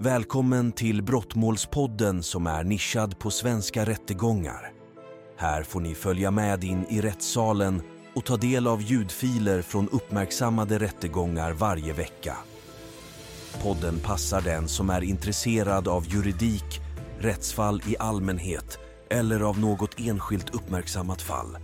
[0.00, 4.72] Välkommen till Brottmålspodden som är nischad på svenska rättegångar.
[5.36, 7.82] Här får ni följa med in i rättssalen
[8.14, 12.36] och ta del av ljudfiler från uppmärksammade rättegångar varje vecka.
[13.62, 16.80] Podden passar den som är intresserad av juridik,
[17.18, 18.78] rättsfall i allmänhet
[19.10, 21.58] eller av något enskilt uppmärksammat fall.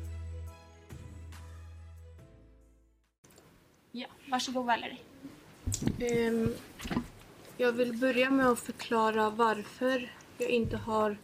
[3.92, 4.98] Ja, varsågod Valerie.
[5.98, 6.54] Ehm,
[7.56, 11.16] jag vill börja med att förklara varför jag inte har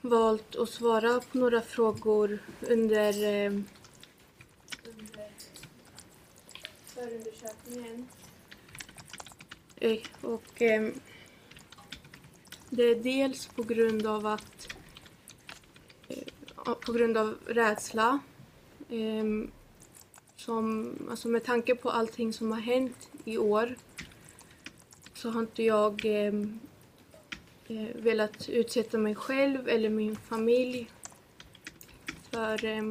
[0.00, 3.52] valt att svara på några frågor under, eh,
[4.84, 5.30] under
[6.86, 8.08] förundersökningen.
[9.76, 10.90] Eh, och eh,
[12.70, 14.74] det är dels på grund av att
[16.08, 18.18] eh, på grund av rädsla.
[18.88, 19.24] Eh,
[20.36, 23.76] som, alltså med tanke på allting som har hänt i år
[25.22, 26.60] så har inte jag ehm,
[27.68, 30.90] eh, velat utsätta mig själv eller min familj
[32.30, 32.82] för eh,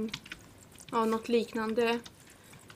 [0.91, 1.99] ja, något liknande.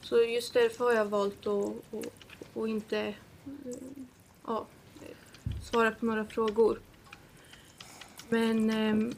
[0.01, 3.13] Så just därför har jag valt att, att, att inte
[4.47, 4.67] ja,
[5.63, 6.79] svara på några frågor.
[8.29, 9.15] Men eh,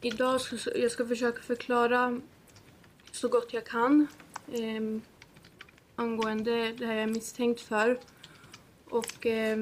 [0.00, 2.20] idag ska jag ska försöka förklara
[3.12, 4.06] så gott jag kan
[4.52, 5.00] eh,
[5.96, 7.98] angående det här jag är misstänkt för.
[8.90, 9.58] Och eh,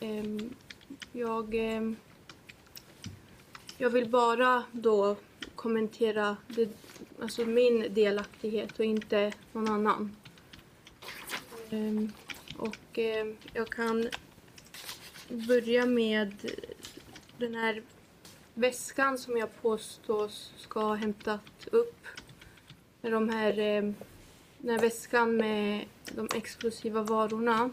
[0.00, 0.24] eh,
[1.12, 1.92] jag, eh,
[3.78, 5.16] jag vill bara då
[5.54, 6.68] kommentera det,
[7.22, 10.16] alltså min delaktighet och inte någon annan.
[11.70, 12.12] Ehm,
[12.56, 14.08] och ehm, jag kan
[15.28, 16.34] börja med
[17.38, 17.82] den här
[18.54, 22.06] väskan som jag påstås ska ha hämtat upp.
[23.00, 23.94] Med de här, ehm,
[24.60, 27.70] den här väskan med de exklusiva varorna.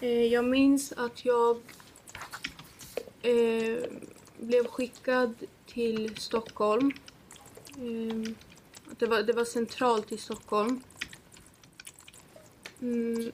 [0.00, 1.56] Eh, jag minns att jag
[3.22, 3.78] eh,
[4.38, 5.34] blev skickad
[5.66, 6.92] till Stockholm.
[7.76, 8.34] Eh,
[8.98, 10.80] det, var, det var centralt i Stockholm.
[12.80, 13.32] Mm,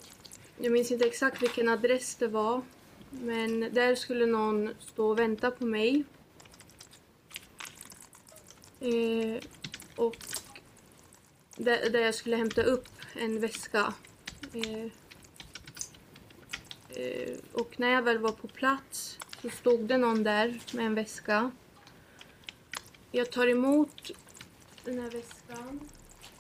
[0.59, 2.63] jag minns inte exakt vilken adress det var.
[3.11, 6.05] Men där skulle någon stå och vänta på mig.
[8.81, 9.43] Eh,
[9.97, 10.17] och
[11.57, 13.95] där, där jag skulle hämta upp en väska.
[14.53, 14.85] Eh,
[16.89, 20.95] eh, och när jag väl var på plats så stod det någon där med en
[20.95, 21.51] väska.
[23.13, 24.11] Jag tar emot
[24.85, 25.81] den här väskan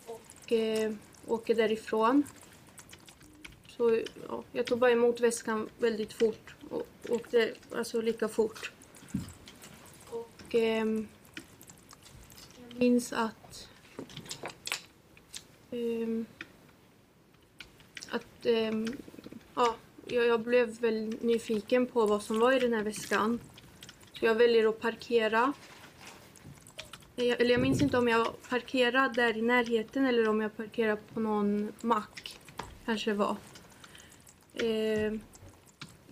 [0.06, 0.92] och eh,
[1.26, 2.24] åker därifrån.
[3.66, 8.72] Så ja, jag tog bara emot väskan väldigt fort och åkte alltså lika fort.
[10.10, 10.86] Och eh,
[12.68, 13.68] jag minns att
[15.74, 16.26] um,
[18.10, 18.96] att um,
[19.54, 19.74] ja,
[20.06, 23.40] jag, jag blev väl nyfiken på vad som var i den här väskan.
[24.12, 25.52] Så jag väljer att parkera.
[27.16, 30.56] Eh, jag, eller jag minns inte om jag parkerade där i närheten eller om jag
[30.56, 32.40] parkerade på någon mack.
[32.84, 33.36] Kanske det var.
[34.54, 35.12] Eh,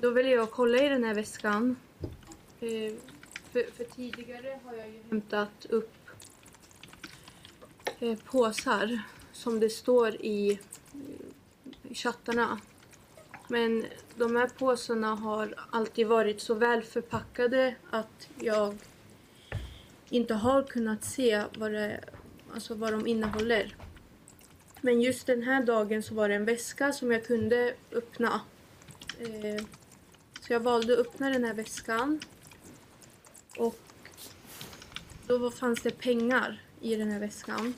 [0.00, 1.76] då väljer jag att kolla i den här väskan.
[2.60, 2.92] Eh,
[3.52, 5.92] för, för tidigare har jag ju hämtat upp
[8.00, 9.02] eh, påsar
[9.42, 10.58] som det står i,
[11.92, 12.60] chattarna.
[13.48, 13.86] Men
[14.16, 18.78] de här påsarna har alltid varit så väl förpackade att jag
[20.08, 22.00] inte har kunnat se vad, det,
[22.54, 23.76] alltså vad de innehåller.
[24.80, 28.40] Men just den här dagen så var det en väska som jag kunde öppna.
[29.18, 29.64] Eh,
[30.40, 32.20] så jag valde att öppna den här väskan.
[33.56, 33.78] Och
[35.26, 37.74] då fanns det pengar i den här väskan.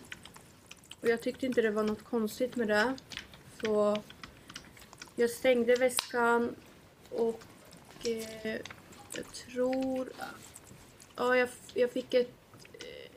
[1.04, 2.96] Och jag tyckte inte det var något konstigt med det.
[3.60, 4.02] Så
[5.16, 6.56] jag stängde väskan
[7.10, 7.42] och
[8.04, 8.60] eh,
[9.14, 10.08] jag tror...
[11.16, 12.30] Ja, jag, jag fick ett
[12.72, 13.12] eh,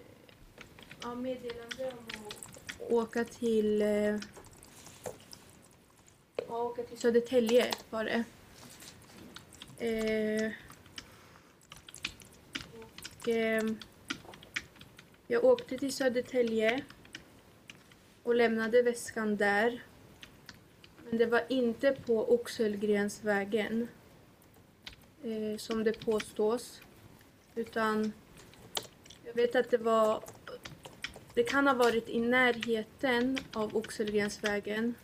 [1.01, 3.81] ja, meddelande om att åka till...
[3.81, 4.17] Eh,
[6.47, 8.23] ja, åka till Södertälje var det.
[9.85, 10.51] Eh,
[12.79, 13.63] och eh,
[15.27, 16.83] jag åkte till Södertälje
[18.27, 19.83] och lämnade väskan där.
[21.05, 23.87] Men det var inte på Oxelgrensvägen
[25.23, 26.81] eh, som det påstås.
[27.55, 28.13] Utan
[29.25, 30.23] jag vet att det var...
[31.33, 34.95] Det kan ha varit i närheten av Oxelgrensvägen.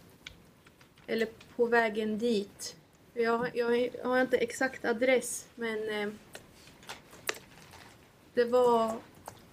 [1.08, 2.76] Eller på vägen dit.
[3.14, 6.14] Jag, jag, jag har inte exakt adress men eh,
[8.34, 8.96] det var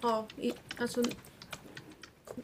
[0.01, 1.03] ja, i, alltså,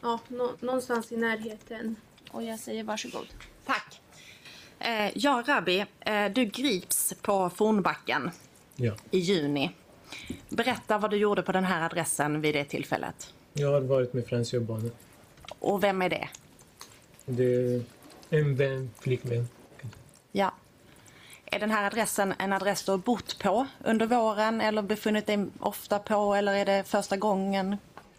[0.02, 1.96] ja, nå, någonstans i närheten.
[2.30, 3.26] Och jag säger varsågod.
[3.66, 4.00] Tack.
[4.78, 8.30] Eh, ja, Rabbi, eh, du grips på Fornbacken
[8.76, 8.92] Ja.
[9.10, 9.70] i juni.
[10.48, 13.34] Berätta vad du gjorde på den här adressen vid det tillfället.
[13.52, 14.90] Jag har varit med Frans Jobbanen.
[15.58, 16.28] Och vem är det?
[17.26, 17.82] Det är
[18.30, 19.48] en vän, flickvän.
[20.32, 20.52] Ja.
[21.44, 25.46] Är den här adressen en adress du har bott på under våren eller befunnit dig
[25.60, 27.76] ofta på eller är det första gången?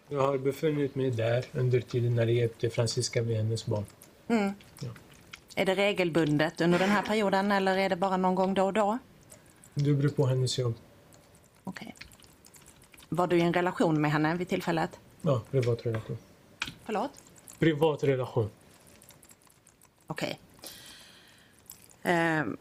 [0.10, 3.86] Jag har befunnit mig där under tiden när jag hjälpte Franziska med hennes barn.
[5.56, 8.74] Är det regelbundet under den här perioden eller är det bara någon gång då och
[8.74, 8.98] då?
[9.74, 10.74] Det beror på hennes jobb.
[11.64, 11.96] Okej.
[13.10, 15.00] Var du i en relation med henne vid tillfället?
[15.22, 16.18] Ja, privat relation.
[16.86, 17.12] Förlåt?
[17.60, 18.50] Privat relation.
[20.08, 20.40] Okej.
[22.04, 22.58] Ehm,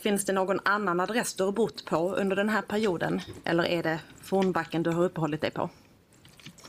[0.00, 3.20] finns det någon annan adress du har bott på under den här perioden?
[3.44, 5.70] Eller är det Fornbacken du har uppehållit dig på?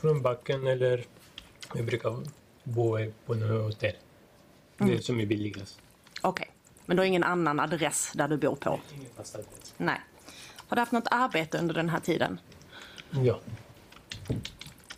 [0.00, 1.04] Från backen eller
[1.74, 2.22] jag brukar
[2.64, 3.96] bo på något hotell.
[4.78, 5.80] Det är som är billigast.
[6.22, 6.50] Okej.
[6.86, 8.80] Men du har ingen annan adress där du bor på?
[8.94, 9.74] Ingen fast adress.
[9.76, 10.00] Nej.
[10.56, 12.40] Har du haft något arbete under den här tiden?
[13.10, 13.40] Ja.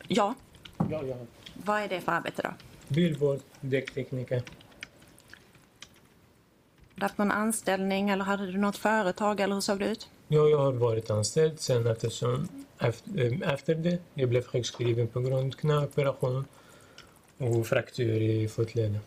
[0.08, 0.34] Ja.
[0.90, 1.16] Ja, ja.
[1.54, 2.48] Vad är det för arbete då?
[2.48, 2.56] Har
[2.88, 4.42] Bilvård, däcktekniker.
[6.94, 10.08] du haft någon anställning eller hade du något företag eller hur såg det ut?
[10.28, 12.48] Ja, jag har varit anställd sen eftersom
[12.80, 16.44] efter, efter det jag blev sjukskriven på grund av knäoperation
[17.38, 18.98] och fraktur i fotleden.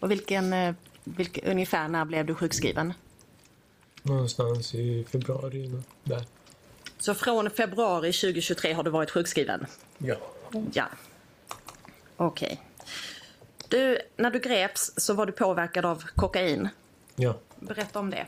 [0.00, 2.92] Och vilken, eh, vilken, ungefär när blev du sjukskriven?
[4.02, 5.70] Någonstans i februari.
[6.04, 6.24] Där.
[6.98, 9.66] Så från februari 2023 har du varit sjukskriven?
[9.98, 10.16] Ja.
[10.72, 10.86] Ja.
[12.16, 12.60] Okej.
[13.68, 16.68] Du, när du greps så var du påverkad av kokain.
[17.16, 17.38] ja.
[17.60, 18.26] Berätta om det.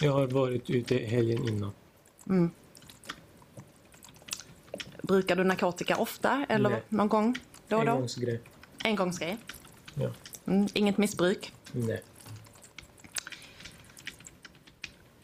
[0.00, 1.72] Jag har varit ute helgen innan.
[5.02, 6.82] Brukar du narkotika ofta eller Nej.
[6.88, 7.38] någon gång
[7.68, 7.92] då och då?
[7.92, 8.40] Engångsgrej.
[8.84, 9.38] Engångsgrej?
[9.94, 10.10] Ja.
[10.46, 11.52] Mm, inget missbruk?
[11.72, 12.02] Nej.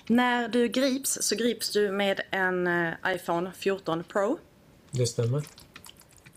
[0.06, 4.38] När du grips så grips du med en eh, iPhone 14 Pro.
[4.90, 5.44] Det stämmer.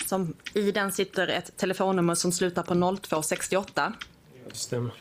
[0.05, 3.93] Som, I den sitter ett telefonnummer som slutar på 0268.
[4.49, 4.93] Det stämmer.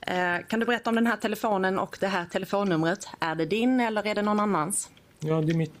[0.00, 3.08] Eh, kan du berätta om den här telefonen och det här telefonnumret?
[3.20, 4.90] Är det din eller är det någon annans?
[5.18, 5.72] Ja, det är mitt.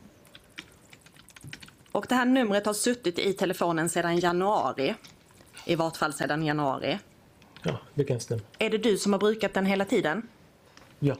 [1.98, 4.94] Och det här numret har suttit i telefonen sedan januari.
[5.64, 6.98] I vart fall sedan januari.
[7.62, 8.42] Ja, det kan stämma.
[8.58, 10.28] Är det du som har brukat den hela tiden?
[10.98, 11.16] Ja.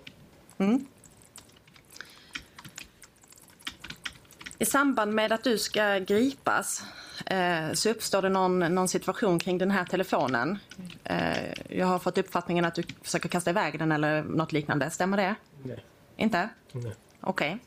[4.59, 6.83] I samband med att du ska gripas
[7.27, 10.59] eh, så uppstår det någon, någon situation kring den här telefonen.
[11.05, 14.91] Eh, jag har fått uppfattningen att du försöker kasta iväg den eller något liknande.
[14.91, 15.35] Stämmer det?
[15.63, 15.85] Nej.
[16.17, 16.49] Inte?
[16.73, 16.95] Nej.
[17.21, 17.59] Okej.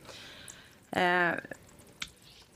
[0.91, 1.31] Eh,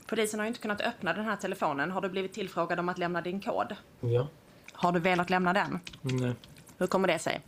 [0.06, 1.90] polisen har ju inte kunnat öppna den här telefonen.
[1.90, 3.76] Har du blivit tillfrågad om att lämna din kod?
[4.00, 4.28] Ja.
[4.72, 5.80] Har du velat lämna den?
[6.02, 6.34] Nej.
[6.78, 7.40] Hur kommer det sig?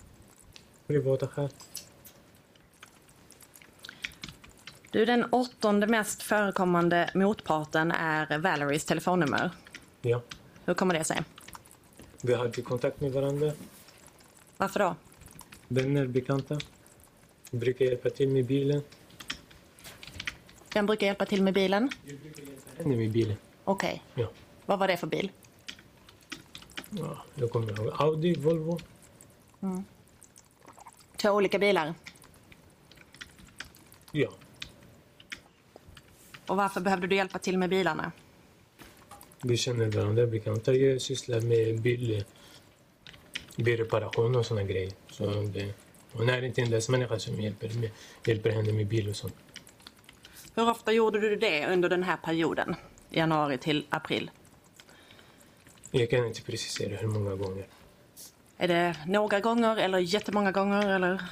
[0.87, 1.49] Privata skäl.
[4.91, 9.51] Du, den åttonde mest förekommande motparten är Valeries telefonnummer.
[10.03, 10.23] Ja.
[10.65, 11.23] Hur kommer det sig?
[12.23, 13.53] Vi hade kontakt med varandra.
[14.57, 14.97] Varför då?
[15.69, 16.59] Vänner, bekanta.
[17.51, 18.83] Brukar hjälpa till med bilen.
[20.75, 21.91] Vem brukar hjälpa till med bilen?
[22.79, 23.37] Henne med bilen.
[23.65, 24.03] Okej.
[24.15, 24.31] Ja.
[24.67, 25.31] Vad var det för bil?
[26.91, 27.25] ja.
[27.35, 27.93] Jag kommer ihåg.
[27.99, 28.79] Audi, Volvo.
[31.17, 31.95] Två olika bilar.
[34.13, 34.29] Ja.
[36.47, 38.13] Och varför behövde du hjälpa till med bilarna?
[39.43, 40.75] Vi känner varandra bekanta.
[40.75, 42.25] Jag sysslar med bil,
[43.57, 44.93] bilreparation och såna grejer.
[45.11, 45.75] Så det,
[46.13, 47.91] hon är inte en människa som hjälper, med,
[48.27, 49.35] hjälper henne med bil och sånt.
[50.55, 52.77] Hur ofta gjorde du det under den här perioden?
[53.11, 54.31] Januari till april.
[55.91, 57.67] Jag kan inte precisera hur många gånger.
[58.57, 60.89] Är det några gånger eller jättemånga gånger?
[60.89, 61.23] Eller?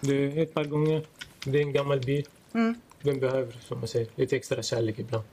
[0.00, 1.06] Det är ett par gånger.
[1.44, 2.26] Det är en gammal bil.
[3.02, 5.24] Den behöver, som man säger, lite extra kärlek ibland.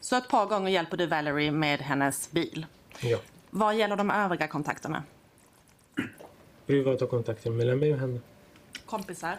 [0.00, 2.66] Så ett par gånger hjälper du Valerie med hennes bil.
[3.00, 3.18] Ja.
[3.50, 5.02] Vad gäller de övriga kontakterna?
[6.66, 8.20] Privata kontakter mellan mig och henne.
[8.86, 9.38] Kompisar?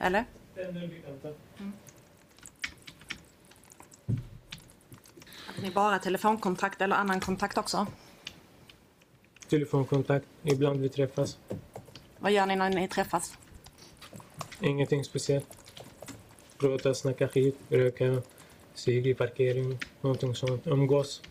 [0.00, 0.24] Eller?
[0.54, 1.28] Vänner, bekanta.
[5.28, 7.86] Hade ni bara telefonkontakt eller annan kontakt också?
[9.48, 10.26] Telefonkontakt.
[10.42, 11.38] Ibland vi träffas.
[12.18, 13.38] Vad gör ni när ni träffas?
[14.60, 15.46] Ingenting speciellt.
[16.58, 18.22] Prata, snacka skit, röka,
[18.74, 20.66] cigg i parkering, någonting sånt.
[20.66, 21.22] Umgås.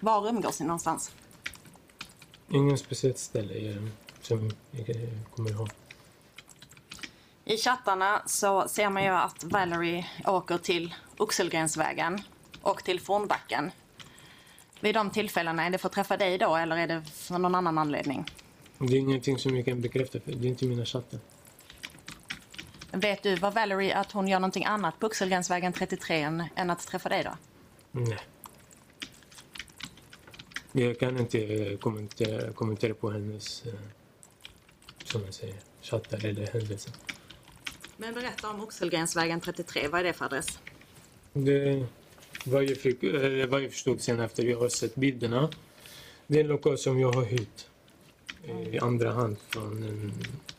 [0.00, 1.12] Var umgås ni någonstans?
[2.48, 3.76] Ingen speciellt ställe
[4.22, 5.70] som jag kommer ihåg.
[7.44, 12.22] I chattarna så ser man ju att Valerie åker till Oxelgrensvägen
[12.62, 13.70] och till Fornbacken.
[14.80, 17.54] Vid de tillfällena, är det för att träffa dig då eller är det för någon
[17.54, 18.24] annan anledning?
[18.78, 21.20] Det är ingenting som jag kan bekräfta, för det är inte mina chattar.
[22.92, 26.86] Vet du, var Valerie att hon gör någonting annat på Oxelgrensvägen 33 än, än att
[26.86, 27.30] träffa dig då?
[27.92, 28.18] Nej.
[30.72, 33.72] Jag kan inte eh, kommentera, kommentera på hennes, eh,
[35.04, 36.92] som jag säger, chattar eller händelser.
[37.96, 40.58] Men berätta om Oxelgrensvägen 33, vad är det för adress?
[41.32, 41.86] Det,
[42.44, 45.50] vad, jag fick, eller vad jag förstod sen efter jag har sett bilderna,
[46.26, 47.66] det är en lokal som jag har hyrt
[48.72, 50.12] i andra hand från en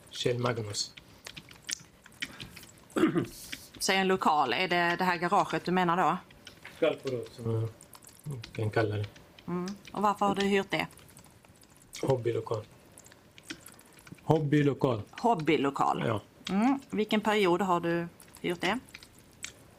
[0.10, 0.94] Kjell Magnus.
[3.80, 6.18] Säg en lokal, är det det här garaget du menar då?
[6.78, 7.52] Skalporot som
[8.24, 9.06] jag kan kalla det.
[9.92, 10.88] Och varför har du hyrt det?
[12.02, 12.64] Hobbylokal.
[14.24, 16.04] Hobbylokal, Hobbylokal.
[16.08, 16.22] ja.
[16.50, 16.80] Mm.
[16.90, 18.08] Vilken period har du
[18.42, 18.80] hyrt det?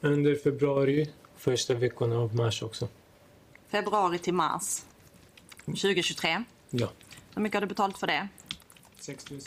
[0.01, 1.11] Under februari,
[1.43, 2.89] första veckorna av mars också.
[3.69, 4.83] Februari till mars
[5.67, 6.45] 2023.
[6.71, 6.91] Ja.
[7.35, 8.29] Hur mycket har du betalt för det?
[8.99, 9.41] 6 000?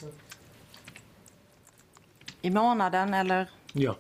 [2.41, 3.49] I månaden eller?
[3.73, 3.95] Ja.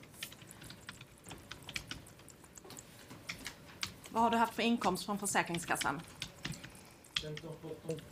[4.09, 6.01] Vad har du haft för inkomst från Försäkringskassan?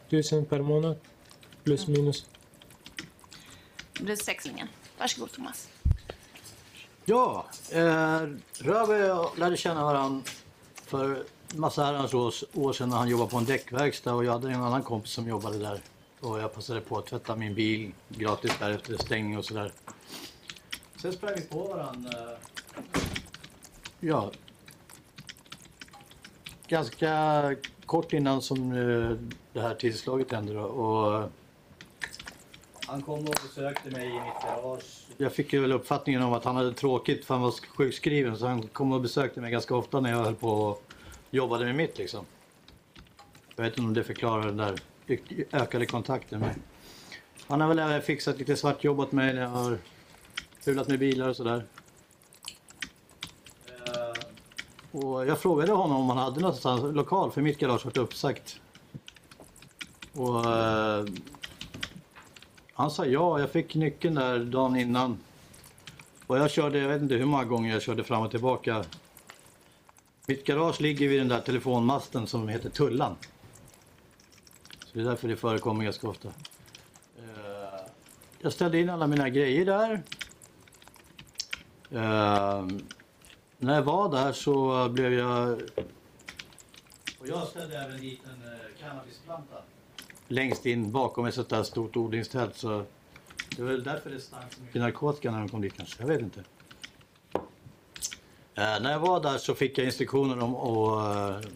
[0.07, 0.99] 1000 per månad.
[1.63, 2.25] Plus minus.
[3.93, 4.67] Det blir sexlingen.
[4.97, 5.69] Varsågod Thomas.
[7.05, 8.21] Ja, eh,
[8.59, 10.21] Ravi och jag lärde känna varandra
[10.85, 11.23] för
[11.55, 14.61] massa herrans år, år sedan när han jobbade på en däckverkstad och jag hade en
[14.61, 15.79] annan kompis som jobbade där.
[16.19, 19.71] Och jag passade på att tvätta min bil gratis där efter stängning och sådär.
[21.01, 22.09] Sen sprang vi på varandra.
[22.11, 23.01] Eh,
[23.99, 24.31] ja.
[26.67, 27.55] Ganska
[27.85, 29.17] kort innan som eh,
[29.53, 30.61] det här tillslaget hände då.
[30.63, 31.29] Och
[32.87, 34.83] han kom och besökte mig i mitt garage.
[35.17, 38.47] Jag fick ju väl uppfattningen om att han hade tråkigt för han var sjukskriven så
[38.47, 40.83] han kom och besökte mig ganska ofta när jag höll på och
[41.31, 42.25] jobbade med mitt liksom.
[43.55, 44.79] Jag vet inte om det förklarar den där
[45.51, 46.55] ökade kontakten med.
[47.47, 49.77] Han har väl även fixat lite svartjobb åt mig när jag har
[50.65, 51.65] pulat med bilar och sådär.
[53.67, 58.59] Eh, Och jag frågade honom om han hade någonstans lokal för mitt garage varit uppsagt.
[60.13, 61.05] Och eh,
[62.73, 65.17] han sa ja, jag fick nyckeln där dagen innan.
[66.27, 68.83] Och jag körde, jag vet inte hur många gånger jag körde fram och tillbaka.
[70.27, 73.15] Mitt garage ligger vid den där telefonmasten som heter Tullan.
[74.79, 76.27] Så det är därför det förekommer ganska ofta.
[77.17, 77.85] Eh,
[78.39, 80.03] jag ställde in alla mina grejer där.
[81.91, 82.67] Eh,
[83.57, 85.61] när jag var där så blev jag...
[87.19, 89.55] Och jag ställde även dit en eh, cannabisplanta
[90.33, 92.57] längst in bakom ett sånt där stort odlingstält.
[92.57, 92.85] Så
[93.55, 96.03] det var väl därför det stank så mycket narkotika när de kom dit kanske.
[96.03, 96.43] Jag vet inte.
[98.55, 101.49] Eh, när jag var där så fick jag instruktioner om att eh,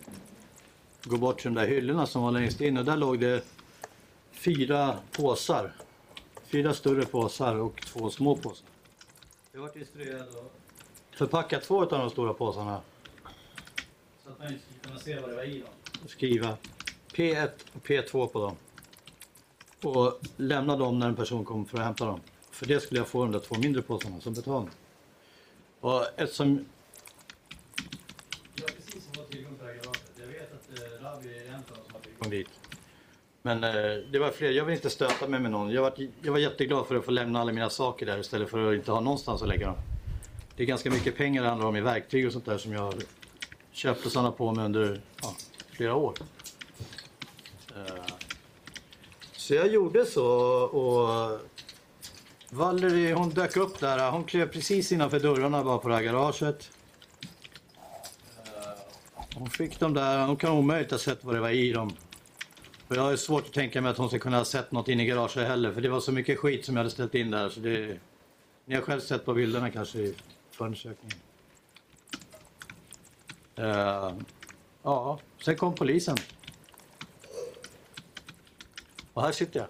[1.04, 3.44] gå bort till de där hyllorna som var längst in och där låg det
[4.32, 5.74] fyra påsar.
[6.44, 8.68] Fyra större påsar och två små påsar.
[9.52, 12.82] Jag var instruerad att förpacka två av de stora påsarna.
[14.24, 15.70] Så att man inte skulle kunna se vad det var i dem.
[16.04, 16.58] Och skriva
[17.14, 18.56] P1 och P2 på dem.
[19.84, 22.22] Och lämna dem när en person kom för att hämta dem.
[22.52, 24.72] För det skulle jag få de där två mindre påsarna som betalning.
[25.80, 26.66] Och eftersom...
[28.56, 30.12] Jag har precis fått tillgång till det här garaget.
[30.20, 32.50] Jag vet att eh, Ravi är en av dem som har tillgång dit.
[33.42, 34.52] Men eh, det var fler.
[34.52, 35.72] Jag vill inte stöta mig med någon.
[35.72, 38.72] Jag var, jag var jätteglad för att få lämna alla mina saker där istället för
[38.72, 39.78] att inte ha någonstans att lägga dem.
[40.56, 42.82] Det är ganska mycket pengar det handlar om i verktyg och sånt där som jag
[42.82, 42.96] har
[43.72, 45.36] köpt och samlat på mig under ja,
[45.72, 46.14] flera år.
[47.76, 48.04] Eh,
[49.48, 50.26] så jag gjorde så
[50.62, 51.40] och
[52.50, 54.12] Valerie hon dök upp där.
[54.12, 56.72] Hon klev precis innanför dörrarna bara på det här garaget.
[59.36, 60.26] Hon fick dem där.
[60.26, 61.94] Hon kan omöjligt ha sett vad det var i dem.
[62.88, 65.00] Och jag har svårt att tänka mig att hon ska kunna ha sett något in
[65.00, 65.74] i garaget heller.
[65.74, 67.50] För det var så mycket skit som jag hade ställt in där.
[67.50, 68.00] Så det...
[68.66, 70.16] Ni har själv sett på bilderna kanske i
[70.52, 71.18] förundersökningen.
[73.60, 74.14] Uh,
[74.84, 76.18] ja, sen kom polisen.
[79.18, 79.68] Och här sitter jag.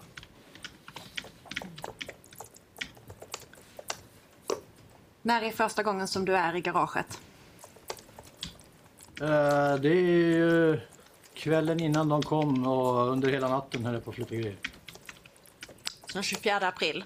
[5.21, 7.19] När är första gången som du är i garaget?
[9.21, 10.79] Eh, det är ju
[11.33, 14.57] kvällen innan de kom och under hela natten höll jag på att flytta grejer.
[16.05, 17.03] Så den 24 april.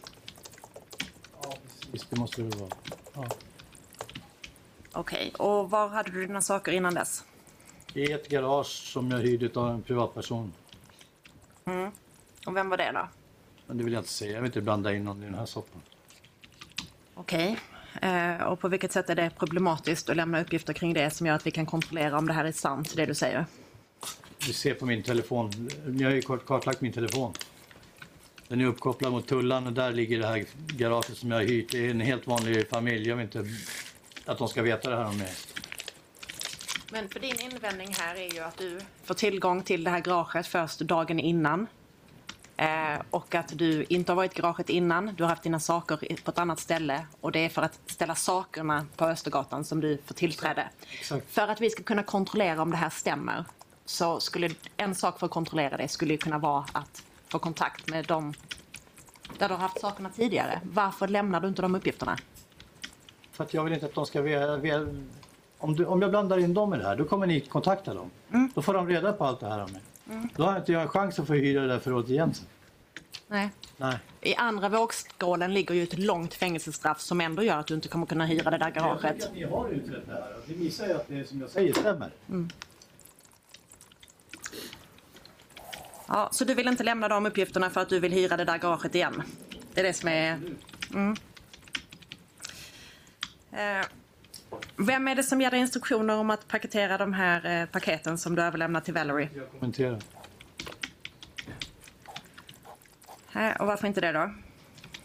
[1.92, 2.72] Visst, det måste det vara.
[3.14, 3.26] Ja.
[4.92, 7.24] Okej, och var hade du dina saker innan dess?
[7.94, 10.54] I ett garage som jag hyrde av en privatperson.
[12.46, 13.08] Och vem var det då?
[13.68, 14.32] Men det vill jag inte säga.
[14.32, 15.82] Jag vill inte blanda in någon i den här soppan.
[17.14, 17.60] Okej.
[18.02, 21.36] Eh, och på vilket sätt är det problematiskt att lämna uppgifter kring det som gör
[21.36, 23.46] att vi kan kontrollera om det här är sant, det du säger?
[24.48, 25.70] Du ser på min telefon.
[25.88, 27.34] Ni har ju kart- kartlagt min telefon.
[28.48, 31.72] Den är uppkopplad mot tullan och där ligger det här garaget som jag har hyrt.
[31.72, 33.10] Det är en helt vanlig familj.
[33.10, 33.46] Jag vill inte
[34.26, 35.34] att de ska veta det här om mig.
[36.92, 40.48] Men för din invändning här är ju att du får tillgång till det här garaget
[40.48, 41.68] först dagen innan.
[42.62, 45.14] Eh, och att du inte har varit i garaget innan.
[45.16, 47.06] Du har haft dina saker på ett annat ställe.
[47.22, 50.70] Och det är för att ställa sakerna på Östergatan som du får tillträde.
[51.00, 51.34] Exakt.
[51.34, 53.46] För att vi ska kunna kontrollera om det här stämmer
[53.86, 58.06] så skulle en sak för att kontrollera det skulle kunna vara att få kontakt med
[58.06, 58.34] dem
[59.38, 60.62] där du har haft sakerna tidigare.
[60.64, 62.18] Varför lämnar du inte de uppgifterna?
[63.32, 64.62] För att jag vill inte att de ska veta...
[65.58, 68.12] Om, du, om jag blandar in dem i det här, då kommer ni kontakta dem.
[68.56, 69.82] Då får de reda på allt det här om mig.
[70.36, 72.46] Då har inte jag en chans att få hyra det där förrådet igen sen.
[73.28, 73.50] Nej.
[73.78, 73.98] Nej.
[74.22, 78.06] I andra vågskålen ligger ju ett långt fängelsestraff som ändå gör att du inte kommer
[78.06, 79.26] kunna hyra det där Jag tycker garaget.
[79.26, 80.36] att ni har utrett det här.
[80.46, 82.12] Det visar ju att det som jag säger stämmer.
[86.08, 88.58] Ja, så du vill inte lämna de uppgifterna för att du vill hyra det där
[88.58, 89.24] garaget igen?
[89.74, 90.40] Det är det som är...
[90.94, 91.16] Mm.
[93.52, 93.86] Eh,
[94.78, 98.36] vem är det som ger dig instruktioner om att paketera de här eh, paketen som
[98.36, 99.30] du överlämnar till Valerie?
[99.36, 100.00] Jag kommenterar.
[103.34, 104.34] Eh, och varför inte det då?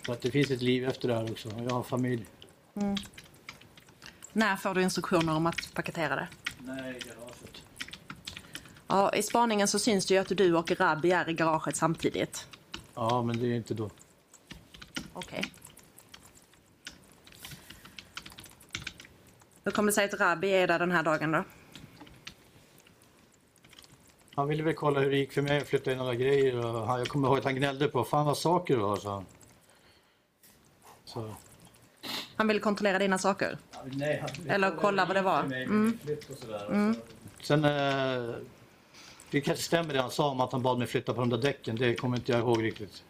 [0.03, 1.49] För att det finns ett liv efter det här också.
[1.69, 2.27] Jag har familj.
[4.33, 6.29] När får du instruktioner om att paketera det?
[6.59, 6.77] Nej,
[7.07, 7.63] garaget.
[8.87, 12.47] Ja, I spaningen så syns det ju att du och Rabbi är i garaget samtidigt.
[12.95, 13.91] Ja, men det är inte då.
[15.13, 15.53] Okej.
[19.67, 21.45] Hur kommer det sig att Rabbi är där den här dagen då?
[24.35, 26.67] Han ville väl kolla hur det gick för mig att flytta in alla grejer.
[26.67, 29.27] Och han, jag kommer ihåg att han gnällde på fan vad saker du har, han.
[31.05, 31.35] Så.
[32.37, 33.59] Han vill kontrollera dina saker.
[33.85, 35.43] Nej, han, Eller kolla vad det var.
[35.45, 36.97] Mm.
[37.43, 38.35] Sen, eh,
[39.31, 41.39] det kanske stämmer det han sa om att han bad mig flytta på de där
[41.39, 41.77] däcken.
[41.77, 43.03] Det kommer inte jag ihåg riktigt.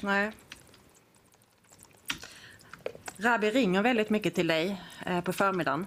[0.00, 0.32] Nej.
[3.16, 5.86] Rabbi ringer väldigt mycket till dig eh, på förmiddagen.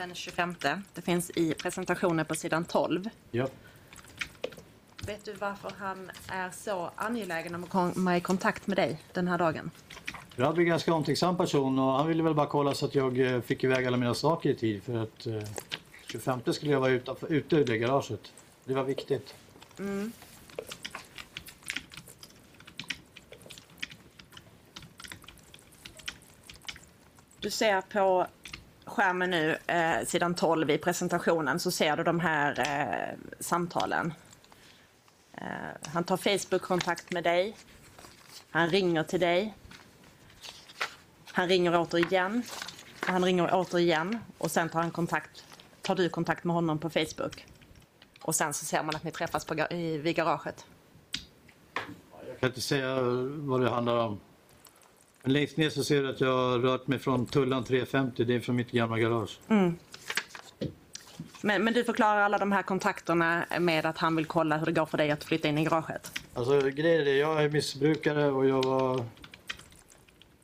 [0.00, 0.54] Den 25.
[0.94, 3.08] Det finns i presentationen på sidan 12.
[3.30, 3.48] Ja.
[5.06, 9.28] Vet du varför han är så angelägen om att komma i kontakt med dig den
[9.28, 9.70] här dagen?
[10.36, 13.20] Jag är en ganska omtänksam person och han ville väl bara kolla så att jag
[13.20, 15.42] eh, fick iväg alla mina saker i tid för att eh,
[16.06, 18.32] 25 skulle jag vara utanför, ute ur det garaget.
[18.64, 19.34] Det var viktigt.
[27.40, 28.26] Du ser på
[28.90, 34.12] skärmen nu, eh, sidan 12 i presentationen, så ser du de här eh, samtalen.
[35.32, 35.46] Eh,
[35.92, 37.56] han tar Facebook-kontakt med dig.
[38.50, 39.54] Han ringer till dig.
[41.24, 42.42] Han ringer återigen.
[43.00, 44.18] Han ringer återigen.
[44.38, 45.44] Och sen tar, han kontakt,
[45.82, 47.46] tar du kontakt med honom på Facebook.
[48.22, 50.66] Och sen så ser man att ni träffas på, i, vid garaget.
[52.28, 54.20] Jag kan inte säga vad det handlar om.
[55.22, 58.24] Men längst ner så ser du att jag har rört mig från Tullan 350.
[58.24, 59.38] Det är från mitt gamla garage.
[61.40, 64.72] Men, men du förklarar alla de här kontakterna med att han vill kolla hur det
[64.72, 66.12] går för dig att flytta in i garaget.
[66.34, 69.04] Alltså grejen är det, jag är missbrukare och jag var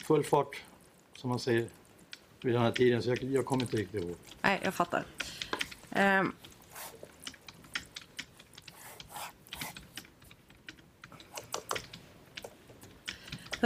[0.05, 0.63] full fart,
[1.17, 1.67] som man säger,
[2.41, 3.03] vid den här tiden.
[3.03, 4.17] Så jag, jag kommer inte riktigt ihåg.
[4.43, 5.05] Nej, jag fattar.
[5.91, 6.33] Ehm.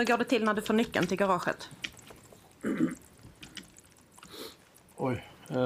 [0.01, 1.71] Hur går det till när du får nyckeln till garaget?
[4.97, 5.27] Oj.
[5.51, 5.57] Uh,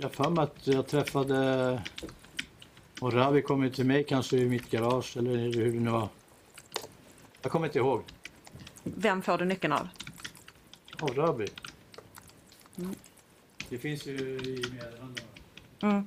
[0.00, 1.82] jag för mig att jag träffade...
[3.00, 6.08] Och Ravi kom ju till mig kanske i mitt garage eller hur det nu var.
[7.42, 8.02] Jag kommer inte ihåg.
[8.82, 9.88] Vem får du nyckeln av?
[11.00, 11.46] Av Ravi.
[13.68, 15.28] Det finns ju i meddelandena.
[15.80, 16.06] Mm.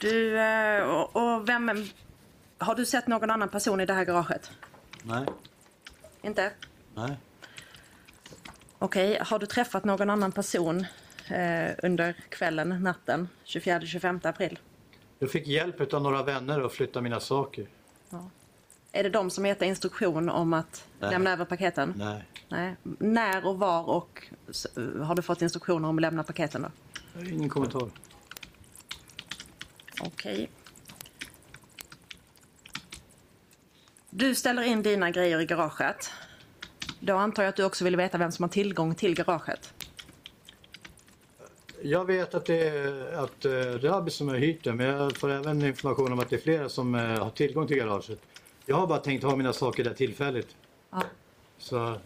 [0.00, 1.84] Du, eh, och, och vem...
[2.58, 4.50] Har du sett någon annan person i det här garaget?
[5.02, 5.26] Nej.
[6.22, 6.52] Inte?
[6.94, 7.16] Nej.
[8.78, 10.86] Okej, har du träffat någon annan person
[11.28, 14.58] eh, under kvällen, natten, 24-25 april?
[15.18, 17.66] Jag fick hjälp av några vänner att flytta mina saker.
[18.92, 21.10] Är det de som gett dig instruktion om att Nej.
[21.10, 21.94] lämna över paketen?
[21.96, 22.24] Nej.
[22.48, 22.76] Nej.
[22.98, 24.28] När och var och
[25.02, 26.68] har du fått instruktioner om att lämna paketen då?
[27.24, 27.90] Ingen kommentar.
[30.00, 30.50] Okej.
[34.10, 36.10] Du ställer in dina grejer i garaget.
[37.00, 39.74] Då antar jag att du också vill veta vem som har tillgång till garaget.
[41.82, 45.30] Jag vet att det är att uh, Rabi som har hyrt det, men jag får
[45.30, 48.20] även information om att det är flera som eh, har tillgång till garaget.
[48.66, 50.56] Jag har bara tänkt ha mina saker där tillfälligt.
[50.90, 51.02] Ja.
[51.58, 51.98] Så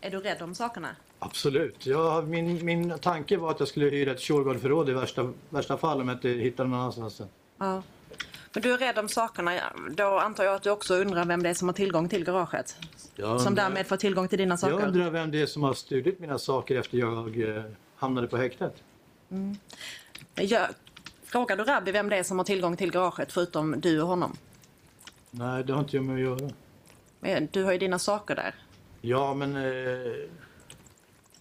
[0.00, 0.96] Är du rädd om sakerna?
[1.18, 1.86] Absolut.
[1.86, 6.00] Ja, min, min tanke var att jag skulle hyra ett Shurgard-förråd i värsta, värsta fall
[6.00, 7.20] om jag inte hittade någon annanstans.
[7.58, 7.82] Ja.
[8.52, 9.60] Men du är rädd om sakerna.
[9.90, 12.76] Då antar jag att du också undrar vem det är som har tillgång till garaget.
[13.14, 14.86] Jag Som undrar- därmed får tillgång till dina Jag saker.
[14.86, 17.62] undrar vem det är som har stulit mina saker efter jag eh,
[17.96, 18.82] hamnade på häktet.
[20.34, 20.68] Jag,
[21.24, 24.36] frågar du Rabbi vem det är som har tillgång till garaget förutom du och honom?
[25.30, 26.50] Nej, det har inte jag med att göra.
[27.20, 28.54] Men Du har ju dina saker där.
[29.00, 29.56] Ja, men...
[29.56, 29.62] Eh,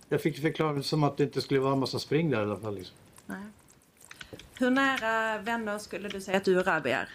[0.09, 2.57] jag fick förklara som att det inte skulle vara en massa spring där i alla
[2.57, 2.75] fall.
[2.75, 2.95] Liksom.
[3.25, 3.45] Nej.
[4.53, 7.09] Hur nära vänner skulle du säga att du och Rabbi är?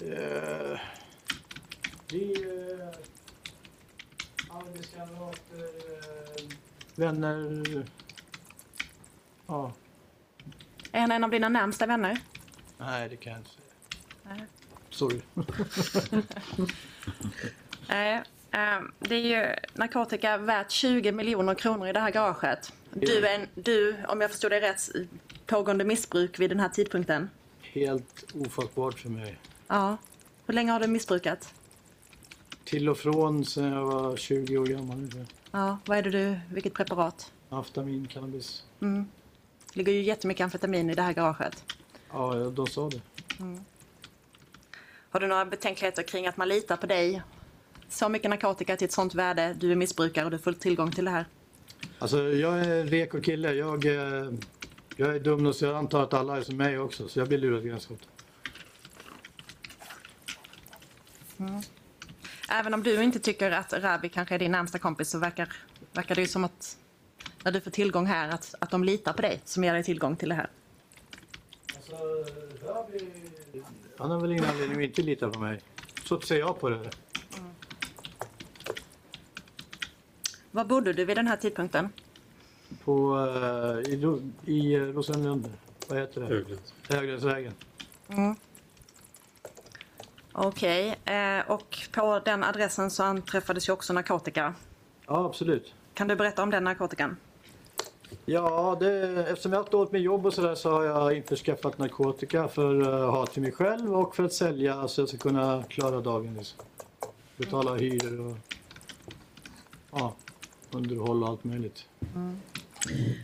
[0.00, 0.80] Eh,
[2.12, 2.32] vi...
[2.32, 2.88] Eh,
[4.56, 5.58] arbetskamrater...
[5.58, 6.48] Eh,
[6.94, 7.62] vänner...
[9.46, 9.72] Ja.
[10.92, 12.18] Är han en av dina närmsta vänner?
[12.78, 13.64] Nej, det kan jag inte säga.
[14.22, 14.46] Nej.
[14.90, 15.20] Sorry.
[17.88, 18.20] Eh,
[18.98, 22.72] det är ju narkotika värt 20 miljoner kronor i det här garaget.
[22.90, 24.88] Du, en, du om jag förstod det rätt,
[25.46, 27.30] pågående missbruk vid den här tidpunkten.
[27.62, 29.38] Helt ofattbart för mig.
[29.68, 29.96] Ja.
[30.46, 31.54] Hur länge har du missbrukat?
[32.64, 35.10] Till och från sen jag var 20 år gammal.
[35.50, 37.32] Ja, vad är det du, vilket preparat?
[37.48, 38.64] Aftamin, cannabis.
[38.78, 39.06] Det
[39.72, 41.64] ligger ju jättemycket amfetamin i det här garaget.
[42.12, 43.00] Ja, de sa det.
[45.10, 47.22] Har du några betänkligheter kring att man litar på dig?
[47.88, 51.04] Så mycket narkotika till ett sånt värde, du är missbrukare och du full tillgång till
[51.04, 51.24] det här.
[51.98, 53.52] Alltså, jag är en reko kille.
[53.52, 54.32] Jag, eh,
[54.96, 57.08] jag är dum nog så jag antar att alla är som mig också.
[57.08, 58.06] Så jag blir lurad ganska ofta.
[62.48, 65.52] Även om du inte tycker att Rabi kanske är din närmsta kompis så verkar,
[65.92, 66.78] verkar det ju som att
[67.44, 70.16] när du får tillgång här att, att de litar på dig som ger dig tillgång
[70.16, 70.50] till det här.
[71.76, 71.96] Alltså,
[73.98, 75.60] Han har väl ingen anledning att inte lita på mig.
[76.04, 76.90] Så ser jag på det.
[80.54, 81.88] Var bodde du vid den här tidpunkten?
[82.84, 85.50] På, eh, i, Ro- I Rosenlund.
[85.88, 86.26] Vad heter det?
[86.26, 86.60] Högland.
[86.88, 87.52] Höglänsvägen.
[90.32, 94.54] Okej, eh, och på den adressen så anträffades ju också narkotika.
[95.06, 95.74] Ja, absolut.
[95.94, 97.16] Kan du berätta om den narkotikan?
[98.24, 101.78] Ja, det, eftersom jag har haft dåligt med jobb och sådär så har jag införskaffat
[101.78, 105.62] narkotika för att ha till mig själv och för att sälja så jag ska kunna
[105.68, 106.34] klara dagen.
[106.34, 106.58] Liksom.
[107.36, 108.36] Betala hyror och
[109.90, 110.14] ja,
[110.74, 111.86] underhåll och allt möjligt.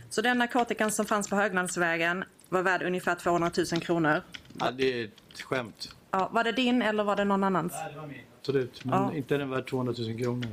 [0.09, 4.21] Så den narkotikan som fanns på Höglandsvägen var värd ungefär 200 000 kronor.
[4.59, 5.95] Ja, det är ett skämt.
[6.11, 7.73] Ja, var det din eller var det någon annans?
[7.93, 8.17] det var min.
[8.39, 9.13] Absolut, men Ja.
[9.15, 10.47] inte är den värd 200 000 kronor.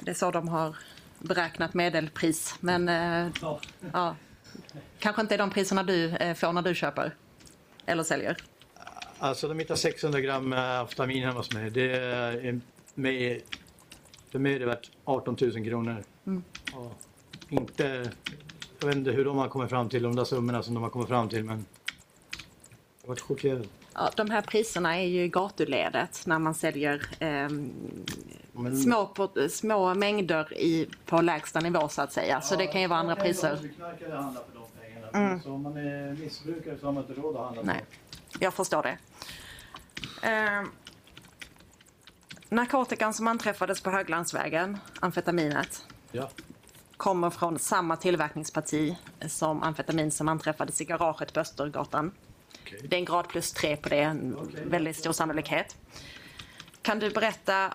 [0.00, 0.76] Det är så de har
[1.18, 2.54] beräknat medelpris.
[2.60, 3.60] Men eh, Ja.
[3.92, 4.16] ja,
[4.98, 7.14] kanske inte är de priserna du eh, får när du köper
[7.86, 8.36] eller säljer.
[9.18, 11.70] Alltså de hittar 600 gram eh, aftamin hemma hos mig.
[11.70, 12.60] Det är
[12.94, 13.44] mig,
[14.32, 16.02] för mig är det värt 18 000 kronor.
[16.72, 16.90] Ja,
[17.48, 18.10] inte,
[18.80, 20.90] jag vet inte hur de har kommit fram till de där summorna som de har
[20.90, 21.64] kommit fram till men
[23.02, 23.68] jag varit chockerad.
[23.94, 27.70] Ja, de här priserna är ju i gatuledet när man säljer ehm,
[28.52, 32.40] Men- små, på, små mängder i, på lägsta nivå så att säga.
[32.40, 33.70] Så det kan ju vara andra priser.
[33.76, 34.64] Knarkare handlar för de
[35.12, 35.40] pengarna.
[35.40, 37.84] Så om man är missbrukare så har man inte råd att handla Nej,
[38.40, 38.98] jag förstår det.
[40.28, 40.70] Ehm,
[42.52, 46.30] narkotikan som anträffades på Höglandsvägen, amfetaminet, Ja.
[46.96, 48.96] kommer från samma tillverkningsparti
[49.28, 52.12] som amfetamin som anträffades i garaget på Östergatan.
[52.62, 52.80] Okej.
[52.88, 54.36] Det är en grad plus tre på det, en
[54.66, 55.76] väldigt stor sannolikhet.
[56.82, 57.74] Kan du berätta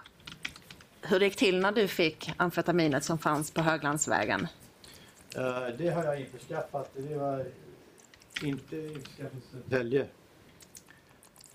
[1.02, 4.48] hur det gick till när du fick amfetaminet som fanns på Höglandsvägen?
[5.36, 6.92] Eh, det har jag införskaffat.
[6.96, 7.46] Det var
[8.44, 10.08] inte införskaffat i Södertälje.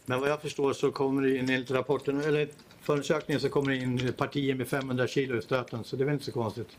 [0.04, 2.48] Men vad jag förstår så kommer det enligt rapporten, eller
[2.82, 5.84] förundersökningen så kommer det in partier med 500 kilo i stöten.
[5.84, 6.76] Så det är väl inte så konstigt.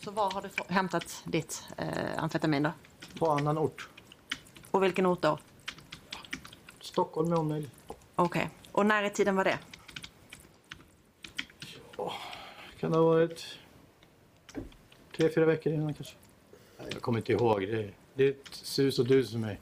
[0.00, 2.72] Så var har du hämtat ditt eh, amfetamin då?
[3.18, 3.88] På annan ort.
[4.70, 5.38] Och vilken ort då?
[6.80, 7.70] Stockholm med omnejd.
[8.14, 8.50] Okej.
[8.72, 9.58] Och när i tiden var det?
[12.80, 13.58] Kan det ha varit
[15.16, 16.14] tre, fyra veckor innan kanske.
[16.92, 17.60] Jag kommer inte ihåg.
[17.60, 19.60] Det är, det är ett sus och dus för mig.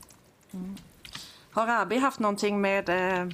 [1.50, 3.29] Har Rabi haft någonting med, eh,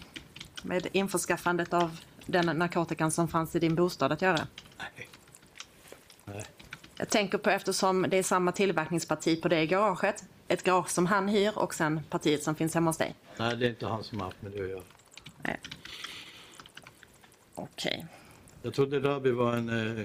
[0.62, 4.46] med införskaffandet av den narkotikan som fanns i din bostad att göra?
[4.78, 5.08] Nej.
[6.24, 6.44] Nej.
[6.96, 10.24] Jag tänker på eftersom det är samma tillverkningsparti på det garaget.
[10.48, 13.14] Ett garage som han hyr och sen partiet som finns hemma hos dig.
[13.36, 14.82] Nej, det är inte han som har haft med det att göra.
[15.42, 15.60] Nej.
[17.54, 18.06] Okej.
[18.62, 20.04] Jag trodde Rabi var en eh,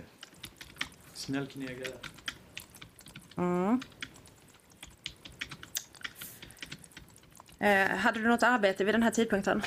[1.13, 1.93] snäll knegare.
[7.59, 9.61] Eh, hade du något arbete vid den här tidpunkten?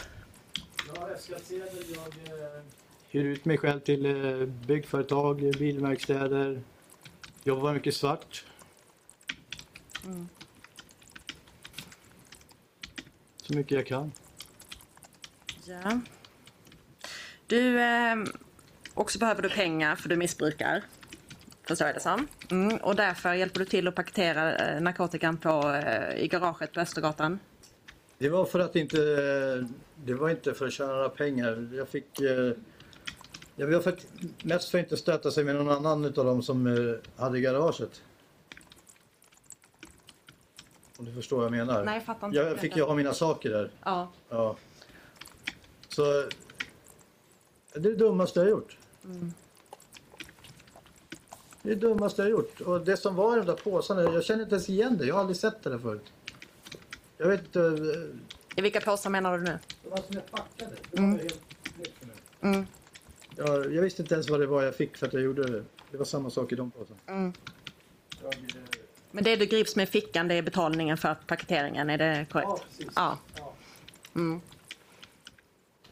[1.14, 1.68] F-skattsedel.
[1.94, 2.62] Jag eh,
[3.08, 6.62] hyr ut mig själv till eh, byggföretag, bilverkstäder.
[7.44, 8.44] Jobbar mycket svart.
[13.36, 14.12] Så mycket jag kan.
[15.64, 16.00] Ja.
[17.46, 18.16] Du, eh,
[18.94, 20.82] också behöver du pengar för du missbrukar.
[21.62, 22.28] Förstår jag det som.
[22.50, 26.80] Mm, och därför hjälper du till att paketera eh, narkotikan på, eh, i garaget på
[26.80, 27.38] Östergatan.
[28.24, 28.96] Det var för att inte...
[30.04, 31.68] Det var inte för att tjäna några pengar.
[31.74, 32.20] Jag fick...
[32.20, 32.52] eh,
[33.56, 33.96] Jag var för
[34.42, 38.02] mest för att inte stöta sig med någon annan utav dem som eh, hade garaget.
[40.98, 41.84] Om du förstår vad jag menar.
[41.84, 42.38] Nej, jag fattar inte.
[42.38, 43.70] Jag fick ju ha mina saker där.
[43.84, 44.12] Ja.
[44.28, 44.56] Ja.
[45.88, 46.02] Så...
[47.72, 48.76] Det är det dummaste jag gjort.
[51.62, 52.60] Det är det dummaste jag gjort.
[52.60, 55.06] Och det som var i de där påsarna, jag känner inte ens igen det.
[55.06, 56.12] Jag har aldrig sett det där förut.
[57.18, 57.60] Jag vet inte...
[57.60, 59.58] eh, I vilka påsar menar du nu?
[59.82, 60.76] de var som är packade.
[60.90, 61.40] Det var helt.
[62.40, 62.66] Mm.
[63.36, 65.64] Ja, jag visste inte ens vad det var jag fick för att jag gjorde det.
[65.90, 66.98] Det var samma sak i de påsarna.
[67.06, 67.32] Mm.
[68.22, 68.34] Jag,
[69.10, 72.48] Men det du grips med i fickan, det är betalningen för paketeringen, är det korrekt?
[72.48, 72.92] Ja, precis.
[72.96, 73.18] Ja.
[73.36, 73.54] Ja.
[74.14, 74.40] Mm.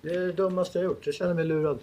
[0.00, 1.06] Det är det dummaste jag gjort.
[1.06, 1.78] Jag känner mig lurad.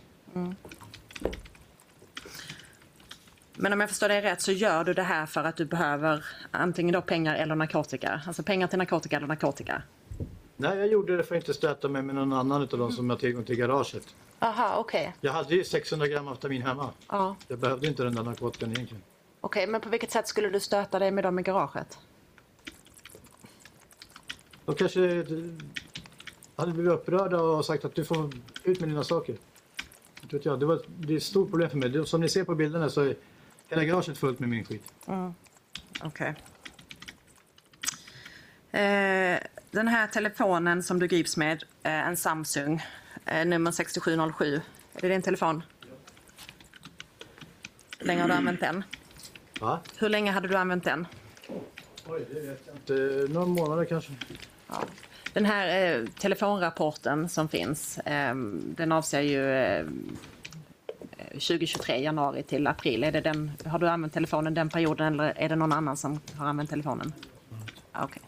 [3.62, 6.26] Men om jag förstår dig rätt så gör du det här för att du behöver
[6.52, 8.22] antingen då pengar eller narkotika.
[8.28, 9.82] Alltså pengar till narkotika eller narkotika.
[10.58, 13.10] Nej, jag gjorde det för att inte stöta mig med någon annan av de som
[13.10, 14.15] har tillgång till garaget.
[14.39, 15.15] Aha, okej.
[15.22, 16.89] Jag hade ju 600 gram amfetamin hemma.
[17.08, 17.36] Ja.
[17.48, 19.04] Jag behövde inte den där narkotikan egentligen.
[19.41, 22.00] Okej, men på vilket sätt skulle du stöta dig med dem i garaget?
[24.65, 25.26] De kanske
[26.56, 28.30] hade blivit upprörda och sagt att du får
[28.63, 29.36] ut med dina saker.
[30.22, 30.60] Inte vet jag.
[30.60, 32.08] Det, var, det är ett stort problem för mig.
[32.08, 33.15] Som ni ser på bilderna så är
[33.70, 34.94] hela garaget fullt med min skit.
[36.02, 36.36] Okej.
[38.72, 39.40] Eh,
[39.72, 42.82] den här telefonen som du grips med, eh, en Samsung,
[43.26, 44.62] eh, nummer 6707.
[44.94, 45.64] Är det din telefon?
[48.00, 48.84] Hur länge har du använt den?
[49.60, 49.80] Va?
[49.98, 51.08] Hur länge hade du använt den?
[52.08, 53.34] Oj, det vet jag inte.
[53.34, 54.12] Några månader kanske.
[54.68, 54.84] Ja.
[55.34, 58.36] Den här eh, telefonrapporten som finns, eh,
[58.76, 59.86] den avser ju eh,
[61.32, 63.04] 2023, januari till april.
[63.04, 66.20] Är det den, har du använt telefonen den perioden eller är det någon annan som
[66.36, 67.13] har använt telefonen?
[67.92, 68.22] Ah, Okej.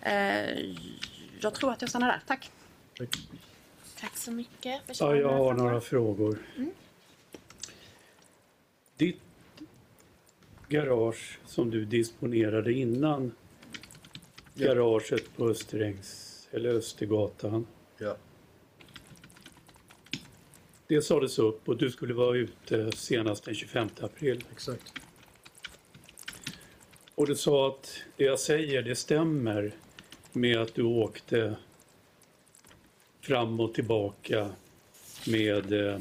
[0.00, 0.76] Eh,
[1.40, 2.20] jag tror att jag stannar där.
[2.26, 2.50] Tack.
[4.00, 6.38] Tack så mycket Ja, jag har några frågor.
[8.96, 9.20] Ditt
[10.68, 13.32] garage som du disponerade innan
[14.54, 17.66] garaget på Österängs, eller Östergatan.
[17.98, 18.16] Ja.
[20.90, 24.44] Det sades upp och du skulle vara ute senast den 25 april.
[24.52, 24.92] Exakt.
[27.14, 29.74] Och du sa att det jag säger det stämmer
[30.32, 31.56] med att du åkte
[33.20, 34.50] fram och tillbaka
[35.26, 35.98] med eh,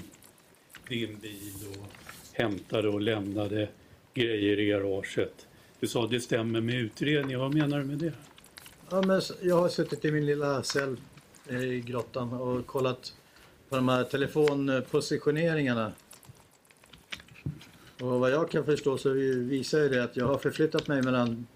[0.88, 1.86] din bil och
[2.34, 3.70] hämtade och lämnade
[4.14, 5.48] grejer i garaget.
[5.80, 7.40] Du sa det stämmer med utredningen.
[7.40, 8.14] Vad menar du med det?
[8.90, 10.98] Ja, men jag har suttit i min lilla cell
[11.48, 13.14] eh, i grottan och kollat
[13.70, 15.92] på de här telefonpositioneringarna.
[18.02, 21.48] Och vad jag kan förstå så visar ju det att jag har förflyttat mig mellan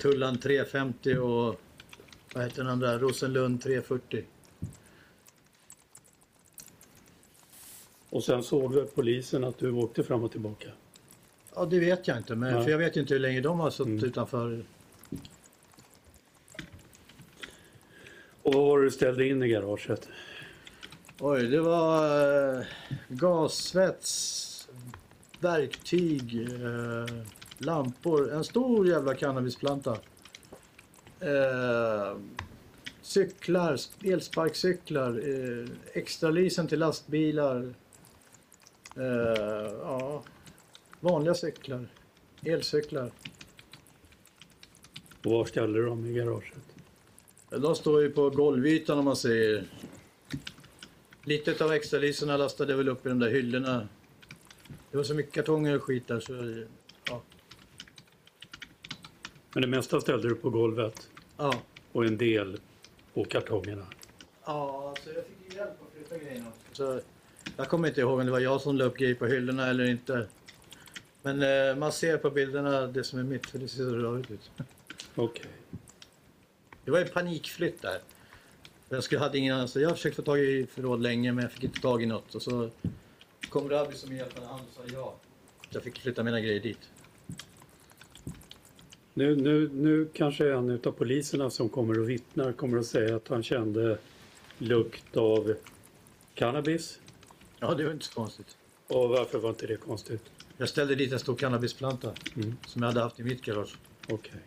[0.00, 1.60] Tullan 350 och
[2.34, 2.98] vad heter den andra?
[2.98, 4.24] Rosenlund 340.
[8.10, 10.68] Och sen såg polisen att du åkte fram och tillbaka?
[11.54, 12.64] Ja, det vet jag inte, men Nej.
[12.64, 14.04] för jag vet ju inte hur länge de har suttit Mm.
[14.04, 14.64] utanför.
[18.42, 20.08] Och vad var det du ställde in i garaget?
[21.20, 22.64] Oj, det var eh,
[23.08, 24.68] gassvets,
[25.40, 27.16] verktyg, eh,
[27.58, 29.98] lampor, en stor jävla cannabisplanta.
[31.20, 32.16] Eh,
[33.02, 37.74] cyklar, elsparkcyklar, eh, extralisen till lastbilar.
[38.96, 40.22] Eh, ja,
[41.00, 41.86] vanliga cyklar,
[42.42, 43.10] elcyklar.
[45.24, 46.58] Och var ställde du dem i garaget?
[47.50, 49.64] De står ju på golvytan om man säger.
[51.24, 53.88] Lite av extraliserna lastade jag väl upp i de där hyllorna.
[54.90, 56.64] Det var så mycket kartonger och skit där så...
[57.08, 57.22] Ja.
[59.52, 62.60] Men det mesta ställde du på golvet Ja, och en del
[63.14, 63.86] på kartongerna.
[64.44, 66.52] ja alltså jag fick ju hjälp att flytta grejerna.
[66.72, 67.00] Så
[67.56, 69.84] jag kommer inte ihåg om det var jag som la upp grejer på hyllorna eller
[69.84, 70.28] inte.
[71.22, 74.30] Men eh, man ser på bilderna det som är mitt, för det ser så rörigt
[74.30, 74.50] ut.
[75.14, 75.46] Okej.
[76.84, 77.98] Det var en panikflytt där.
[78.94, 79.82] Jag skulle, hade ingen annanstans.
[79.82, 82.34] Jag har försökt få tag i förråd länge men jag fick inte tag i något.
[82.34, 82.70] Och så
[83.48, 85.14] kom Rabbi som hjälpande hand och sa ja.
[85.70, 86.78] Jag fick flytta mina grejer dit.
[89.14, 93.28] Nu, nu, nu kanske en av poliserna som kommer och vittnar kommer att säga att
[93.28, 93.98] han kände
[94.58, 95.54] lukt av
[96.34, 97.00] cannabis.
[97.58, 98.56] Ja, det var inte så konstigt.
[98.86, 100.22] Och varför var inte det konstigt?
[100.56, 102.56] Jag ställde dit en stor cannabisplanta Mm.
[102.66, 103.76] som jag hade haft i mitt garage.
[104.08, 104.40] Okej.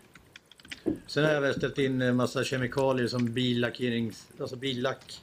[1.08, 5.22] Sen har jag väl ställt in en massa kemikalier som billackerings, alltså billack,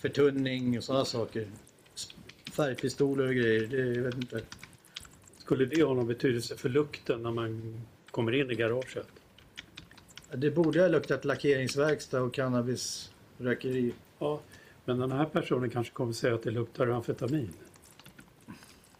[0.00, 1.48] förtunning och sådana saker.
[2.52, 4.40] Färgpistoler och grejer, det jag vet inte.
[5.38, 9.06] Skulle det ha någon betydelse för lukten när man kommer in i garaget?
[10.34, 13.92] Det borde ha luktat lackeringsverkstad och cannabisrökeri.
[14.18, 14.40] Ja,
[14.84, 17.50] men den här personen kanske kommer säga att det luktar amfetamin.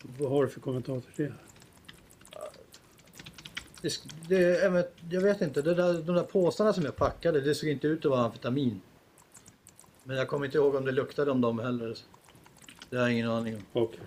[0.02, 1.32] Vad har du för kommentar till det?
[3.84, 6.96] Det, sk- det, jag vet- jag vet inte, det där, de där påsarna som jag
[6.96, 8.80] packade, det såg inte ut att vara amfetamin.
[10.04, 11.96] Men jag kommer inte ihåg om det luktade om dem heller.
[12.90, 13.62] Det har jag ingen aning om.
[13.82, 14.00] Okej.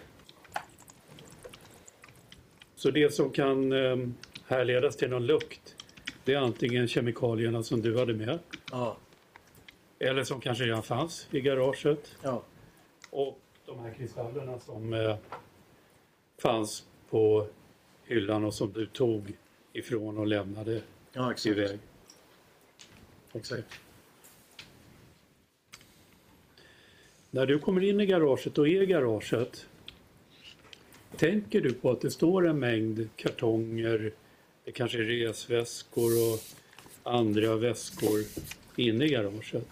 [2.75, 3.97] Så det som kan eh,
[4.45, 5.75] härledas till någon lukt,
[6.23, 8.39] det är antingen kemikalierna som du hade med,
[8.71, 8.97] Ja,
[9.99, 12.43] eller som kanske redan fanns i garaget, ja.
[13.09, 15.15] och de här kristallerna som eh,
[16.41, 17.47] fanns på
[18.05, 19.33] hyllan och som du tog
[19.77, 20.81] ifrån och lämnade
[21.13, 21.45] ja exakt.
[21.45, 21.79] iväg.
[23.33, 23.67] exakt.
[27.31, 29.65] När du kommer in i garaget och är i garaget,
[31.17, 34.11] tänker du på att det står en mängd kartonger,
[34.65, 36.39] det kanske är resväskor och
[37.03, 38.23] andra väskor
[38.75, 39.67] inne i garaget?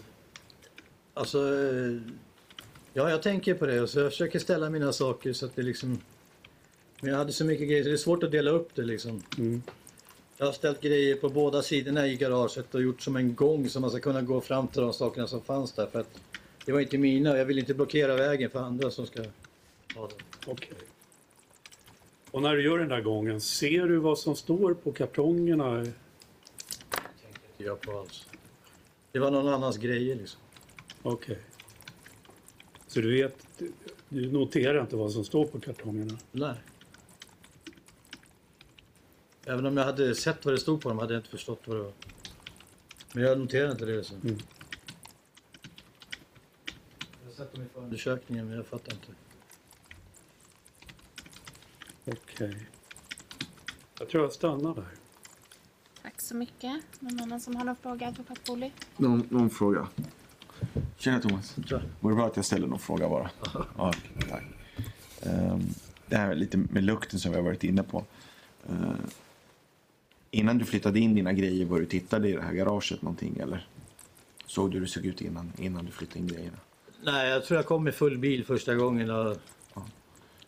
[1.13, 1.39] Alltså,
[2.93, 6.01] ja jag tänker på det så jag försöker ställa mina saker så att det liksom...
[7.01, 9.23] Men jag hade så mycket grejer så det är svårt att dela upp det liksom.
[9.37, 9.61] Mm.
[10.37, 13.79] Jag har ställt grejer på båda sidorna i garaget och gjort som en gång så
[13.79, 15.87] man ska kunna gå fram till de sakerna som fanns där.
[15.87, 16.19] För att
[16.65, 19.19] det var inte mina och jag vill inte blockera vägen för andra som ska
[19.95, 20.15] ha det.
[20.47, 20.77] Okej.
[22.31, 25.79] Och när du gör den där gången, ser du vad som står på kartongerna?
[25.79, 28.27] inte jag på alls.
[29.11, 30.41] Det var någon annans grejer liksom.
[31.03, 31.37] Okej.
[32.87, 33.37] Så du vet,
[34.09, 36.17] du noterar inte vad som står på kartongerna?
[36.31, 36.55] Nej.
[39.45, 41.77] Även om jag hade sett vad det stod på dem hade jag inte förstått vad
[41.77, 41.93] det var.
[43.13, 44.03] Men jag noterade inte det.
[44.03, 44.15] Så.
[44.15, 44.38] Mm.
[47.21, 49.08] Jag har sett dem i förundersökningen men jag fattar inte.
[52.05, 52.67] Okej.
[53.99, 54.88] Jag tror jag stannar där.
[56.01, 56.84] Tack så mycket.
[56.99, 58.71] Någon annan som har någon fråga, advokat Booli?
[58.97, 59.88] Någon, någon fråga?
[60.97, 61.55] Tjena Thomas.
[61.65, 61.81] Tja.
[61.99, 63.29] Var det bra att jag ställde någon fråga bara?
[63.77, 63.93] Ja,
[64.29, 64.43] tack.
[65.21, 65.62] Ehm,
[66.08, 68.05] det här lite med lukten som vi har varit inne på.
[68.69, 68.97] Ehm,
[70.35, 73.67] innan du flyttade in dina grejer, var du tittade i det här garaget någonting eller?
[74.45, 76.57] Såg du hur det såg ut innan, innan du flyttade in grejerna?
[77.03, 79.37] Nej, jag tror jag kom med full bil första gången och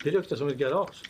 [0.03, 1.03] det luktar som ett garage.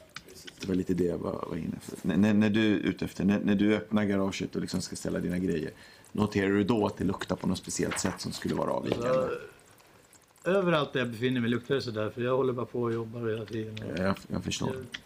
[0.62, 2.08] Det var lite det jag var, var inne för.
[2.08, 4.96] När, när, när du är ute efter, när, när du öppnar garaget och liksom ska
[4.96, 5.72] ställa dina grejer,
[6.12, 9.10] noterar du då att det luktar på något speciellt sätt som skulle vara avvikande?
[10.44, 12.94] Så, överallt där jag befinner mig luktar det sådär för jag håller bara på och
[12.94, 13.76] jobbar hela tiden.
[13.92, 14.68] Och Jag, jag förstår.
[14.68, 14.98] det,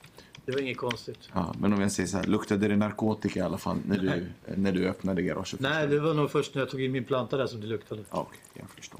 [0.45, 1.19] det var inget konstigt.
[1.33, 4.25] Ja, men om jag säger så här, luktade det narkotika i alla fall när du,
[4.55, 5.59] när du öppnade garaget?
[5.59, 8.01] Nej, det var nog först när jag tog in min planta där som det luktade.
[8.11, 8.99] Ja, okej, jag förstår.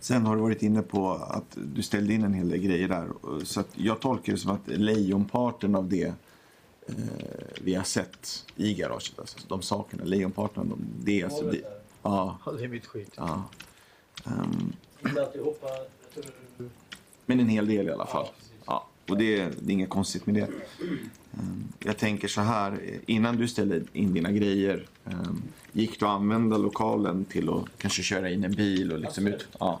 [0.00, 3.08] Sen har du varit inne på att du ställde in en hel del grejer där.
[3.44, 6.04] Så att jag tolkar det som att lejonparten av det
[6.86, 6.94] eh,
[7.60, 11.44] vi har sett i garaget, alltså de sakerna, lejonparten av dem, det är alltså...
[11.50, 11.60] Det,
[12.02, 13.12] ja, Ja, det är mitt skit.
[13.16, 13.44] ja.
[15.06, 15.66] Inte alltihopa.
[16.14, 16.70] Jag tror...
[17.26, 18.26] men en hel del i alla fall.
[18.26, 18.55] Ja,
[19.08, 20.40] och det, det är inget konstigt med det.
[21.38, 25.42] Ehm, Jag tänker så här, eh, innan du ställde in dina grejer, ehm,
[25.72, 29.48] gick du att använda lokalen till att kanske köra in en bil och liksom ut?
[29.60, 29.80] Ja.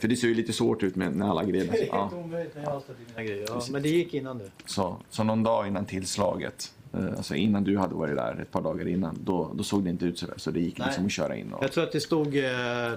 [0.00, 1.72] För det ser ju lite svårt ut med, med alla grejer.
[1.72, 2.02] Det är Ja.
[2.02, 3.44] helt omöjligt när jag har ställt in mina grejer.
[3.48, 4.50] Ja, men det gick innan det.
[4.66, 8.62] Så, så någon dag innan tillslaget, eh, alltså innan du hade varit där ett par
[8.62, 10.34] dagar innan, då, då såg det inte ut så där.
[10.38, 10.86] Så det gick Nej.
[10.88, 11.52] liksom att köra in.
[11.52, 12.44] Och, Jag tror att det stod eh,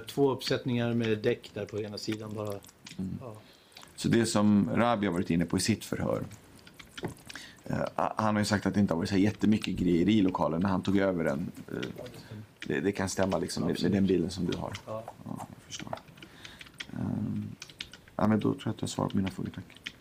[0.08, 2.54] två uppsättningar med däck där på ena sidan bara.
[3.20, 3.34] Ja.
[4.00, 6.24] Så det som Rabi har varit inne på i sitt förhör.
[7.64, 10.60] eh, han har ju sagt att det inte har varit så jättemycket grejer i lokalen
[10.60, 11.52] när han tog över den.
[11.72, 12.04] Eh,
[12.66, 14.72] det, det kan stämma liksom med, med den bilden som du har.
[14.86, 15.04] Ja.
[15.24, 15.94] Ja, jag förstår.
[16.92, 17.56] Um,
[18.16, 19.92] ja, men då tror jag att jag har svarat på mina frågor, tack.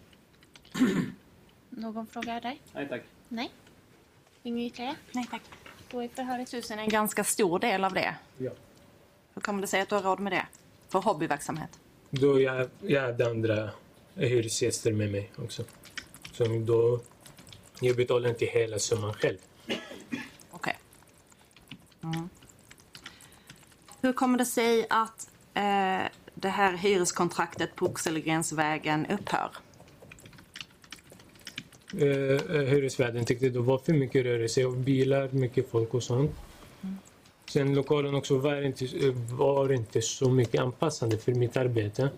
[1.70, 2.58] Någon fråga där?
[2.74, 3.02] Nej tack.
[3.28, 3.52] Nej?
[4.44, 4.96] Inget ytterligare?
[5.12, 5.44] Nej tack.
[5.92, 8.16] Då är förhöret Tusen är en ganska stor del av det.
[8.38, 8.52] Ja.
[9.34, 10.46] Hur kommer det sig att du har råd med det?
[10.90, 11.80] För hobbyverksamhet?
[12.10, 13.70] Då jag, jag hade andra
[14.28, 15.64] hyresgäster med mig också.
[16.34, 17.00] Så då,
[17.80, 19.38] jag betalar inte hela summan själv.
[20.52, 20.78] Okej.
[22.04, 22.30] Mm.
[24.02, 29.52] Hur kommer det sig att eh, det här hyreskontraktet på Oxelgrensvägen upphör?
[31.94, 36.32] Eh, eh, hyresvärden tyckte det var för mycket rörelse och bilar, mycket folk och sånt.
[37.50, 38.88] Sen lokalen också var inte,
[39.32, 42.10] var inte så mycket anpassande för mitt arbete.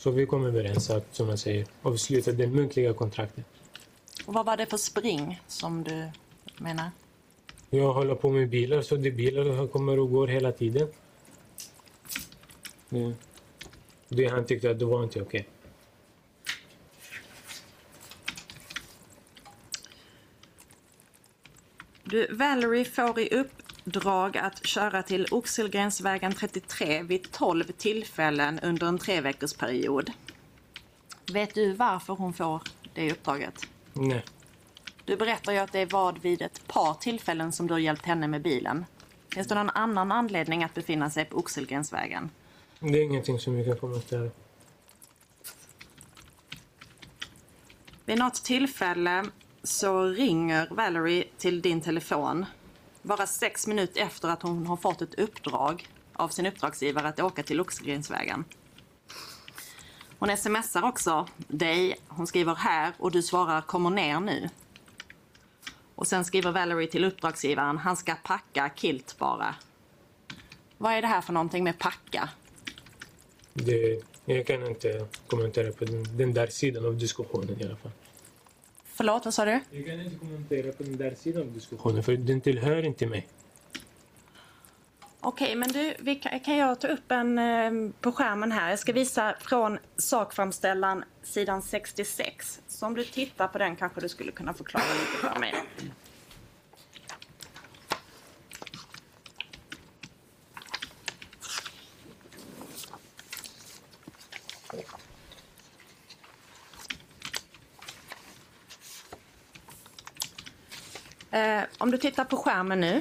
[0.00, 3.44] Så vi kom överens att, som jag säger, avsluta det muntliga kontraktet.
[4.26, 6.10] Och vad var det för spring som du
[6.58, 6.90] menar?
[7.70, 10.88] Jag håller på med bilar, så det bilar som kommer och går hela tiden.
[12.88, 13.14] Det,
[14.08, 15.48] det han tyckte att det var inte okej.
[22.04, 23.34] Du, Valerie får i
[23.84, 30.10] uppdrag att köra till Oxelgrensvägen 33 vid 12 tillfällen under en tre veckors period.
[31.32, 32.62] Vet du varför hon får
[32.94, 33.66] det uppdraget?
[33.92, 34.24] Nej,
[35.04, 38.28] Du berättar ju att det var vid ett par tillfällen som du har hjälpt henne
[38.28, 38.84] med bilen.
[39.34, 42.30] Finns det någon annan anledning att befinna sig på Oxelgrensvägen?
[42.80, 44.30] det är ingenting som vi kan kommentera.
[48.04, 49.24] Vid något tillfälle
[49.62, 52.46] så ringer Valerie till din telefon
[53.02, 57.42] bara sex minuter efter att hon har fått ett uppdrag av sin uppdragsgivare att åka
[57.42, 58.44] till Oxgrensvägen.
[60.18, 61.96] Hon smsar också dig.
[62.08, 64.48] Hon skriver här och du svarar kommer ner nu.
[65.94, 69.54] Och sen skriver Valerie till uppdragsgivaren han ska packa kilt bara.
[70.78, 72.28] Vad är det här för någonting med packa?
[73.52, 77.92] Det, jag kan inte kommentera på den, den där sidan av diskussionen i alla fall.
[79.00, 79.60] Förlåt, vad sa du?
[79.70, 83.28] Jag kan inte kommentera på den där sidan av diskussionen för den tillhör inte mig.
[85.20, 88.70] Okej, men du, vi kan, kan jag ta upp en eh, på skärmen här?
[88.70, 92.60] Jag ska visa från sakframställan sidan 66.
[92.68, 95.54] Så om du tittar på den kanske du skulle kunna förklara lite för mig.
[111.30, 113.00] Eh, om du tittar på skärmen nu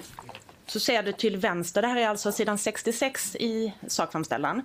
[0.66, 4.62] så ser du till vänster, det här är alltså sidan 66 i sakframställan.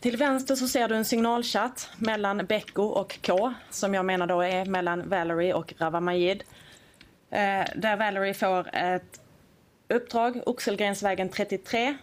[0.00, 4.40] Till vänster så ser du en signalchatt mellan Becko och K som jag menar då
[4.40, 6.42] är mellan Valerie och Rawa Majid.
[7.30, 9.20] Eh, där Valerie får ett
[9.88, 11.96] uppdrag, Oxelgrensvägen 33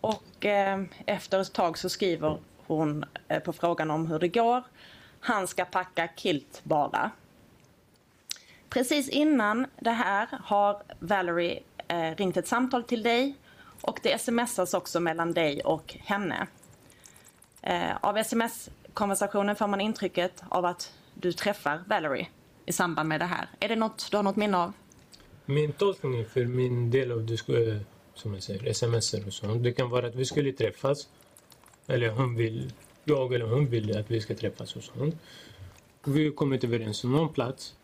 [0.00, 4.62] och eh, efter ett tag så skriver hon eh, på frågan om hur det går.
[5.20, 7.10] Han ska packa kilt bara.
[8.70, 13.36] Precis innan det här har Valerie eh, ringt ett samtal till dig
[13.82, 16.46] och det smsas också mellan dig och henne.
[17.62, 22.26] Eh, av sms-konversationen får man intrycket av att du träffar Valerie
[22.66, 23.48] i samband med det här.
[23.60, 24.72] Är det något du har något minne av?
[25.44, 29.90] Min tolkning för min del av disk- som jag säger, sms och sånt, det kan
[29.90, 31.08] vara att vi skulle träffas.
[31.86, 32.72] Eller hon vill,
[33.04, 35.14] jag eller hon vill att vi ska träffas och sånt.
[36.04, 37.74] Vi har kommit överens om någon plats.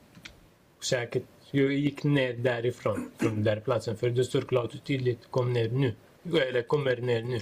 [0.86, 3.96] Säkert, jag gick ner därifrån, från den där platsen.
[3.96, 5.94] För det står klart och tydligt, kom ner nu.
[6.42, 7.40] Eller kommer ner nu.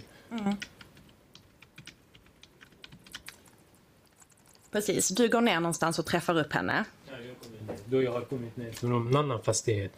[4.71, 6.85] Precis, du går ner någonstans och träffar upp henne.
[7.07, 7.79] Ja, jag kommer ner.
[7.85, 9.93] Då jag har kommit ner från en annan fastighet.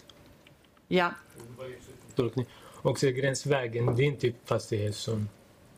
[0.88, 1.10] Ja.
[2.82, 5.28] Och så gränsvägen, det är inte fastighet som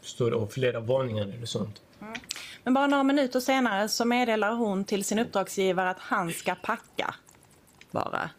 [0.00, 1.82] står av flera våningar eller sånt.
[2.64, 7.14] men bara några minuter senare så meddelar hon till sin uppdragsgivare att han ska packa.
[7.91, 8.30] Bara.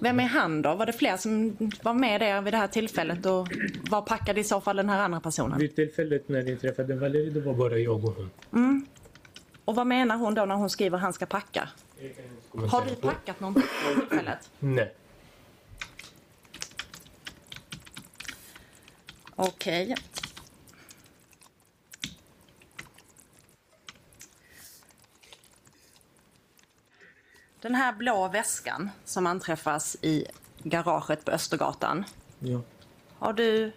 [0.00, 0.74] Vem är han då?
[0.74, 3.48] Var det fler som var med där vid det här tillfället och
[3.90, 5.58] var packade i så fall den här andra personen?
[5.58, 8.86] Vid tillfället när jag träffade Valerie, det var bara jag och hon.
[9.64, 11.68] Och vad menar hon då när hon skriver han ska packa?
[12.70, 14.50] Har du packat någonting vid tillfället?
[14.58, 14.94] Nej.
[19.36, 19.96] Okej.
[27.64, 30.26] Den här blå väskan som anträffas i
[30.62, 32.04] garaget på Östergatan.
[32.38, 32.60] Ja.
[33.18, 33.72] Har du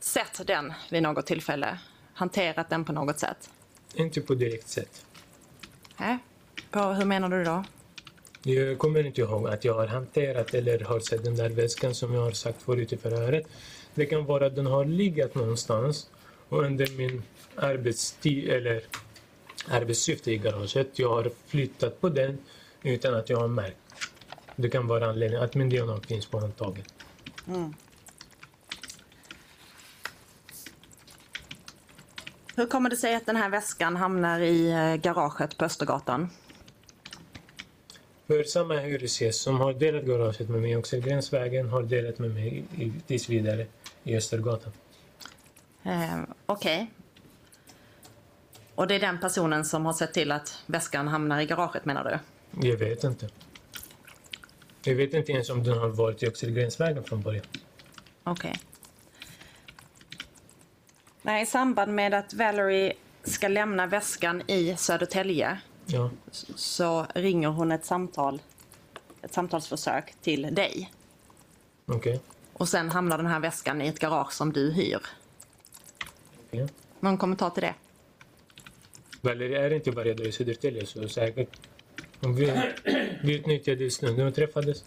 [0.00, 1.78] sett den vid något tillfälle?
[2.14, 3.50] Hanterat den på något sätt?
[3.94, 5.06] Inte på direkt sätt.
[5.96, 6.18] Nej.
[6.70, 7.64] På, hur menar du då?
[8.42, 12.14] Jag kommer inte ihåg att jag har hanterat eller har sett den där väskan som
[12.14, 13.46] jag har sagt förut i förhöret.
[13.94, 16.10] Det kan vara att den har legat någonstans
[16.48, 17.22] och under min
[17.56, 18.84] arbetstid eller
[19.68, 22.38] arbetssyfte i garaget, jag har flyttat på den
[22.82, 23.76] utan att jag har märkt.
[24.56, 26.94] Det kan vara anledningen att min DNA finns på handtaget.
[32.56, 36.28] Hur kommer det sig att den här väskan hamnar i eh, garaget på Östergatan?
[38.26, 42.64] För samma hyresgäst som har delat garaget med mig i Oxelgrensvägen har delat med mig
[43.06, 43.66] tills vidare
[44.02, 44.72] i Östergatan.
[45.82, 46.90] Eh, Okej.
[48.74, 52.04] Och det är den personen som har sett till att väskan hamnar i garaget menar
[52.04, 52.18] du?
[52.68, 53.28] Jag vet inte.
[54.84, 57.44] Jag vet inte ens om den har varit i Oxelgrensvägen från början.
[58.24, 58.58] Okej.
[61.22, 62.92] Nej, I samband med att Valerie
[63.24, 66.10] ska lämna väskan i Södertälje Ja.
[66.54, 68.42] så ringer hon ett samtal,
[69.22, 70.92] ett samtalsförsök till dig.
[71.86, 72.20] Okej.
[72.52, 74.98] Och sen hamnar den här väskan i ett garage som du hyr.
[76.46, 76.68] Okej.
[77.00, 77.74] Någon kommentar till det?
[79.24, 81.48] Valerie är inte bara där i Södertälje så säkert.
[82.20, 82.52] Vi,
[83.22, 84.84] vi utnyttjade stunden och träffades.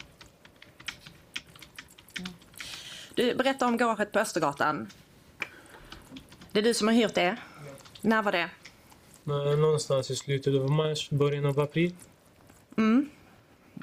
[3.15, 4.87] Du berättar om garaget på Östergatan.
[6.51, 7.37] Det är du som har hyrt det.
[8.01, 8.49] När var det?
[9.57, 11.95] Någonstans i slutet av mars, början av april.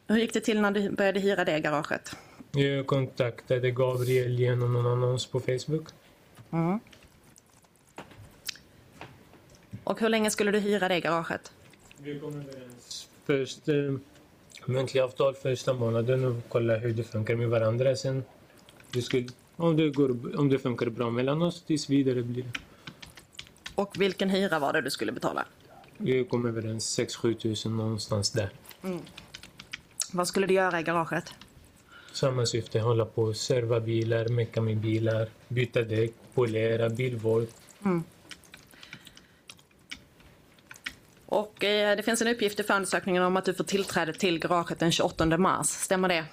[0.07, 2.17] Hur gick det till när du började hyra det garaget?
[2.53, 5.89] Jag kontaktade Gabriel genom någon annons på Facebook.
[9.85, 11.53] Och hur länge skulle du hyra det garaget?
[11.99, 13.74] Vi kom överens först eh,
[14.66, 17.97] muntliga avtal första månaden och kolla hur det funkar med varandra.
[17.97, 18.24] Sen
[18.93, 22.61] det skulle, om, det går, om det funkar bra mellan oss tills vidare blir det.
[23.74, 25.45] Och vilken hyra var det du skulle betala?
[25.97, 28.51] Vi kom överens 6-7 tusen någonstans där.
[30.12, 31.35] Vad skulle du göra i garaget?
[32.12, 37.47] Samma syfte, hålla på och serva bilar, mecka med bilar, byta däck, polera, bilvård.
[41.33, 44.78] Och eh, det finns en uppgift i förundersökningen om att du får tillträde till garaget
[44.78, 45.66] den 28 mars.
[45.66, 46.24] Stämmer det?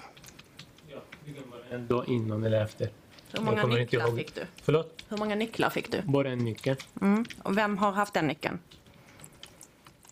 [0.87, 2.89] Ja, det en dag innan eller efter.
[3.31, 4.41] Hur många nycklar fick du?
[4.61, 5.03] Förlåt?
[5.09, 6.01] Hur många nycklar fick du?
[6.01, 6.75] Bara en nyckel.
[7.01, 7.25] Mm.
[7.43, 8.59] Och vem har haft den nyckeln?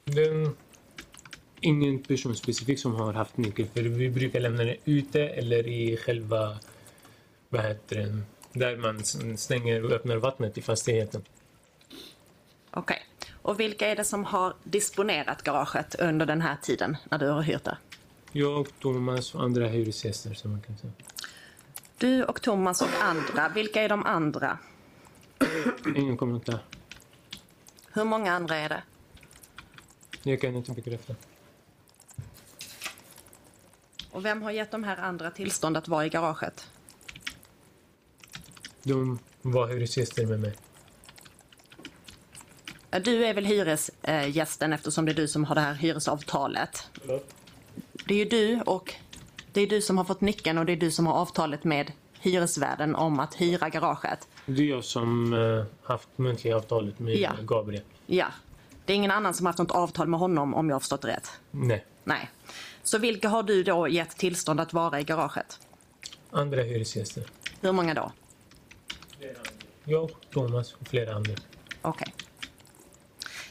[0.03, 0.55] Den,
[1.59, 5.97] ingen person specifik som har haft nyckel för vi brukar lämna den ute eller i
[5.97, 6.59] själva,
[7.49, 9.03] vad heter den, där man
[9.38, 11.23] stänger och öppnar vattnet i fastigheten.
[12.71, 13.07] Okej.
[13.47, 17.41] Och vilka är det som har disponerat garaget under den här tiden när du har
[17.41, 17.77] hyrt det?
[18.31, 20.93] Jag, Thomas och andra hyresgäster som man kan säga.
[21.97, 23.49] Du och Thomas och andra.
[23.49, 24.57] Vilka är de andra?
[25.95, 26.59] Ingen kommentar.
[27.93, 28.83] Hur många andra är det?
[30.23, 31.15] Jag kan inte bekräfta.
[34.11, 36.69] Och vem har gett de här andra tillstånd att vara i garaget?
[38.83, 40.53] De var hyresgäster med mig.
[43.03, 46.89] Du är väl hyresgästen eftersom det är du som har det här hyresavtalet.
[48.05, 48.93] Det är ju du och
[49.53, 51.91] det är du som har fått nyckeln och det är du som har avtalet med
[52.19, 54.27] hyresvärden om att hyra garaget.
[54.45, 57.31] Det är jag som uh, haft muntliga avtalet med Ja.
[57.43, 57.83] Gabriel.
[58.05, 58.27] Ja.
[58.85, 61.31] Det är ingen annan som haft något avtal med honom om jag har förstått rätt.
[61.51, 62.29] Nej, Nej.
[62.83, 65.59] Så vilka har du då gett tillstånd att vara i garaget?
[66.31, 67.23] andra hyresgäster.
[67.61, 68.11] Hur många då?
[69.83, 71.33] Jag, Thomas och flera andra.
[71.81, 72.13] Okej.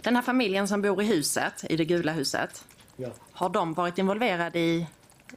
[0.07, 2.65] Den här familjen som bor i huset, i det gula huset,
[2.97, 3.09] Ja.
[3.33, 4.87] har de varit involverade i,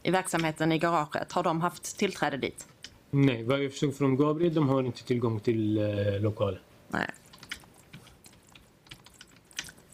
[0.04, 1.32] i verksamheten i garaget?
[1.32, 2.68] Har de haft tillträde dit?
[3.10, 6.60] Nej, vad jag förstod från Gabriel, de har inte tillgång till uh, lokalen.
[6.88, 7.10] Nej.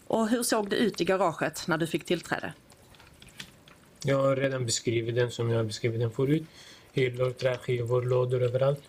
[0.06, 2.52] Och hur såg det ut i garaget när du fick tillträde?
[4.04, 6.44] Jag har redan beskrivit den som jag beskrivit den förut.
[6.92, 8.82] Hyllor, träskivor, lådor överallt.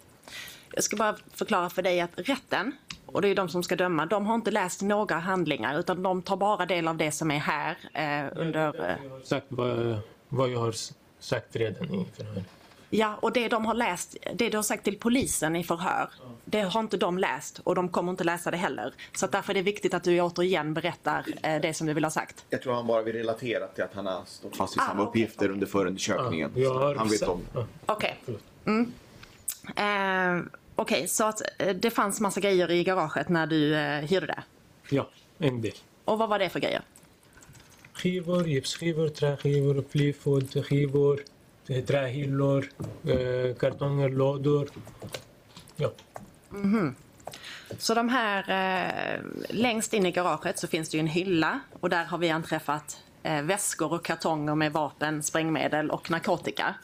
[0.74, 2.72] Jag ska bara förklara för dig att rätten,
[3.08, 6.22] och det är de som ska döma, de har inte läst några handlingar utan de
[6.22, 8.89] tar bara del av det som är här eh, under...
[8.89, 9.99] Eh, sagt vad,
[10.30, 10.74] vad jag har
[11.20, 12.43] sagt redan i förhör.
[12.89, 16.10] ja, och det de har läst, det du har sagt till polisen i förhör,
[16.45, 18.93] det har inte de läst och de kommer inte läsa det heller.
[19.16, 22.03] Så att därför är det viktigt att du återigen berättar eh, det som du vill
[22.03, 22.45] ha sagt.
[22.49, 25.01] Jag tror han bara vill relatera till att han har stått fast vid Ah, samma
[25.03, 25.10] okej.
[25.24, 26.51] uppgifter under förundersökningen.
[26.55, 27.41] Har han vet om.
[27.53, 28.18] Ja, Okej.
[28.26, 28.41] förlåt.
[28.66, 28.93] Mm.
[29.76, 30.45] Eh,
[30.80, 34.43] Okej, så att eh, det fanns massa grejer i garaget när du eh, hyrde det.
[34.89, 35.73] ja, en del.
[36.05, 36.82] Och vad var det för grejer?
[37.93, 41.23] Skivor, gipsskivor, träskivor, plywoodskivor,
[41.67, 42.69] eh, trähyllor,
[43.59, 44.69] kartonger, lådor.
[45.75, 45.91] Ja,
[47.78, 51.89] Så de här, eh, längst in i garaget så finns det ju en hylla och
[51.89, 56.75] där har vi anträffat eh, väskor och kartonger med vapen, sprängmedel och narkotika.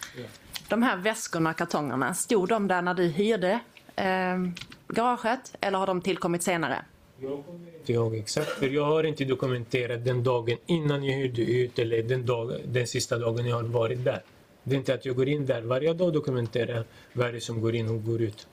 [0.69, 3.59] De här väskorna och kartongerna, stod de där när du hyrde
[3.95, 4.39] eh,
[4.87, 6.85] garaget eller har de tillkommit senare?
[7.19, 11.41] Jag kommer inte ihåg exakt, för jag har inte dokumenterat den dagen innan jag hyrde
[11.41, 14.21] ut eller den, dag, den sista dagen jag har varit där.
[14.63, 17.75] Det är inte att jag går in där varje dag och dokumenterar är som går
[17.75, 18.47] in och går ut.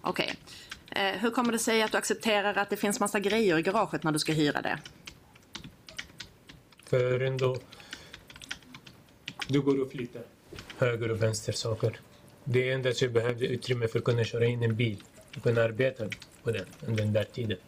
[0.00, 0.34] Okej.
[0.90, 4.02] Eh, hur kommer det sig att du accepterar att det finns massa grejer i garaget
[4.02, 4.78] när du ska hyra det?
[6.86, 7.56] För ändå...
[9.48, 10.22] Du går och flyttar
[10.78, 12.00] höger och vänster saker.
[12.44, 15.02] Det är endast jag behövde utrymme för att kunna köra in en bil
[15.36, 16.04] och kunna arbeta
[16.42, 17.58] på den under den där tiden.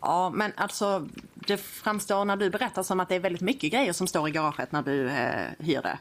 [0.00, 3.92] Ja, men alltså det framstår när du berättar som att det är väldigt mycket grejer
[3.92, 5.98] som står i garaget när du eh, hyr det.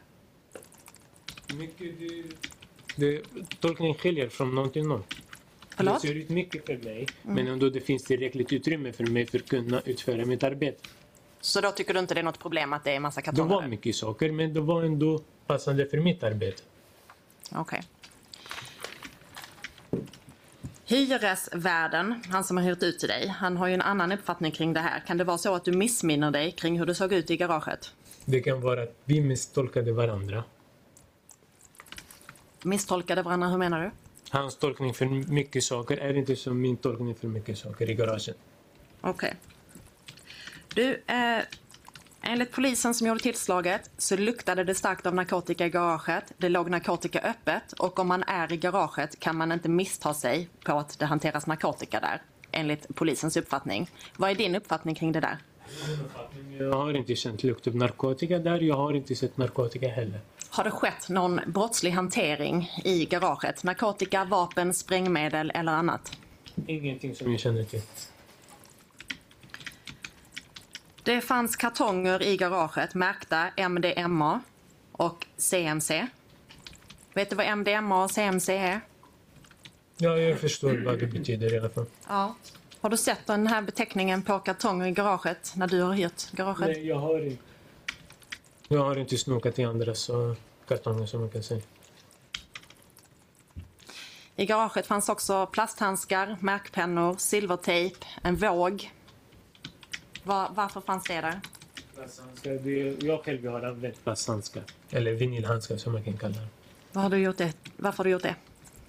[1.55, 2.29] Mycket du...
[2.95, 3.21] Det,
[3.59, 5.03] tolkningen skiljer från någon till någon.
[5.69, 6.01] Förlåt?
[6.01, 9.39] Det ser ut mycket för mig, men ändå det finns tillräckligt utrymme för mig för
[9.39, 10.77] att kunna utföra mitt arbete.
[11.41, 13.55] Så då tycker du inte det är något problem att det är massa Det kartonger?
[13.55, 13.69] var där?
[13.69, 16.63] mycket saker, men det var ändå passande för mitt arbete.
[17.51, 17.81] Okej.
[20.85, 24.73] Hyresvärden, han som har hyrt ut till dig, han har ju en annan uppfattning kring
[24.73, 25.03] det här.
[25.07, 27.93] Kan det vara så att du missminner dig kring hur det såg ut i garaget?
[28.25, 30.43] Det kan vara att vi misstolkade varandra.
[32.63, 33.91] Misstolkade varandra, hur menar du?
[34.29, 38.37] Hans tolkning för mycket saker är inte som min tolkning för mycket saker i garaget.
[39.01, 39.35] Okej.
[40.73, 41.39] Du, eh,
[42.23, 46.33] enligt polisen som gjorde tillslaget så luktade det starkt av narkotika i garaget.
[46.37, 50.49] Det låg narkotika öppet och om man är i garaget kan man inte missta sig
[50.65, 52.21] på att det hanteras narkotika där.
[52.51, 53.89] Enligt polisens uppfattning.
[54.17, 55.37] Vad är din uppfattning kring det där?
[56.59, 58.59] Jag har inte känt lukt av narkotika där.
[58.59, 60.19] Jag har inte sett narkotika heller.
[60.49, 63.63] Har det skett någon brottslig hantering i garaget?
[63.63, 66.17] Narkotika, vapen, sprängmedel eller annat?
[66.67, 67.81] Ingenting som jag känner till.
[71.03, 74.41] Det fanns kartonger i garaget märkta MDMA
[74.91, 76.07] och CMC.
[77.13, 78.81] Vet du vad MDMA och CMC är?
[79.97, 81.85] Ja, jag förstår vad det betyder i alla fall.
[82.07, 82.35] Ja.
[82.81, 86.67] Har du sett den här beteckningen på kartonger i garaget när du har hyrt garaget?
[86.67, 87.43] Nej, jag har inte.
[88.67, 90.35] Jag har inte snokat i andra så
[90.67, 91.61] kartonger som man kan säga.
[94.35, 98.91] I garaget fanns också plasthandskar, märkpennor, silvertejp, en våg.
[100.23, 101.39] Va- varför fanns det där?
[101.95, 104.63] Plasthandskar, Jag själv har använt plasthandskar.
[104.91, 106.47] Eller vinylhandskar som man kan kalla dem.
[106.91, 107.53] Vad har du gjort det?
[107.77, 108.35] Varför har du gjort det?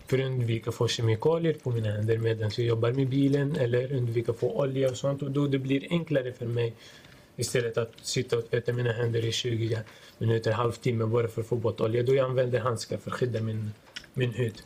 [0.07, 3.93] För att undvika att få kemikalier på mina händer medan jag jobbar med bilen eller
[3.93, 5.22] undvika att få olja och sånt.
[5.22, 6.74] Och då det blir enklare för mig
[7.37, 9.78] istället att sitta och tvätta mina händer i 20
[10.18, 12.03] minuter, halvtimme bara för att få bort olja.
[12.03, 13.72] Då jag använder handskar för att skydda min,
[14.14, 14.62] min hud.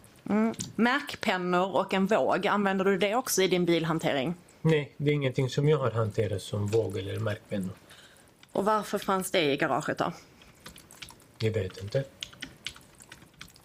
[0.76, 4.34] Märkpennor och en våg, använder du det också i din bilhantering?
[4.62, 7.74] Nej, det är ingenting som jag har hanterat som våg eller märkpennor.
[8.52, 10.12] Och varför fanns det i garaget då?
[11.38, 12.04] Jag vet inte.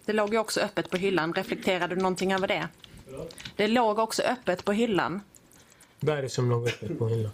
[0.04, 1.32] Det låg ju också öppet på hyllan.
[1.34, 2.68] Reflekterade du någonting över det?
[3.56, 5.20] Det låg också öppet på hyllan.
[6.00, 7.32] Vad är det som låg uppe på hyllan?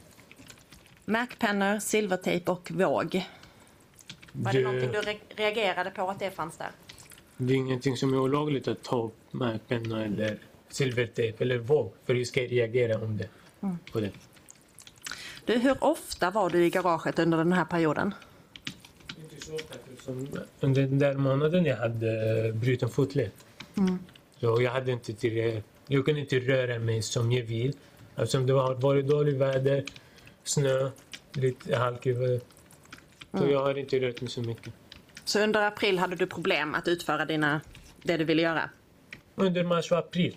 [1.05, 3.27] Märkpennor, silvertejp och våg.
[4.33, 6.71] Var det, Det- någonting du re- reagerade på att det fanns där?
[7.37, 10.39] Det är ingenting som är olagligt att ta upp märkpenna eller
[10.69, 11.93] silvertejp eller våg.
[12.07, 13.29] För jag ska reagera om det.
[13.93, 14.11] På det.
[15.45, 18.15] Du, hur ofta var du i garaget under den här perioden?
[19.19, 19.79] Inte så ofta,
[20.61, 23.31] Under den där månaden jag hade eh, bruten fotled.
[24.41, 27.73] Så jag hade inte till, jag kunde inte röra mig som jag vill.
[28.17, 29.85] Eftersom det har varit dåligt väder,
[30.45, 30.91] snö,
[31.33, 32.19] lite halkigt.
[33.39, 34.73] Så jag har inte rört mig så mycket.
[35.25, 37.61] Så under april hade du problem att utföra dina,
[38.03, 38.71] det du ville göra?
[39.35, 40.37] Under mars och april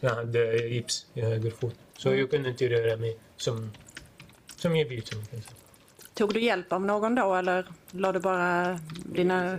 [0.00, 1.74] jag hade gips i höger fot.
[1.98, 3.70] Så jag kunde inte röra mig som,
[4.56, 5.06] som jag vill.
[5.06, 5.54] Som jag kan säga.
[6.14, 9.58] Tog du hjälp av någon då eller la du bara dina...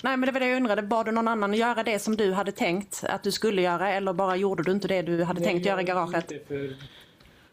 [0.00, 2.16] Nej men det var det jag undrade, bad du någon annan att göra det som
[2.16, 5.40] du hade tänkt att du skulle göra eller bara gjorde du inte det du hade
[5.40, 6.32] tänkt göra i garaget?
[6.48, 6.76] För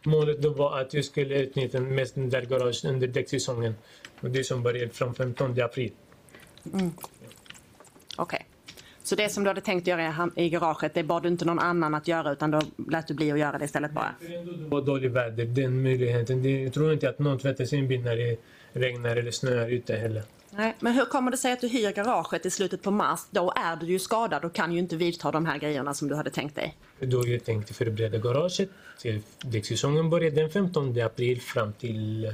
[0.03, 3.75] Målet då var att jag skulle utnyttja mest den där garaget under däcksäsongen.
[4.21, 5.91] Och det som började från 15 april.
[8.17, 8.45] Okej.
[9.13, 11.95] Så det som du hade tänkt göra i garaget, det bad du inte någon annan
[11.95, 14.15] att göra utan då lät du bli att göra det istället bara?
[14.19, 16.63] Det var dåligt väder, den möjligheten.
[16.63, 18.37] Jag tror inte att någon tvättar sin bil när det
[18.73, 20.23] regnar eller snöar ute heller.
[20.51, 23.19] Nej, men hur kommer det sig att du hyr garaget i slutet på mars?
[23.31, 26.15] Då är du ju skadad och kan ju inte vidta de här grejerna som du
[26.15, 26.75] hade tänkt dig.
[26.99, 28.69] Då jag tänkte förbereda garaget
[29.45, 32.31] däcksäsongen började den 15 april fram till eh,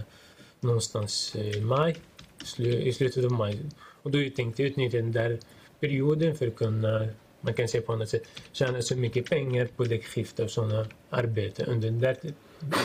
[0.59, 1.97] någonstans i maj,
[2.43, 3.59] slu- i slutet av maj.
[4.01, 5.39] Och då jag tänkte utnyttja den där
[5.79, 7.07] perioden för att kunna,
[7.41, 11.65] man kan säga på annat sätt, tjäna så mycket pengar på däckskifte och sådana arbeten
[11.65, 12.17] under den där,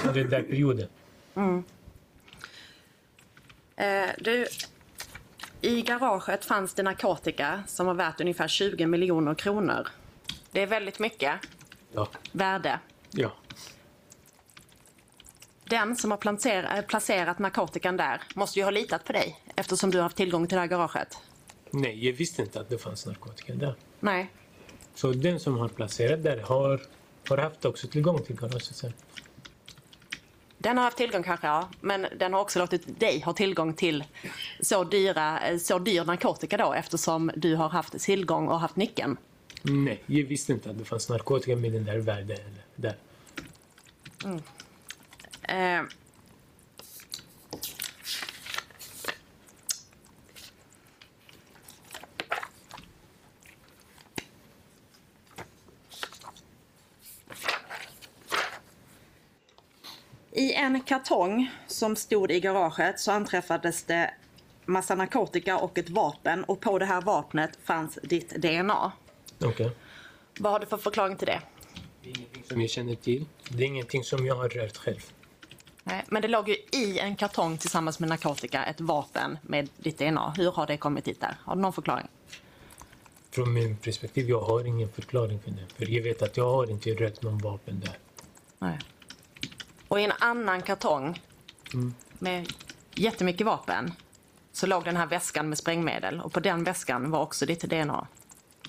[0.07, 0.89] under den där perioden.
[3.77, 4.47] Eh, du,
[5.61, 9.89] I garaget fanns det narkotika som var värt ungefär 20 miljoner kronor.
[10.51, 11.33] Det är väldigt mycket
[11.93, 12.79] Ja, värde.
[13.11, 13.33] ja.
[15.65, 19.91] Den som har placer- eh, placerat narkotikan där måste ju ha litat på dig eftersom
[19.91, 21.19] du har haft tillgång till det här garaget.
[21.75, 23.75] Nej, jag visste inte att det fanns narkotika där.
[24.01, 24.31] Nej.
[24.95, 26.81] Så den som har placerat där har,
[27.29, 28.93] har haft också tillgång till garaget sen.
[30.59, 31.69] Den har haft tillgång kanske, ja.
[31.81, 34.05] Men den har också låtit dig ha tillgång till
[34.61, 39.17] så, dyra, eh, så dyr narkotika då eftersom du har haft tillgång och haft nyckeln.
[39.63, 42.39] Nej, jag visste inte att det fanns narkotika med den där världen.
[42.77, 42.97] Där.
[45.43, 45.83] Eh,
[60.87, 64.15] kartong som stod i garaget så anträffades det
[64.65, 68.93] massa narkotika och ett vapen och på det här vapnet fanns ditt DNA.
[69.45, 69.71] Okej.
[70.39, 71.41] Vad har du för förklaring till det?
[72.03, 73.27] Det är ingenting som jag känner till.
[73.49, 75.11] Det är ingenting som jag har rört själv.
[75.85, 79.99] Nej, men det låg ju i en kartong tillsammans med narkotika ett vapen med ditt
[79.99, 80.35] DNA.
[80.37, 81.37] Hur har det kommit dit där?
[81.45, 82.07] Har du någon förklaring?
[83.31, 85.67] Från min perspektiv, jag har ingen förklaring för det.
[85.77, 87.99] För jag vet att jag har inte rört någon vapen där.
[88.59, 88.79] Nej.
[89.95, 91.23] Och i en annan kartong
[92.19, 92.53] med
[92.95, 93.93] jättemycket vapen
[94.53, 98.07] så låg den här väskan med sprängmedel och på den väskan var också ditt DNA.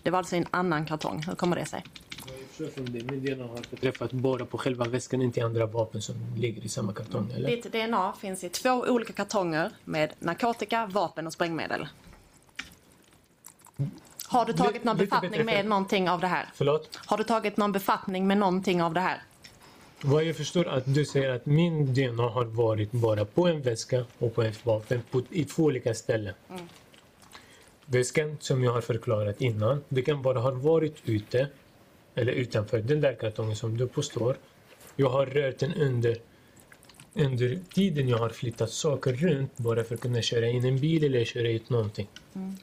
[0.03, 1.23] Det var alltså i en annan kartong.
[1.27, 1.83] Hur kommer det sig?
[2.27, 6.01] Jag förstår från det, men DNA har träffat bara på själva väskan, inte andra vapen
[6.01, 7.49] som ligger i samma kartong, eller?
[7.49, 11.87] Ditt DNA finns i två olika kartonger med narkotika, vapen och sprängmedel.
[14.27, 16.49] Har du tagit någon befattning med någonting av det här?
[16.53, 16.99] Förlåt?
[17.05, 19.21] Har du tagit någon befattning med någonting av det här?
[20.07, 24.05] Vad jag förstår att du säger att min DNA har varit bara på en väska
[24.19, 26.33] och på ett vapen på, i två olika ställen.
[27.85, 31.47] Väskan som jag har förklarat innan, det kan bara ha varit ute
[32.15, 34.37] eller utanför den där kartongen som du påstår.
[34.95, 36.17] Jag har rört den under,
[37.13, 41.03] under tiden jag har flyttat saker runt bara för att kunna köra in en bil
[41.03, 42.07] eller köra ut någonting.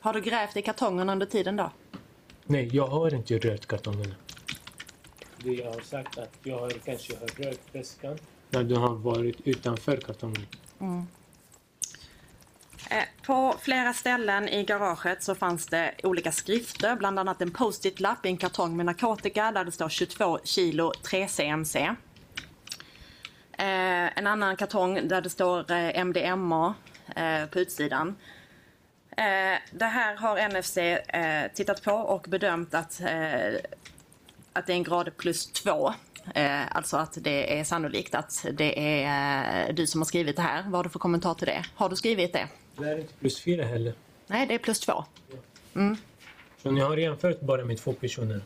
[0.01, 1.70] Har du grävt i kartongen under tiden då?
[2.45, 4.14] Nej, jag har inte rört kartongerna.
[5.45, 8.18] Det jag har sagt att jag har kanske har rört väskan
[8.51, 10.47] när den har varit utanför kartongen.
[12.90, 18.26] Eh, På flera ställen i garaget så fanns det olika skrifter, bland annat en post-it-lapp
[18.26, 21.76] i en kartong med narkotika där det står 22 kilo 3-CMC.
[23.53, 26.74] Eh, en annan kartong där det står eh, MDMA
[27.51, 28.16] på utsidan.
[29.72, 30.78] Det här har NFC
[31.55, 33.01] tittat på och bedömt att,
[34.53, 35.94] att det är en grad plus två.
[36.34, 40.42] Eh, alltså att det är sannolikt att det är eh, du som har skrivit det
[40.42, 40.62] här.
[40.62, 41.64] Vad har du för kommentar till det?
[41.74, 42.48] Har du skrivit det?
[42.76, 43.94] Det är inte plus fyra heller.
[44.26, 45.05] Nej, det är plus två.
[46.62, 48.40] Så ni har jämfört bara med två personer.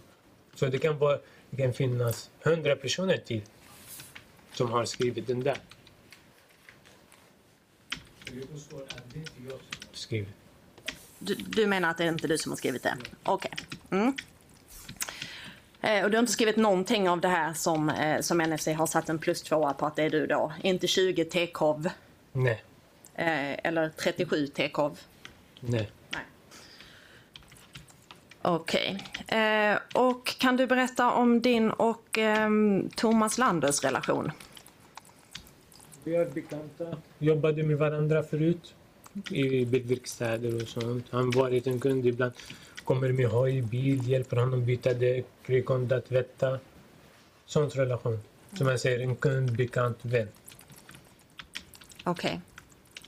[0.54, 1.18] Så det kan, vara,
[1.50, 3.42] det kan finnas hundra personer till
[4.52, 5.59] som har skrivit den där.
[9.92, 10.28] Skrivit.
[11.18, 12.96] Du, du menar att det är inte du som har skrivit det?
[13.22, 13.50] Okej.
[13.90, 14.16] Mm.
[15.80, 18.86] Eh, och du har inte skrivit någonting av det här som, eh, som NFC har
[18.86, 20.52] satt en plus tvåa på att det är du då?
[20.62, 21.88] Inte 20 tekov
[22.32, 22.62] Nej,
[23.14, 24.98] eh, eller 37 tekov?
[25.60, 25.90] nej.
[26.10, 26.22] Nej.
[28.42, 29.04] Okej.
[29.28, 34.32] Eh, och kan du berätta om din och ehm, Thomas Landers relation?
[36.04, 36.96] Vi är bekanta.
[37.18, 38.74] Jobbade med varandra förut
[39.30, 41.06] i bilverkstäder och sånt.
[41.10, 42.32] Han varit en kund ibland.
[42.87, 46.59] Kommer med hoj, bil, hjälper honom byta däck, rekommendera tvätta.
[47.47, 48.20] Sån relation.
[48.53, 50.28] Som man säger, en kund, bekant, vän.
[52.05, 52.41] Okej.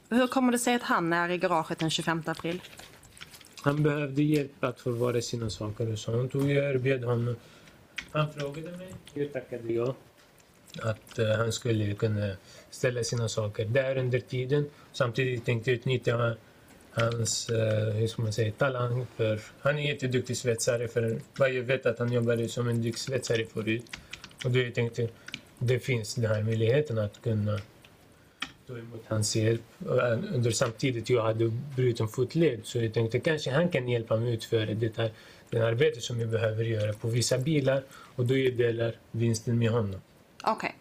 [0.08, 2.62] Hur kommer det sig att han är i garaget den 25 april?
[3.62, 7.36] Han behövde hjälp att förvara sina saker och sånt och jag erbjöd honom.
[8.12, 9.94] Han frågade mig, jag tackade ja.
[10.82, 12.36] Att eh, han skulle kunna
[12.70, 14.70] ställa sina saker där under tiden.
[14.92, 16.36] Samtidigt tänkte jag utnyttja
[17.00, 19.06] hans, eh, hur ska man säga, talang.
[19.16, 20.88] För han är jätteduktig svetsare.
[20.88, 23.84] För jag vet att han jobbade som en duktig svetsare förut.
[24.44, 25.08] Och då jag tänkte,
[25.58, 27.58] det finns den här möjligheten att kunna
[28.66, 29.62] ta emot hans hjälp.
[29.86, 34.16] Och, eh, Under samtidigt jag hade bruten fotled så jag tänkte kanske han kan hjälpa
[34.16, 35.10] mig utföra det här,
[35.50, 39.70] det arbete som jag behöver göra på vissa bilar och då jag delar vinsten med
[39.70, 40.00] honom.
[40.44, 40.74] Okej.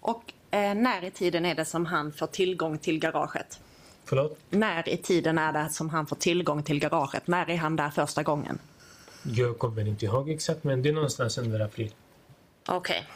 [0.00, 3.60] Och eh, när i tiden är det som han får tillgång till garaget?
[4.08, 4.38] Förlåt?
[4.50, 7.26] När i tiden är det som han får tillgång till garaget?
[7.26, 8.58] När är han där första gången?
[9.22, 11.94] Jag kommer inte ihåg exakt men det är någonstans under april.
[12.68, 13.06] Okej.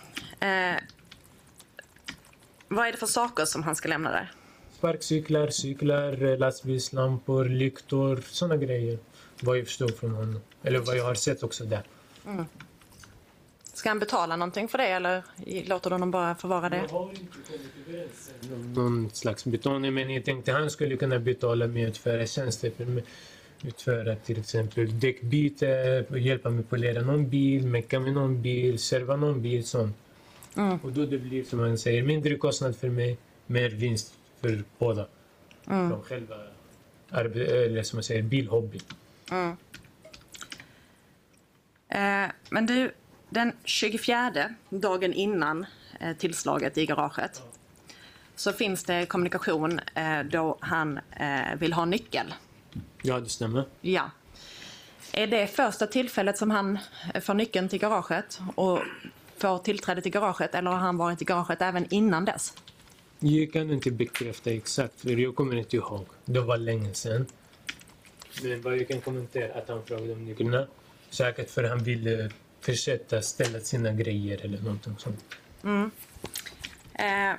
[0.41, 0.77] Eh,
[2.69, 4.33] vad är det för saker som han ska lämna där?
[4.79, 8.99] Sparkcyklar, cyklar, eh, lastbilslampor, lyktor, såna grejer.
[9.41, 10.41] Vad jag förstår från honom.
[10.63, 11.83] Eller vad jag har sett också där.
[13.73, 15.23] Ska han betala någonting för det eller
[15.69, 16.91] låter du honom bara förvara det?
[16.91, 22.27] har inte någon slags betalning men jag tänkte han skulle kunna betala med att utföra
[22.27, 22.73] tjänster.
[23.65, 29.43] Utföra till exempel däckbyte, hjälpa mig polera någon bil, mecka med någon bil, serva någon
[29.43, 29.97] bil, sånt.
[30.83, 35.07] Och då det blir som man säger mindre kostnad för mig, mer vinst för båda.
[35.65, 36.37] Från själva
[37.11, 38.81] eller som man säger, bilhobby.
[41.89, 42.93] Eh, men du,
[43.33, 45.67] den 24, dagen innan
[46.01, 47.43] eh, tillslaget i garaget,
[48.37, 52.35] så finns det kommunikation eh, då han eh, vill ha nyckel.
[53.03, 53.65] Ja, det stämmer.
[53.81, 54.11] Ja.
[55.13, 56.79] Är det första tillfället som han
[57.23, 58.79] får nyckeln till garaget och
[59.37, 62.55] får tillträde till garaget eller har han varit i garaget även innan dess?
[63.19, 66.07] Jag kan inte bekräfta exakt, för jag kommer inte ihåg.
[66.25, 67.27] Det var länge sedan.
[68.43, 70.67] Men vad jag kan kommentera att han frågade om nycklarna.
[71.11, 72.31] Säkert för han ville
[72.63, 75.25] försätta ställa sina grejer eller någonting sånt.
[75.65, 75.91] Mm.
[76.95, 77.37] Eh,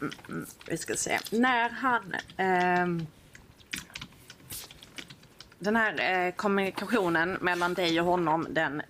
[0.00, 1.18] mm, mm, vi ska se.
[1.30, 2.14] När han...
[2.36, 3.06] Eh,
[5.58, 8.82] den här eh, kommunikationen mellan dig och honom den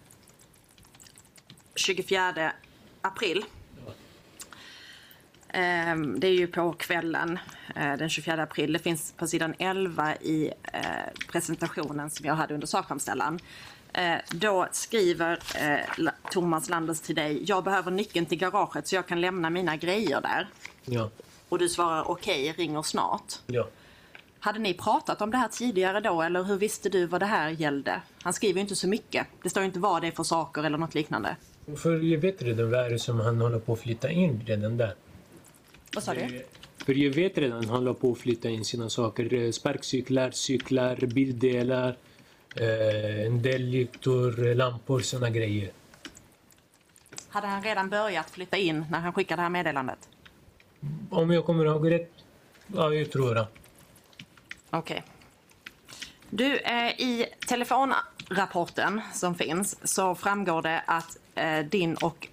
[1.75, 2.53] 24
[3.01, 3.45] april.
[5.49, 7.39] Ehm, det är ju på kvällen
[7.77, 8.73] eh, den 24 april.
[8.73, 10.81] Det finns på sidan 11 i eh,
[11.33, 13.39] presentationen som jag hade under sakframställan.
[13.95, 19.07] Eh, då skriver eh, Thomas Landers till dig, jag behöver nyckeln till garaget så jag
[19.07, 20.49] kan lämna mina grejer där.
[20.85, 21.11] Ja,
[21.49, 23.35] Och du svarar okej, ringer snart.
[23.47, 23.69] ja.
[24.41, 27.51] Hade ni pratat om det här tidigare då eller hur visste du vad det här
[27.51, 28.01] gällde?
[28.23, 29.27] Han skriver ju inte så mycket.
[29.43, 31.37] Det står ju inte vad det är för saker eller något liknande.
[31.77, 34.77] För jag vet redan vad det är som han håller på att flytta in redan
[34.77, 34.95] där.
[35.95, 36.45] Vad sa du?
[36.79, 39.35] För jag vet redan han håller på att flytta in sina saker.
[39.35, 41.97] Eh, Sparkcyklar, cyklar, bildelar,
[42.55, 45.71] eh, en del lyktor, eh, lampor, såna grejer.
[47.29, 50.09] Hade han redan börjat flytta in när han skickade det här meddelandet?
[51.11, 52.11] Om jag kommer ihåg rätt,
[52.67, 53.47] ja jag tror det.
[54.71, 55.05] Okej.
[56.31, 62.29] Du, eh, i telefonrapporten som finns så framgår det att eh, din och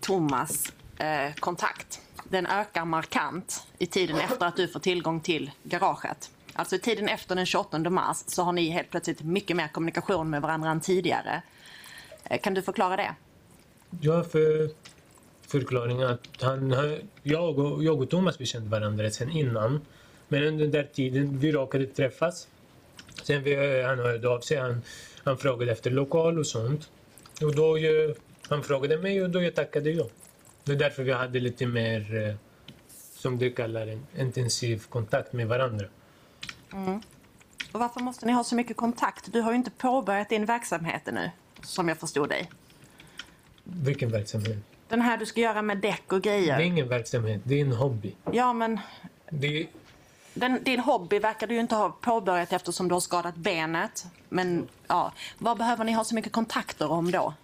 [0.00, 6.30] Thomas eh, kontakt den ökar markant i tiden efter att du får tillgång till garaget.
[6.58, 10.42] Alltså tiden efter den 28 mars så har ni helt plötsligt mycket mer kommunikation med
[10.42, 11.42] varandra än tidigare.
[12.24, 13.14] Eh, kan du förklara det?
[14.00, 14.70] Ja, för
[15.46, 16.70] förklaringen att han,
[17.22, 19.80] jag, och, jag och Thomas vi kände varandra sen innan.
[20.28, 22.48] Men under den där tiden vi råkade träffas.
[23.22, 24.56] Sen vi, eh, han hörde av sig.
[24.56, 24.82] Han,
[25.24, 26.90] han frågade efter lokal och sånt.
[27.42, 28.10] Och då eh,
[28.48, 30.04] han frågade mig och då jag tackade ja.
[30.64, 32.34] Det är därför vi hade lite mer, eh,
[33.14, 35.86] som du kallar en intensiv kontakt med varandra.
[37.72, 39.32] Och varför måste ni ha så mycket kontakt?
[39.32, 41.30] Du har ju inte påbörjat din verksamhet ännu,
[41.62, 42.50] som jag förstod dig.
[43.64, 44.58] Vilken verksamhet?
[44.88, 46.60] Den här du ska göra med däck och Det är grejer.
[46.60, 48.14] ingen verksamhet, det är en hobby.
[48.32, 48.80] Ja, men
[49.30, 49.66] Det,
[50.34, 54.06] den, din hobby verkar du ju inte ha påbörjat eftersom du har skadat benet.
[54.28, 57.34] Men ja, vad behöver ni ha så mycket kontakter om då?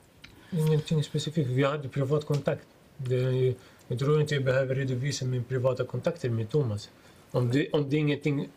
[0.51, 1.49] Ingenting specifikt.
[1.49, 2.63] Vi hade privat kontakt.
[2.97, 3.55] Det,
[3.89, 6.91] jag tror inte jag behöver redovisa min privata kontakter med Thomas.
[7.31, 8.49] Om det, om det är ingenting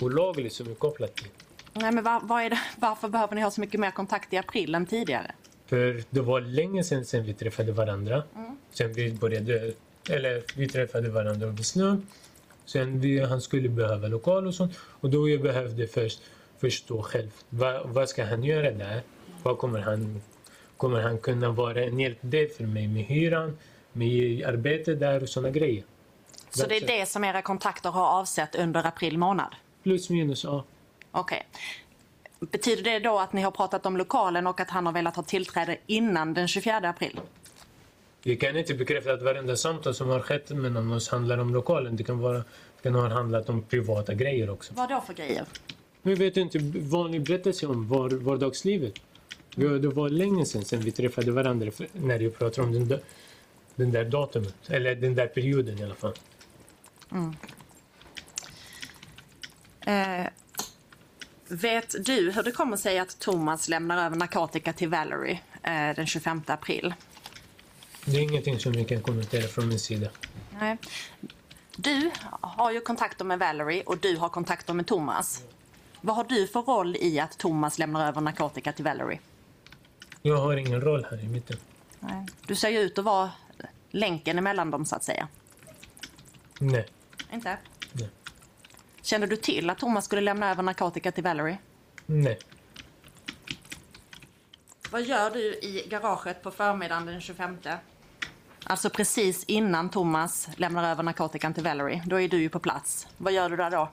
[0.00, 1.28] o- olagligt som är kopplat till.
[1.72, 4.36] Nej, men var, vad är det, varför behöver ni ha så mycket mer kontakt i
[4.36, 5.30] april än tidigare?
[5.66, 8.22] För det var länge sedan, sedan vi träffade varandra.
[8.72, 9.72] Sen vi började,
[10.10, 11.98] eller vi träffade varandra och beslöt.
[12.64, 14.72] Sen vi, han skulle behöva lokal och sånt.
[14.78, 16.20] Och då jag behövde först
[16.58, 17.30] förstå själv.
[17.48, 19.02] Vad, vad ska han göra där?
[19.42, 20.22] Vad kommer han,
[20.76, 23.58] kommer han kunna vara en hjälp där för mig med hyran,
[23.92, 25.84] med arbete där och såna grejer.
[26.50, 29.54] Så det är det som era kontakter har avsett under april månad?
[29.86, 30.64] Plus minus, ja.
[31.12, 31.46] Okej.
[32.40, 35.22] Betyder det då att ni har pratat om lokalen och att han har velat ha
[35.22, 37.20] tillträde innan den 24 april?
[38.22, 41.96] Vi kan inte bekräfta att varenda samtal som har skett mellan oss handlar om lokalen.
[41.96, 44.72] Det kan, vara, det kan ha handlat om privata grejer också.
[44.76, 45.44] Vad då för grejer?
[46.02, 48.94] Vi vet inte vanlig berättelse om var, vardagslivet.
[49.54, 53.00] Det var länge sedan, sedan vi träffade varandra när jag pratar om den, där-
[53.74, 54.54] den där datumet.
[54.68, 56.14] Eller den där perioden i alla fall.
[59.86, 60.26] Eh,
[61.48, 66.06] vet du hur det kommer sig att Thomas lämnar över narkotika till Valerie eh, den
[66.06, 66.94] 25 april?
[68.04, 70.10] Det är ingenting som jag kan kommentera från min sida.
[70.60, 70.76] Nej.
[71.76, 72.10] Du
[72.40, 75.42] har ju kontakter med Valerie och du har kontakter med Thomas.
[76.00, 79.20] Vad har du för roll i att Thomas lämnar över narkotika till Valerie?
[80.22, 81.56] Jag har ingen roll här i mitten.
[82.00, 82.26] Nej.
[82.46, 83.30] Du ser ju ut att vara
[83.90, 85.28] länken emellan dem så att säga.
[86.58, 86.88] Nej.
[87.32, 87.58] Inte?
[89.06, 91.58] Kände du till att Thomas skulle lämna över narkotika till Valerie?
[92.06, 92.38] Nej.
[94.90, 97.56] Vad gör du i garaget på förmiddagen den 25?
[98.64, 102.02] Alltså precis innan Thomas lämnar över narkotikan till Valerie.
[102.06, 103.06] Då är du ju på plats.
[103.16, 103.88] Vad gör du där då?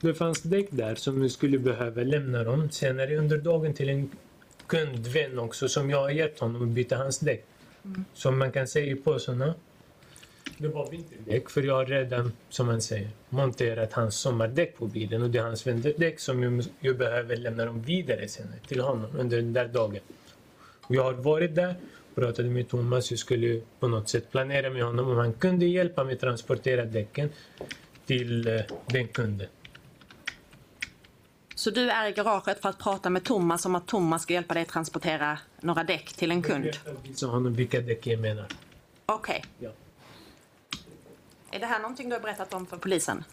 [0.00, 4.10] Det fanns däck där som vi skulle behöva lämna dem senare under dagen till en
[4.66, 7.46] kundvän också som jag har hjälpt honom att byta hans däck.
[8.14, 9.54] Som man kan säga på såna.
[10.58, 15.22] Det var vinterdäck för jag har redan, som man säger, monterat hans sommardäck på bilen
[15.22, 19.10] och det är hans vinterdäck som jag, jag behöver lämna dem vidare senare till honom
[19.18, 20.00] under den där dagen.
[20.82, 21.74] Och jag har varit där,
[22.14, 26.04] pratade med Thomas, jag skulle på något sätt planera med honom om han kunde hjälpa
[26.04, 27.30] mig transportera däcken
[28.06, 29.48] till eh, den kunden.
[31.54, 34.54] Så du är i garaget för att prata med Thomas om att Thomas ska hjälpa
[34.54, 36.70] dig transportera några däck till en kund?
[37.02, 38.46] Visa honom vilka däck jag menar.
[39.06, 39.44] Okej.
[39.58, 39.70] Ja.
[41.50, 43.24] Är det här någonting du har berättat om för polisen?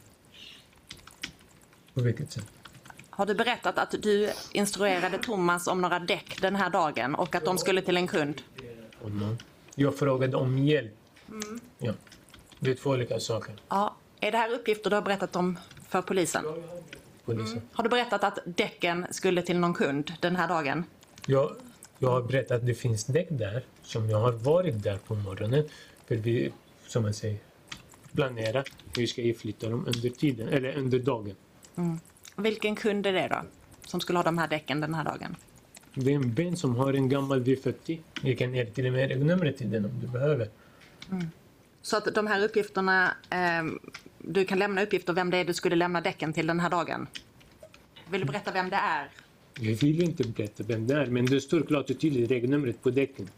[1.93, 2.45] På vilket sätt?
[3.09, 7.45] Har du berättat att du instruerade Thomas om några däck den här dagen och att
[7.45, 8.41] de skulle till en kund?
[9.01, 9.37] Honom.
[9.75, 10.93] Jag frågade om hjälp.
[11.77, 11.93] Ja.
[12.59, 13.55] Det är två olika saker.
[13.69, 13.95] Ja.
[14.19, 15.59] Är det här uppgifter du har berättat om
[15.89, 16.45] för polisen?
[17.25, 17.61] Polisen.
[17.73, 20.83] Har du berättat att däcken skulle till någon kund den här dagen?
[21.25, 21.55] Jag,
[21.99, 25.69] jag har berättat att det finns däck där som jag har varit där på morgonen.
[26.07, 26.53] För vi,
[26.87, 27.37] som man säger,
[28.15, 28.63] planerar
[28.95, 31.35] hur vi ska flytta dem under tiden, eller under dagen.
[32.35, 33.41] Vilken kund är det då?
[33.85, 35.35] Som skulle ha de här däcken den här dagen?
[35.93, 37.99] Det är en Ben som har en gammal V40.
[38.21, 40.49] Jag kan ge till och med numret till den om du behöver.
[41.81, 43.79] Så att de här uppgifterna, ehm,
[44.19, 47.07] du kan lämna uppgifter vem det är du skulle lämna däcken till den här dagen.
[48.09, 49.09] Vill du berätta vem det är?
[49.59, 52.89] Jag vill inte berätta vem det är, men det står klart och tydligt regelnumret på
[52.89, 53.29] däcken.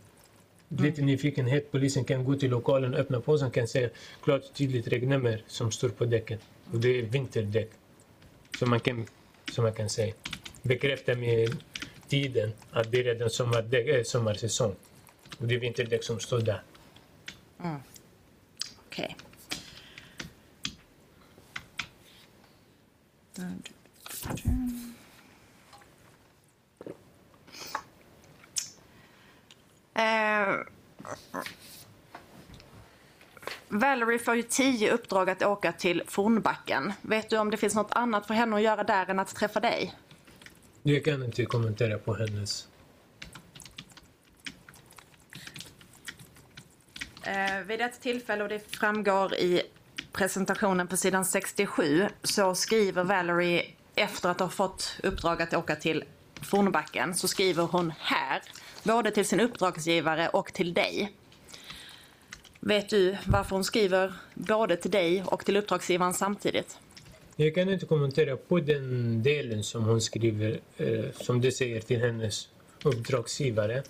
[0.69, 3.89] Lite nyfikenhet, polisen kan gå till lokalen, öppna påsen kan se
[4.23, 6.39] klart och tydligt regnummer som står på däcken.
[6.71, 7.69] Och det är vinterdäck.
[8.59, 9.05] Så man kan,
[9.51, 10.13] som man kan säga,
[10.61, 11.57] bekräfta med
[12.07, 14.75] tiden att det är redan sommardäck, äh, sommarsäsong.
[15.39, 16.61] Och det är vinterdäck som står där.
[18.87, 19.15] Okej.
[29.97, 30.55] Eh,
[33.69, 36.93] Valerie får ju tio uppdrag att åka till Fornbacken.
[37.01, 39.59] Vet du om det finns något annat för henne att göra där än att träffa
[39.59, 39.93] dig?
[40.83, 42.67] Jag kan inte kommentera på hennes...
[47.23, 49.61] Eh, vid ett tillfälle, och det framgår i
[50.11, 56.03] presentationen på sidan 67, så skriver Valerie efter att ha fått uppdrag att åka till
[56.41, 58.41] Fornbacken, så skriver hon här,
[58.87, 61.13] både till sin uppdragsgivare och till dig.
[62.59, 66.77] Vet du varför hon skriver både till dig och till uppdragsgivaren samtidigt?
[67.35, 71.99] Jag kan inte kommentera på den delen som hon skriver, eh, som det säger till
[71.99, 72.49] hennes
[72.83, 73.83] uppdragsgivare.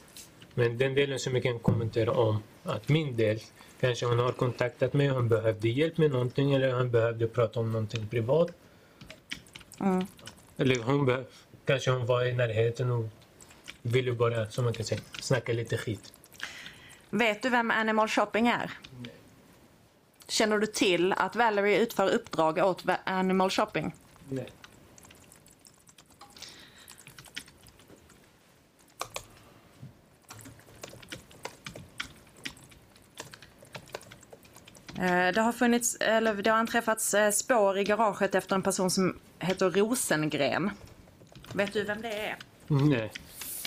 [0.54, 3.40] Men den delen som jag kan kommentera om, att min del,
[3.80, 7.72] kanske hon har kontaktat mig, hon behövde hjälp med någonting eller hon behövde prata om
[7.72, 8.52] någonting privat.
[10.58, 11.26] Eller hon
[11.66, 13.06] kanske hon var i närheten och
[13.88, 16.14] ville bara, som man kan säga, snacka lite skit.
[17.10, 18.72] Vet du vem Animal Shopping är?
[20.28, 23.96] Känner du till att Valerie utför uppdrag åt Animal Shopping?
[24.30, 24.50] Nej.
[34.96, 38.92] Eh, Det har funnits, eller det har anträffats eh, spår i garaget efter en person
[38.92, 40.72] som heter Rosengren.
[41.54, 42.36] Vet du vem det är?
[42.68, 43.12] Nej.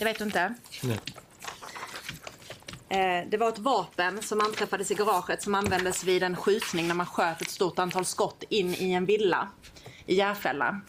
[0.01, 0.55] Det vet du inte?
[0.83, 1.01] Nej.
[2.89, 6.95] Eh, Det var ett vapen som anträffades i garaget som användes vid en skjutning när
[6.95, 9.49] man sköt ett stort antal skott in i en villa
[10.07, 10.81] i Järfälla.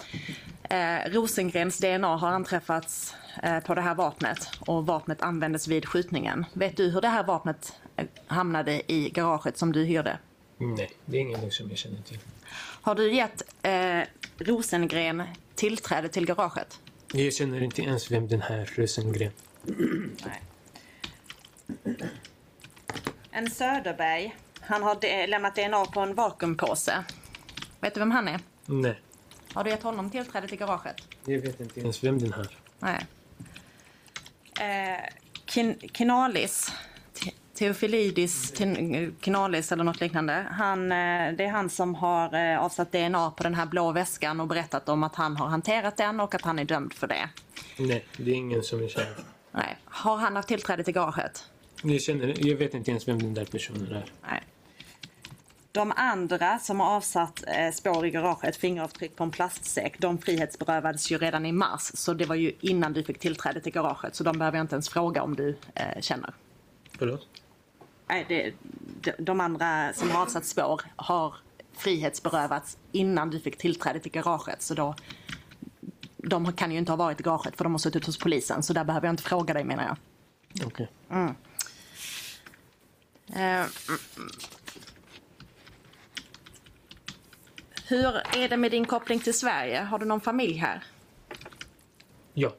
[0.64, 6.46] Eh, Rosengrens DNA har anträffats eh, på det här vapnet och vapnet användes vid skjutningen.
[6.54, 7.74] Vet du hur det här vapnet
[8.28, 10.18] hamnade i garaget som du hyrde?
[10.58, 12.20] Nej, det är ingenting som jag känner till.
[12.82, 14.02] Har du gett eh,
[14.38, 15.24] Rosengren
[15.56, 16.80] tillträde till garaget?
[17.14, 19.32] Jag känner inte ens vem den här Rosengren
[20.26, 20.42] Nej.
[23.32, 24.36] En Söderberg.
[24.62, 27.04] Han har lämnat DNA på en vakuumpåse.
[27.80, 28.40] Vet du vem han är?
[28.66, 29.00] Nej,
[29.54, 30.96] Har du gett honom tillträde till garaget?
[31.26, 32.58] jag vet inte ens vem den här.
[32.80, 33.06] Nej.
[34.60, 35.00] Eh,
[35.46, 36.72] kin- Kinalis.
[37.62, 38.54] Te- Teofilidis
[39.22, 40.46] Kinalis eller något liknande.
[40.52, 44.40] Han, eh, det är han som har eh, avsatt DNA på den här blå väskan
[44.40, 47.30] och berättat om att han har hanterat den och att han är dömd för det.
[47.78, 49.16] Nej, det är ingen som jag känner.
[49.52, 49.78] Nej.
[49.86, 51.46] Har han haft tillträde till garaget?
[51.84, 54.06] Jag, känner, jag vet inte ens vem den där personen är.
[54.30, 54.44] Nej.
[55.72, 61.12] De andra som har avsatt eh, spår i garaget, fingeravtryck på en plastsäck, de frihetsberövades
[61.12, 61.92] ju redan i mars.
[61.94, 64.16] Så det var ju innan du fick tillträde till garaget.
[64.16, 66.34] Så de behöver jag inte ens fråga om du eh, känner.
[67.00, 67.28] Förlåt?
[68.12, 68.54] Nej, det,
[69.02, 71.36] de, de andra som har avsatt spår har
[71.78, 74.62] frihetsberövats innan du fick tillträde till garaget.
[74.62, 74.96] Så då,
[76.18, 78.64] de kan ju inte ha varit i garaget för de har suttit hos polisen.
[78.64, 79.98] Så där behöver jag inte fråga dig menar jag.
[80.68, 80.90] Okej.
[83.34, 83.66] Eh,
[87.88, 89.82] Hur är det med din koppling till Sverige?
[89.82, 90.84] Har du någon familj här?
[92.34, 92.54] Ja.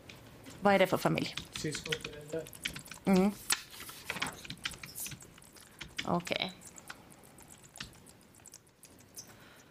[0.61, 1.35] Vad är det för familj?
[1.53, 2.43] Syskonföräldrar?
[6.07, 6.53] Okej.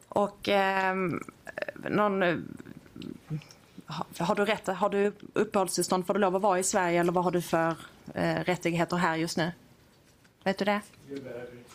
[0.07, 1.23] Och ehm,
[1.75, 2.23] någon...
[2.23, 2.37] eh,
[4.19, 6.07] har- du, rätt, har du uppehållstillstånd?
[6.07, 7.75] Får du lov att vara i Sverige eller vad har du för
[8.13, 9.51] eh, rättigheter här just nu?
[10.43, 10.81] Vet du det?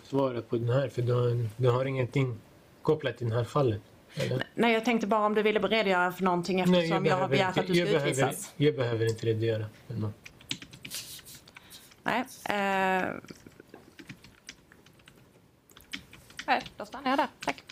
[0.04, 2.38] svara på den här för du har, du har ingenting
[2.82, 3.82] kopplat till det här fallet.
[4.14, 4.46] Eller?
[4.54, 7.66] Nej, jag tänkte bara om du ville redogöra för någonting eftersom jag, har begärt att
[7.66, 8.52] du ska jag behöver, utvisas.
[8.56, 9.66] jag behöver inte redogöra.
[12.02, 12.24] Nej.
[12.44, 13.08] Eh...
[16.46, 17.28] Nej, då stannar jag där.
[17.40, 17.64] Tack.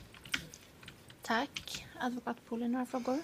[1.23, 1.87] Tack.
[2.01, 3.19] Advokat Poli, några frågor?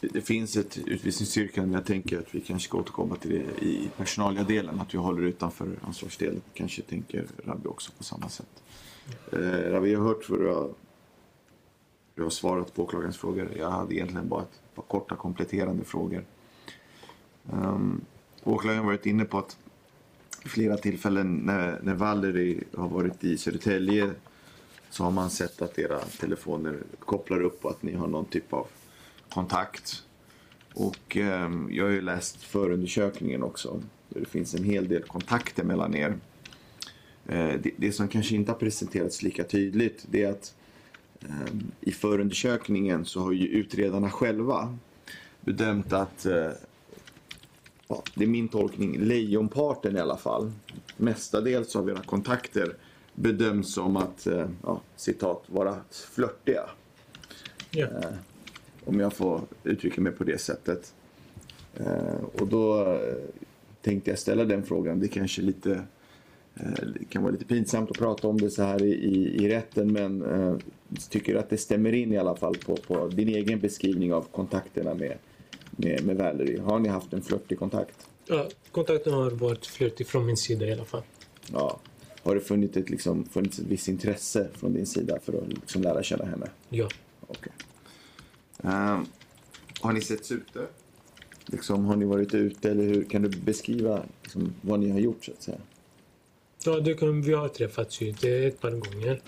[0.00, 3.64] Det, det finns ett utvisningsyrkande, men jag tänker att vi kanske ska återkomma till det
[3.64, 6.42] i personalia delen, att vi håller utanför ansvarsdelen.
[6.54, 8.62] Kanske tänker Rabbi också på samma sätt.
[9.32, 9.38] Eh,
[9.70, 10.74] Rabbi, jag har hört vad du har,
[12.14, 13.52] du har svarat på åklagarens frågor.
[13.56, 16.24] Jag hade egentligen bara ett par korta kompletterande frågor.
[17.50, 18.04] Um,
[18.44, 19.58] åklagaren har varit inne på att
[20.44, 24.10] flera tillfällen när, när Valerie har varit i Södertälje
[24.90, 28.52] så har man sett att era telefoner kopplar upp och att ni har någon typ
[28.52, 28.66] av
[29.28, 30.02] kontakt.
[30.74, 33.82] Och eh, jag har ju läst förundersökningen också.
[34.08, 36.18] där Det finns en hel del kontakter mellan er.
[37.26, 40.54] Eh, det, det som kanske inte har presenterats lika tydligt det är att
[41.20, 44.78] eh, i förundersökningen så har ju utredarna själva
[45.40, 46.50] bedömt att eh,
[47.92, 50.52] ja, det är min tolkning, lejonparten i alla fall,
[50.96, 52.76] mestadels av era kontakter
[53.14, 56.62] bedöms som att, eh, ja, citat, vara flörtiga.
[57.70, 57.86] Ja.
[57.86, 58.10] Eh,
[58.84, 60.94] om jag får uttrycka mig på det sättet.
[61.74, 63.14] Eh, och då eh,
[63.82, 65.00] tänkte jag ställa den frågan.
[65.00, 65.72] Det kanske lite,
[66.54, 69.48] eh, det kan vara lite pinsamt att prata om det så här i, i, i
[69.48, 70.56] rätten men eh,
[71.08, 74.94] tycker att det stämmer in i alla fall på, på din egen beskrivning av kontakterna
[74.94, 75.18] med,
[75.76, 76.60] med, med Valerie.
[76.60, 78.08] Har ni haft en flörtig kontakt?
[78.26, 81.02] Ja, kontakten har varit flörtig från min sida i alla fall.
[81.52, 81.80] Ja.
[82.22, 85.82] Har det funnits ett, liksom, funnits ett visst intresse från din sida för att liksom,
[85.82, 86.50] lära känna henne?
[86.68, 86.88] Ja.
[87.20, 87.52] Okej.
[88.62, 89.06] Ehm,
[89.80, 90.66] har ni setts ute?
[91.46, 93.04] Liksom, har ni varit ute eller hur?
[93.04, 95.58] Kan du beskriva liksom, vad ni har gjort så att säga?
[96.64, 99.20] Ja, det kan, vi har träffats ute ett par gånger.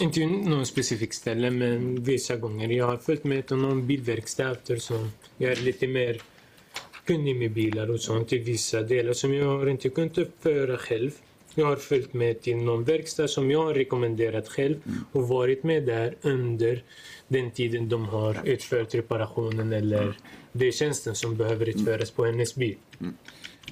[0.00, 2.68] Inte någon specifik ställe, men vissa gånger.
[2.68, 6.22] Jag har följt med till någon bilverkstad eftersom jag är lite mer
[7.04, 11.10] kunnig med bilar och sånt i vissa delar som jag har inte kunnat uppföra själv.
[11.54, 14.76] Jag har följt med till någon verkstad som jag har rekommenderat själv
[15.12, 16.82] och varit med där under
[17.28, 20.18] den tiden de har utfört reparationen eller
[20.52, 22.76] det är tjänsten som behöver utföras på hennes bil.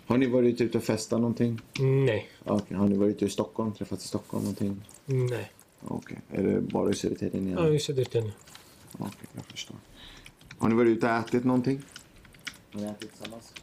[0.06, 1.60] Har ni varit ute och festat någonting?
[1.80, 2.76] Nej, Okej.
[2.76, 3.72] Har ni varit ute i Stockholm?
[3.72, 4.82] Träffats i Stockholm någonting?
[5.06, 5.50] nej.
[5.84, 6.18] Okej.
[6.30, 8.32] Är det bara i Södertälje ni Ja, i Södertälje.
[8.98, 9.76] Okej, jag förstår.
[10.58, 11.82] Har ni varit ute och ätit någonting?
[12.72, 13.54] Har ni ätit tillsammans?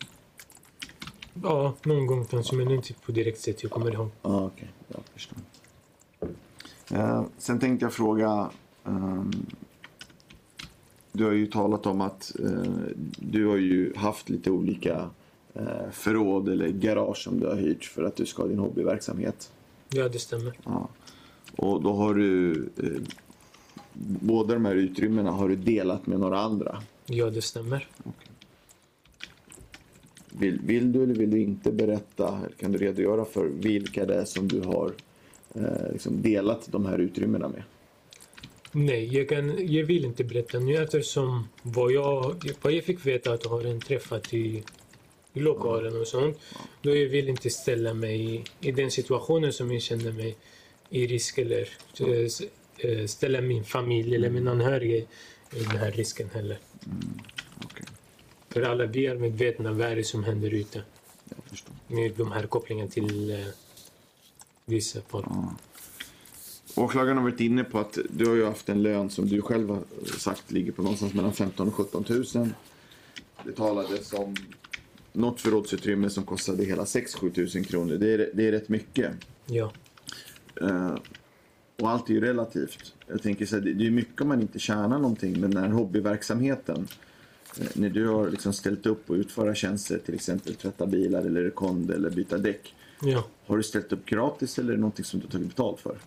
[1.44, 4.10] Ja, någon gång kanske, men inte på direkt sätt jag kommer ihåg.
[4.22, 4.70] Ja, okej.
[4.88, 5.38] Jag förstår.
[6.92, 8.50] Eh, sen tänkte jag fråga.
[8.86, 9.32] ehm,
[11.12, 12.72] du har ju talat om att eh,
[13.18, 15.10] du har ju haft lite olika
[15.54, 19.52] eh, förråd eller garage som du har hyrt för att du ska ha din hobbyverksamhet.
[19.90, 20.54] Ja, det stämmer.
[20.66, 20.90] Ja.
[21.56, 23.02] Och då har du eh,
[24.02, 26.84] båda de här utrymmena har du delat med några andra.
[27.06, 27.88] Ja, det stämmer.
[30.30, 32.39] Vill, vill du eller vill du inte berätta?
[32.60, 34.91] Kan du redogöra för vilka det är som du har
[35.56, 37.64] eh, liksom delat de här utrymmena med?
[38.72, 43.34] Nej, jag, kan, jag vill inte berätta nu eftersom vad jag, vad jag fick veta
[43.34, 44.64] att jag har en träffat i,
[45.34, 46.38] i lokalen och sånt.
[46.82, 50.36] Då jag vill inte ställa mig i, i den situationen som jag känner mig
[50.90, 55.06] i risk eller eh, eh, ställa min familj eller min anhöriga i
[55.52, 56.60] den här risken heller.
[57.66, 57.86] Okej,
[58.49, 60.84] För alla vi är medvetna vad det som händer ute
[61.30, 61.76] jag förstår.
[61.88, 63.45] med de här kopplingen till eh,
[64.66, 65.26] vissa folk.
[66.76, 69.70] Åklagaren har varit inne på att du har ju haft en lön som du själv
[69.70, 69.84] har
[70.18, 72.06] sagt ligger på någonstans mellan 15 000 och 17
[72.36, 72.49] 000.
[73.45, 74.36] Det talades om
[75.14, 77.95] något förrådsutrymme som kostade hela 6-7 000 kronor.
[77.95, 79.11] Det är, det är rätt mycket.
[79.45, 79.72] Ja.
[80.62, 80.96] Eh,
[81.82, 82.94] och allt är ju relativt.
[83.08, 85.70] Jag tänker så här, det är mycket om man inte tjänar någonting, men den här
[85.70, 86.88] hobbyverksamheten.
[87.60, 91.42] eh, När du har liksom ställt upp och utföra tjänster, till exempel tvätta bilar eller
[91.44, 92.74] rekond eller byta däck.
[93.02, 93.24] Ja.
[93.48, 95.98] Har du ställt upp gratis eller är det någonting som du har tagit betalt för?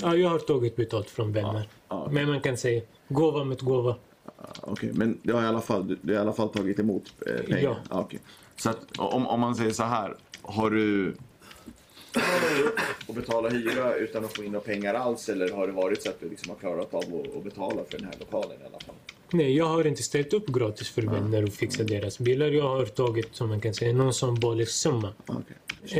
[0.00, 1.68] ja, jag har tagit betalt från vänner.
[1.88, 2.08] ja.
[2.12, 3.96] Men man kan säga gåva mot gåva.
[4.60, 7.14] Okej, men det har i alla fall, du, du har i alla fall tagit emot
[7.26, 7.78] eh, pengar?
[7.90, 8.00] Ja.
[8.00, 8.20] okej.
[8.56, 11.14] Så att, om, om man säger så här, har du
[13.08, 16.08] att betala hyra utan att få in några pengar alls eller har det varit så
[16.08, 18.94] att du liksom har klarat av att, betala för den här lokalen i alla fall?
[19.32, 22.46] Nej, jag har inte ställt upp gratis för vänner och fixat deras bilar.
[22.46, 25.12] Jag har tagit, som man kan säga, någon symbolisk summa.
[25.26, 25.56] Okej.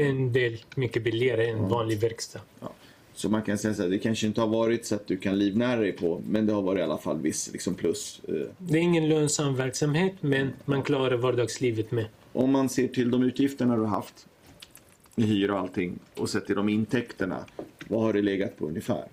[0.08, 2.40] En del mycket billigare än vanlig verkstad.
[2.60, 2.72] Ja.
[3.14, 5.38] Så man kan säga så här, det kanske inte har varit så att du kan
[5.38, 8.20] livnära dig på, men det har varit i alla fall viss liksom plus.
[8.28, 12.06] Eh, Det är ingen lönsam verksamhet, men man klarar vardagslivet med.
[12.32, 14.26] Om man ser till de utgifterna du har haft,
[15.16, 17.44] i hyra och allting och sett till de intäkterna,
[17.88, 19.04] vad har det legat på ungefär?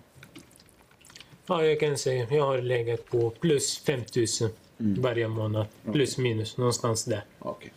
[1.45, 5.65] Ja, jag kan säga jag har legat på plus 5 000 varje månad.
[5.91, 7.23] Plus minus, någonstans där.
[7.39, 7.73] Okej.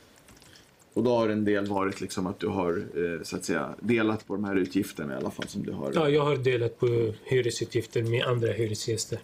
[0.94, 4.26] Och då har en del varit liksom att du har eh, så att säga delat
[4.26, 5.92] på de här utgifterna i alla fall som du har.
[5.94, 9.18] Ja, jag har delat på hyresutgifter med andra hyresgäster.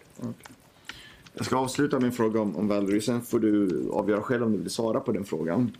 [1.35, 4.59] Jag ska avsluta min fråga om, om Valerie, sen får du avgöra själv om du
[4.59, 5.77] vill svara på den frågan.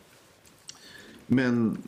[1.27, 1.79] Men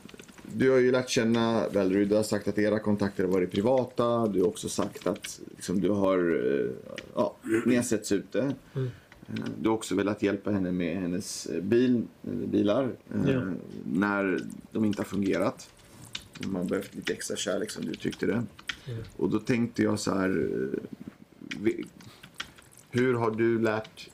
[0.52, 4.26] du har ju lärt känna Valerie, du har sagt att era kontakter har varit privata,
[4.26, 6.70] du har också sagt att liksom, du har, eh,
[7.14, 8.54] ja, ni har setts ute.
[8.74, 8.90] Mm.
[9.28, 12.90] Eh, Du har också velat hjälpa henne med hennes eh, bil, bilar
[13.26, 13.42] Ja.
[13.92, 14.40] när
[14.72, 15.70] de inte har fungerat.
[16.46, 18.42] Man har behövt lite extra kärlek som du tyckte det.
[19.16, 20.48] Och då tänkte jag så här,
[22.90, 24.08] hur har du lärt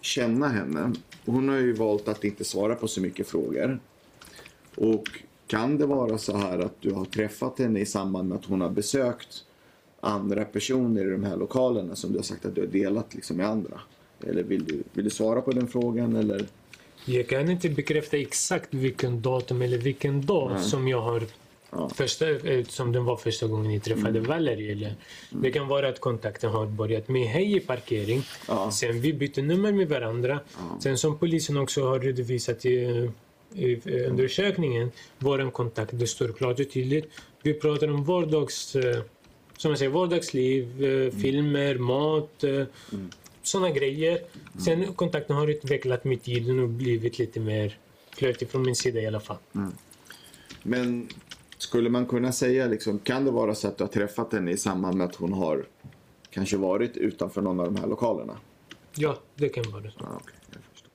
[0.00, 0.92] känna henne?
[1.24, 3.80] Hon har ju valt att inte svara på så mycket frågor.
[4.74, 5.04] Och
[5.46, 8.60] kan det vara så här att du har träffat henne i samband med att hon
[8.60, 9.44] har besökt
[10.00, 13.36] andra personer i de här lokalerna som du har sagt att du har delat liksom
[13.36, 13.80] med andra?
[14.26, 16.46] Eller vill du, vill du svara på den frågan eller?
[17.04, 21.22] Jag kan inte bekräfta exakt vilken datum eller vilken dag som jag har
[21.70, 21.88] Ja.
[21.88, 24.72] första, eh, som den var första gången jag träffade Valerie.
[24.72, 24.94] Eller.
[25.30, 28.22] Det kan vara att kontakten har börjat med hej i parkering.
[28.48, 28.70] Ja.
[28.70, 30.40] Sen vi bytte nummer med varandra.
[30.82, 33.10] Sen som polisen också har redovisat i,
[33.56, 37.10] i undersökningen, vår kontakt, det står klart och tydligt.
[37.42, 39.02] Vi pratar om vardags, eh,
[39.56, 42.64] som jag säger, vardagsliv, eh, filmer, mat, eh,
[43.42, 44.20] sådana grejer.
[44.64, 47.78] Sen kontakten har utvecklat med tiden och blivit lite mer
[48.10, 49.36] flörtig från min sida i alla fall.
[50.62, 51.08] Men
[51.58, 54.56] skulle man kunna säga, liksom, kan det vara så att du har träffat henne i
[54.56, 55.64] samband med att hon har
[56.30, 58.36] kanske varit utanför någon av de här lokalerna?
[58.96, 60.90] Ja, det kan vara okej, jag förstår.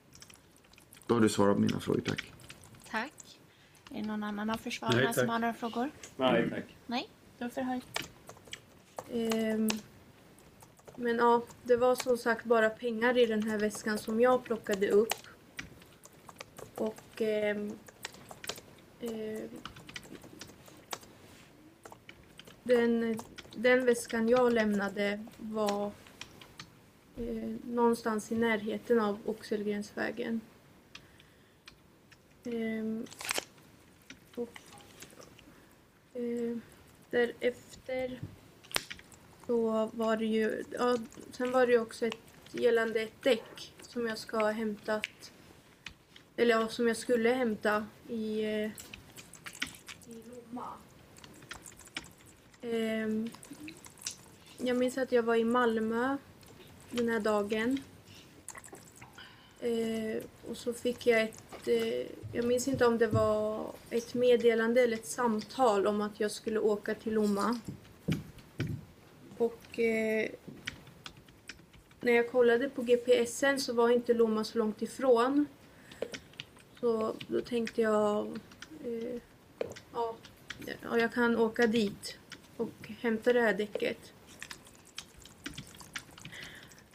[1.06, 2.00] Då har du svarat på mina frågor.
[2.06, 2.31] Tack.
[3.94, 5.90] Är det någon annan av försvararna Nej, som har några frågor?
[6.16, 6.76] Nej, tack.
[6.86, 7.08] Nej,
[7.38, 7.80] då förhör.
[9.12, 9.68] Ehm,
[10.96, 14.88] men ja, det var som sagt bara pengar i den här väskan som jag plockade
[14.88, 15.14] upp.
[16.74, 17.72] Och ehm,
[19.00, 19.48] ehm,
[22.62, 23.20] den,
[23.54, 25.92] den väskan jag lämnade var
[27.16, 30.40] eh, någonstans i närheten av Oxelgrensvägen.
[32.44, 32.46] Och
[36.14, 36.56] eh,
[37.10, 38.20] därefter
[39.46, 40.98] så var det ju, ja,
[41.30, 42.18] sen var det ju också ett,
[42.52, 45.32] gällande ett däck som jag ska ha hämtat,
[46.36, 48.70] eller ja, som jag skulle hämta i, eh,
[50.08, 50.68] i Lomma.
[52.62, 53.30] Ehm,
[54.58, 56.16] jag minns att jag var i Malmö
[56.90, 57.80] den här dagen.
[59.60, 64.80] Eh, och så fick jag ett, Eh, jag minns inte om det var ett meddelande
[64.80, 67.58] eller ett samtal om att jag skulle åka till Lomma.
[69.38, 70.30] Och eh,
[72.00, 75.46] när jag kollade på GPSen så var inte Lomma så långt ifrån.
[76.80, 78.26] Så då tänkte jag,
[78.84, 79.20] eh,
[79.92, 80.16] ja,
[80.98, 82.18] jag kan åka dit
[82.56, 84.12] och hämta det här däcket.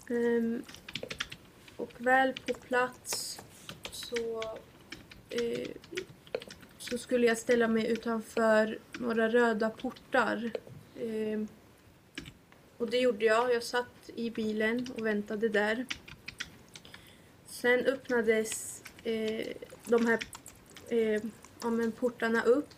[0.10, 0.64] Um,
[1.78, 3.27] och väl på plats
[4.10, 4.44] så,
[5.30, 5.68] eh,
[6.78, 10.52] så skulle jag ställa mig utanför några röda portar.
[10.96, 11.42] Eh,
[12.78, 13.54] och det gjorde jag.
[13.54, 15.86] Jag satt i bilen och väntade där.
[17.46, 19.48] Sen öppnades eh,
[19.86, 20.20] de här
[20.90, 21.22] eh,
[21.62, 22.70] ja, men portarna upp.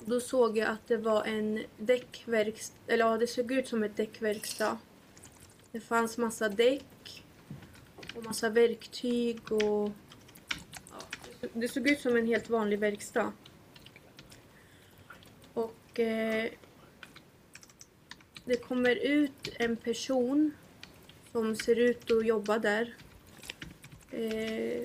[0.00, 3.96] Då såg jag att det var en däckverkstad, eller ja, det såg ut som ett
[3.96, 4.78] däckverkstad.
[5.72, 7.24] Det fanns massa däck
[8.14, 9.90] och massa verktyg och
[11.40, 13.32] det såg ut som en helt vanlig verkstad.
[15.54, 16.50] Och eh,
[18.44, 20.54] det kommer ut en person
[21.32, 22.94] som ser ut att jobba där.
[24.10, 24.82] Eh,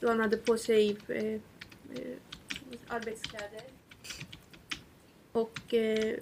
[0.00, 2.16] då han hade på sig eh, eh,
[2.88, 3.62] arbetskläder.
[5.32, 6.18] Och, eh,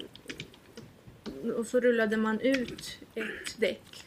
[1.56, 4.06] och så rullade man ut ett däck.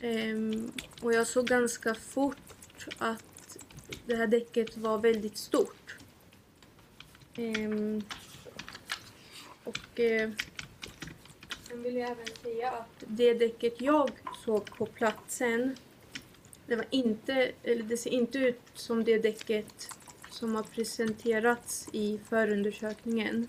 [0.00, 0.36] Eh,
[1.00, 3.33] och jag såg ganska fort att
[4.06, 5.96] det här däcket var väldigt stort.
[7.36, 8.02] Ehm,
[9.64, 10.30] och eh,
[11.68, 14.10] sen vill jag även säga att det däcket jag
[14.44, 15.76] såg på platsen
[16.66, 19.90] det var inte, eller det ser inte ut som det däcket
[20.30, 23.48] som har presenterats i förundersökningen.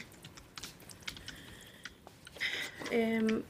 [2.91, 3.43] Ehm,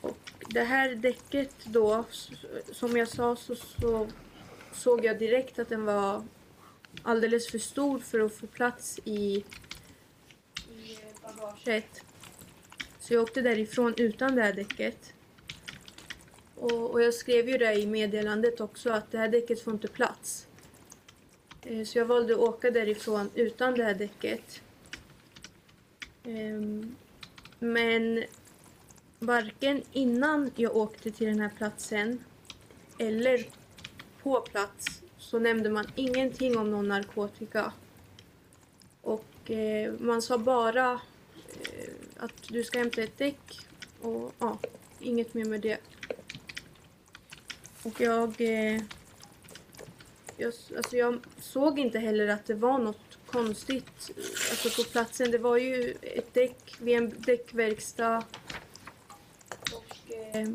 [0.00, 0.18] och
[0.48, 2.04] det här däcket då,
[2.72, 4.08] som jag sa så, så
[4.78, 6.24] såg jag direkt att den var
[7.02, 9.44] alldeles för stor för att få plats i,
[10.56, 12.02] i bagaget.
[13.00, 15.12] Så jag åkte därifrån utan det här däcket.
[16.54, 19.88] Och, och jag skrev ju det i meddelandet också att det här däcket får inte
[19.88, 20.46] plats.
[21.62, 24.60] Eh, så jag valde att åka därifrån utan det här däcket.
[26.24, 26.96] Ehm,
[27.58, 28.24] men
[29.18, 32.24] varken innan jag åkte till den här platsen
[32.98, 33.57] eller
[34.22, 37.72] på plats så nämnde man ingenting om någon narkotika.
[39.02, 40.92] Och eh, man sa bara
[41.62, 43.60] eh, att du ska hämta ett däck
[44.00, 44.58] och ja,
[45.00, 45.78] inget mer med det.
[47.82, 48.82] Och jag, eh,
[50.36, 54.10] jag, alltså jag såg inte heller att det var något konstigt
[54.50, 55.30] alltså på platsen.
[55.30, 58.24] Det var ju ett däck vid en däckverkstad.
[59.72, 60.48] Och, eh,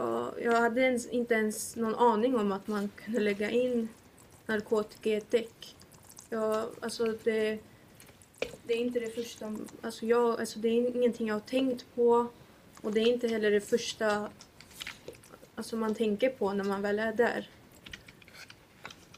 [0.00, 3.88] och jag hade ens, inte ens någon aning om att man kunde lägga in
[4.46, 5.76] narkotika i ett däck.
[6.28, 7.58] Jag, alltså det,
[8.62, 9.56] det är inte det första...
[9.80, 12.26] Alltså jag, alltså det är ingenting jag har tänkt på.
[12.80, 14.28] Och det är inte heller det första
[15.54, 17.48] alltså man tänker på när man väl är där.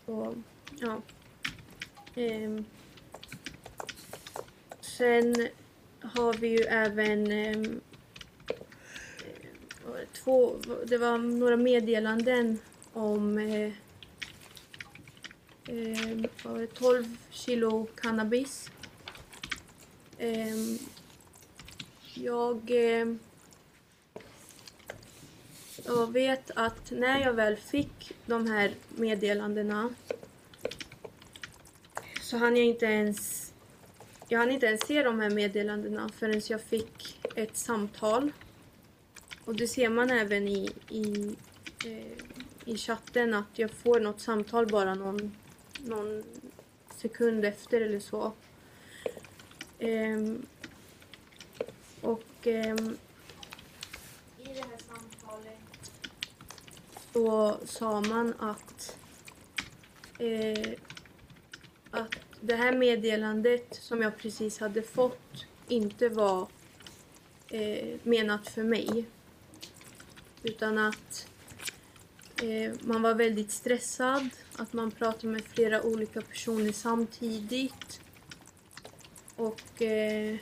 [0.07, 0.35] Och,
[0.81, 1.03] ja.
[2.15, 2.65] Ehm.
[4.81, 5.49] Sen
[6.01, 7.81] har vi ju även ehm,
[10.13, 10.57] två,
[10.87, 12.59] det var några meddelanden
[12.93, 13.73] om eh,
[15.69, 18.71] eh, 12 kilo cannabis.
[20.19, 20.57] Eh,
[22.15, 23.15] jag, eh,
[25.85, 29.95] jag vet att när jag väl fick de här meddelandena
[32.21, 33.53] så hann jag inte ens
[34.29, 38.33] jag hann inte ens se de här meddelandena förrän jag fick ett samtal.
[39.45, 41.37] Och det ser man även i, i,
[41.85, 42.25] eh,
[42.65, 45.37] i chatten att jag får något samtal bara någon,
[45.79, 46.23] någon
[46.97, 48.33] sekund efter eller så.
[49.79, 50.47] Ehm,
[52.01, 52.97] och ehm,
[54.39, 55.93] i det här samtalet
[57.13, 58.97] så sa man att,
[60.19, 60.73] eh,
[61.91, 66.49] att det här meddelandet som jag precis hade fått inte var
[67.49, 69.07] eh, menat för mig.
[70.43, 71.27] Utan att
[72.43, 78.01] eh, man var väldigt stressad, att man pratade med flera olika personer samtidigt.
[79.37, 80.37] Och eh,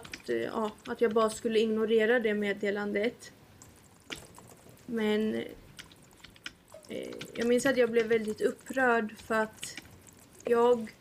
[0.00, 3.32] att, eh, ja, att jag bara skulle ignorera det meddelandet.
[4.86, 5.34] Men
[6.88, 9.76] eh, jag minns att jag blev väldigt upprörd för att
[10.44, 10.94] jag,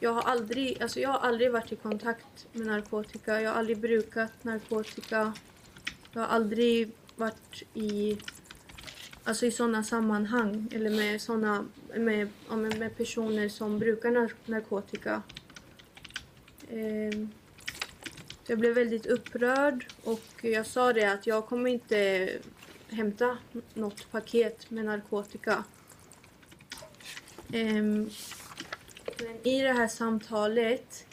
[0.00, 3.40] jag, har aldrig, alltså jag har aldrig varit i kontakt med narkotika.
[3.40, 5.32] Jag har aldrig brukat narkotika.
[6.14, 8.18] Jag har aldrig varit i,
[9.24, 11.64] alltså i sådana sammanhang eller med, såna,
[11.94, 15.22] med, ja, med, med personer som brukar narkotika.
[16.68, 17.28] Eh,
[18.46, 22.30] jag blev väldigt upprörd och jag sa det att jag kommer inte
[22.88, 23.38] hämta
[23.74, 25.64] något paket med narkotika.
[27.52, 27.82] Eh,
[29.18, 31.06] men i det här samtalet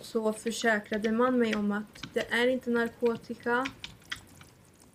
[0.00, 3.66] så försäkrade man mig om att det är inte narkotika.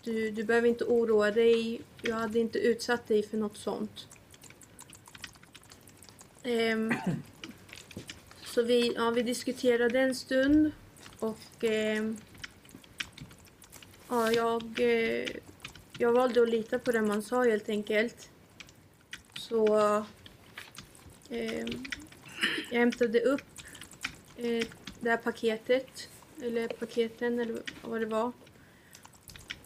[0.04, 1.82] Du, du behöver inte oroa dig.
[2.02, 4.08] Jag hade inte utsatt dig för något sånt.
[6.44, 6.94] Ehm,
[8.44, 10.72] så vi, ja, vi diskuterade en stund
[11.20, 12.18] och ehm,
[14.10, 15.30] ja, jag, eh,
[15.98, 18.30] jag valde att lita på det man sa helt enkelt.
[19.38, 19.78] Så
[21.30, 21.86] ehm,
[22.72, 23.42] jag hämtade upp
[24.38, 24.68] eh,
[25.00, 26.10] det här paketet,
[26.42, 28.32] eller paketen eller vad det var.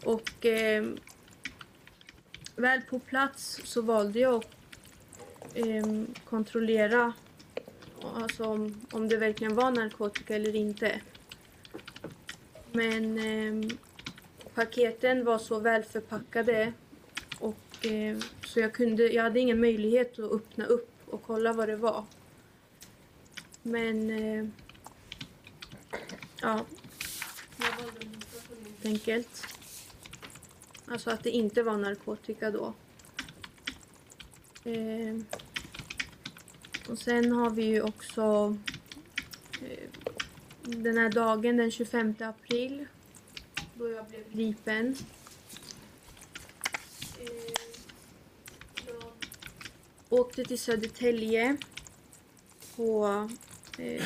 [0.06, 0.84] Och eh,
[2.56, 4.46] väl på plats så valde jag att
[5.54, 5.86] eh,
[6.24, 7.12] kontrollera
[8.14, 11.00] alltså om, om det verkligen var narkotika eller inte.
[12.72, 13.76] Men eh,
[14.54, 16.72] paketen var så väl förpackade
[17.38, 21.68] och eh, så jag kunde, jag hade ingen möjlighet att öppna upp och kolla vad
[21.68, 22.04] det var.
[23.62, 24.48] Men eh,
[26.40, 26.64] ja,
[27.58, 28.06] jag valde
[28.64, 29.55] helt enkelt.
[30.88, 32.74] Alltså att det inte var narkotika då.
[34.64, 35.16] Eh,
[36.88, 38.56] och sen har vi ju också
[39.62, 39.88] eh,
[40.62, 42.86] den här dagen den 25 april
[43.74, 44.96] då jag blev gripen.
[47.20, 47.52] Eh,
[48.86, 49.12] jag
[50.08, 51.56] åkte till Södertälje
[52.76, 53.06] på
[53.78, 54.04] eh,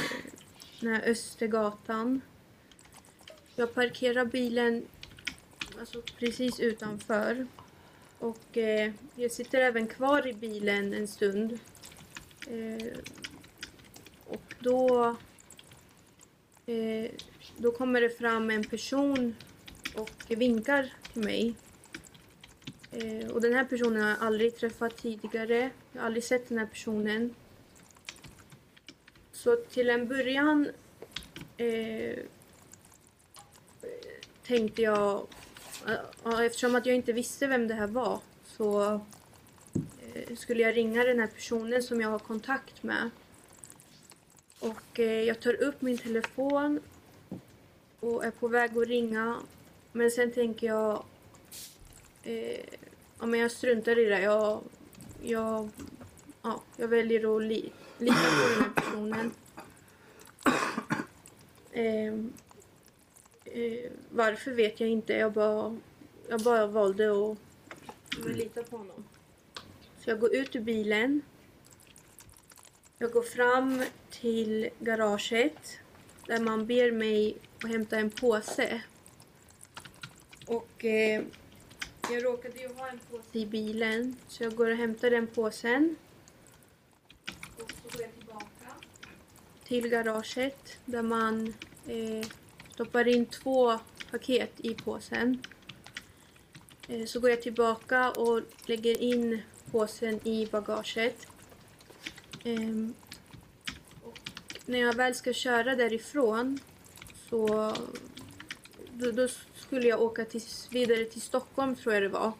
[0.80, 2.20] den här Östergatan.
[3.56, 4.86] Jag parkerade bilen
[5.80, 7.46] alltså, precis utanför.
[8.18, 11.58] Och eh, jag sitter även kvar i bilen en stund.
[12.46, 12.98] Eh,
[14.26, 15.16] och då,
[16.66, 17.10] eh,
[17.56, 19.36] då kommer det fram en person
[19.94, 21.54] och vinkar till mig.
[22.90, 25.70] Eh, och den här personen har jag aldrig träffat tidigare.
[25.92, 27.34] Jag har aldrig sett den här personen.
[29.32, 30.68] Så till en början
[31.56, 32.18] eh,
[34.46, 35.26] tänkte jag,
[36.42, 38.20] eftersom att jag inte visste vem det här var
[38.56, 39.00] så
[40.14, 43.10] eh, skulle jag ringa den här personen som jag har kontakt med.
[44.60, 46.80] Och eh, jag tar upp min telefon
[48.00, 49.36] och är på väg att ringa.
[49.92, 51.04] Men sen tänker jag,
[52.22, 52.64] eh,
[53.18, 54.20] ja men jag struntar i det.
[54.20, 54.62] Jag,
[55.22, 55.68] jag,
[56.42, 59.30] ja, jag väljer att li, lita på den här personen.
[61.72, 62.14] Eh,
[63.50, 65.12] eh, varför vet jag inte.
[65.12, 65.76] Jag bara,
[66.28, 67.38] jag bara valde att
[68.18, 69.04] att lita på honom.
[69.98, 71.22] Så jag går ut ur bilen.
[72.98, 75.78] Jag går fram till garaget
[76.26, 78.82] där man ber mig att hämta en påse.
[80.46, 81.22] Och eh,
[82.10, 85.96] jag råkade ju ha en påse i bilen så jag går och hämtar den påsen.
[87.58, 88.74] Och så går jag tillbaka
[89.64, 91.54] till garaget där man
[91.86, 92.26] eh,
[92.80, 93.78] stoppar in två
[94.10, 95.42] paket i påsen.
[96.88, 101.26] Eh, så går jag tillbaka och lägger in påsen i bagaget.
[102.44, 102.94] Ehm,
[104.04, 104.18] och
[104.66, 106.58] när jag väl ska köra därifrån
[107.30, 107.72] så
[108.92, 112.32] då, då skulle jag åka till, vidare till Stockholm tror jag det var.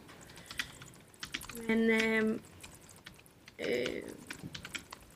[1.67, 2.39] Men ehm,
[3.57, 4.03] eh,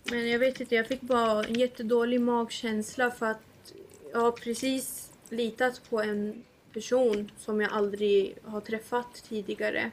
[0.03, 3.73] men jag vet inte, jag fick bara en jättedålig magkänsla för att
[4.11, 6.43] jag har precis litat på en
[6.73, 9.91] person som jag aldrig har träffat tidigare.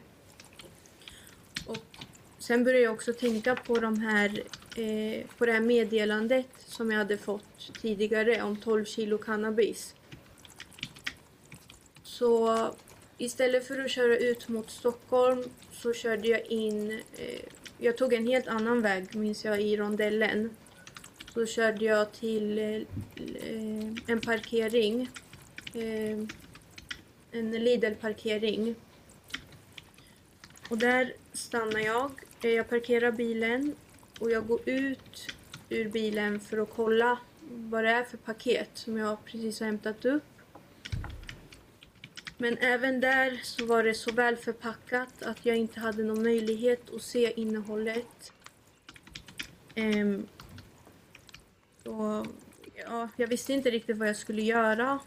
[1.66, 2.06] Och
[2.38, 4.42] sen började jag också tänka på, de här,
[4.76, 9.94] eh, på det här meddelandet som jag hade fått tidigare om 12 kilo cannabis.
[12.02, 12.58] Så
[13.18, 17.40] istället för att köra ut mot Stockholm så körde jag in, eh,
[17.78, 20.56] jag tog en helt annan väg minns jag i rondellen.
[21.34, 25.08] Så körde jag till eh, en parkering
[25.74, 26.18] eh,
[27.32, 28.74] en Lidl-parkering.
[30.68, 32.10] Och där stannar jag.
[32.42, 33.74] Eh, jag parkerar bilen
[34.18, 35.26] och jag går ut
[35.68, 37.18] ur bilen för att kolla
[37.50, 40.22] vad det är för paket som jag precis har hämtat upp.
[42.38, 46.94] Men även där så var det så väl förpackat att jag inte hade någon möjlighet
[46.94, 48.32] att se innehållet.
[49.76, 50.28] Um,
[51.84, 52.26] så
[52.74, 54.98] ja, jag visste inte riktigt vad jag skulle göra.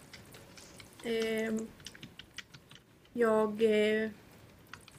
[1.03, 1.53] Eh,
[3.13, 4.09] jag, eh,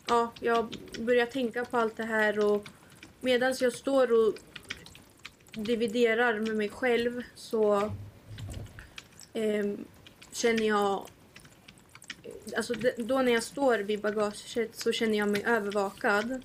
[0.07, 2.69] ja, jag börjar tänka på allt det här och
[3.20, 4.35] medan jag står och
[5.53, 7.77] dividerar med mig själv så
[9.32, 9.66] eh,
[10.32, 11.09] känner jag
[12.57, 16.43] Alltså då när jag står vid bagaget så känner jag mig övervakad.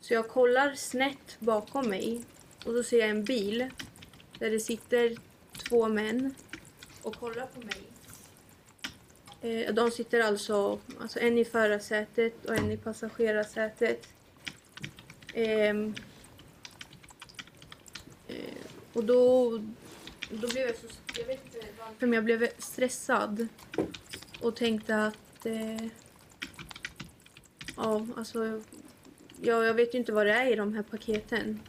[0.00, 2.24] Så jag kollar snett bakom mig
[2.64, 3.70] och då ser jag en bil
[4.38, 5.16] där det sitter
[5.68, 6.34] två män
[7.02, 7.82] och kollar på mig.
[9.42, 14.08] Eh, de sitter alltså, alltså en i förarsätet och en i passagerarsätet.
[15.34, 15.94] Ehm,
[18.28, 18.36] eh,
[18.92, 19.50] och då,
[20.30, 20.86] då blev jag så...
[21.16, 23.48] Jag vet inte varför, men jag blev stressad.
[24.40, 25.46] Och tänkte att...
[25.46, 25.86] Eh,
[27.76, 28.62] ja, alltså...
[29.44, 31.60] Ja, jag vet ju inte vad det är i de här paketen.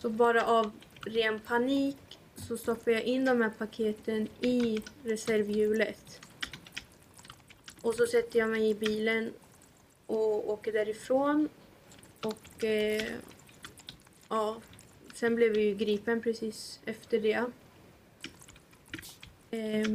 [0.00, 0.72] Så bara av
[1.08, 1.96] ren panik
[2.34, 6.20] så stoppar jag in de här paketen i reservhjulet.
[7.80, 9.32] Och så sätter jag mig i bilen
[10.06, 11.48] och åker därifrån.
[12.22, 13.04] Och eh,
[14.28, 14.56] ja,
[15.14, 17.44] sen blev vi ju gripen precis efter det.
[19.50, 19.88] Eh,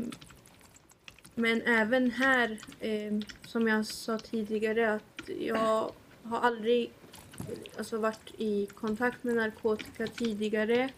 [1.36, 3.14] men även här, eh,
[3.46, 5.92] som jag sa tidigare, att jag
[6.24, 6.92] har aldrig
[7.78, 10.90] alltså, varit i kontakt med narkotika tidigare.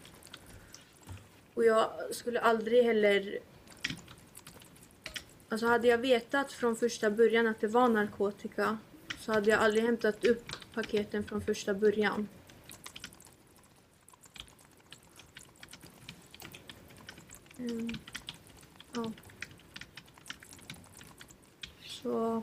[1.54, 3.38] Och jag skulle aldrig heller
[5.48, 8.78] Alltså hade jag vetat från första början att det var narkotika
[9.18, 12.28] så hade jag aldrig hämtat upp paketen från första början.
[17.58, 17.90] Mm.
[18.94, 19.12] Ja.
[21.86, 22.42] Så,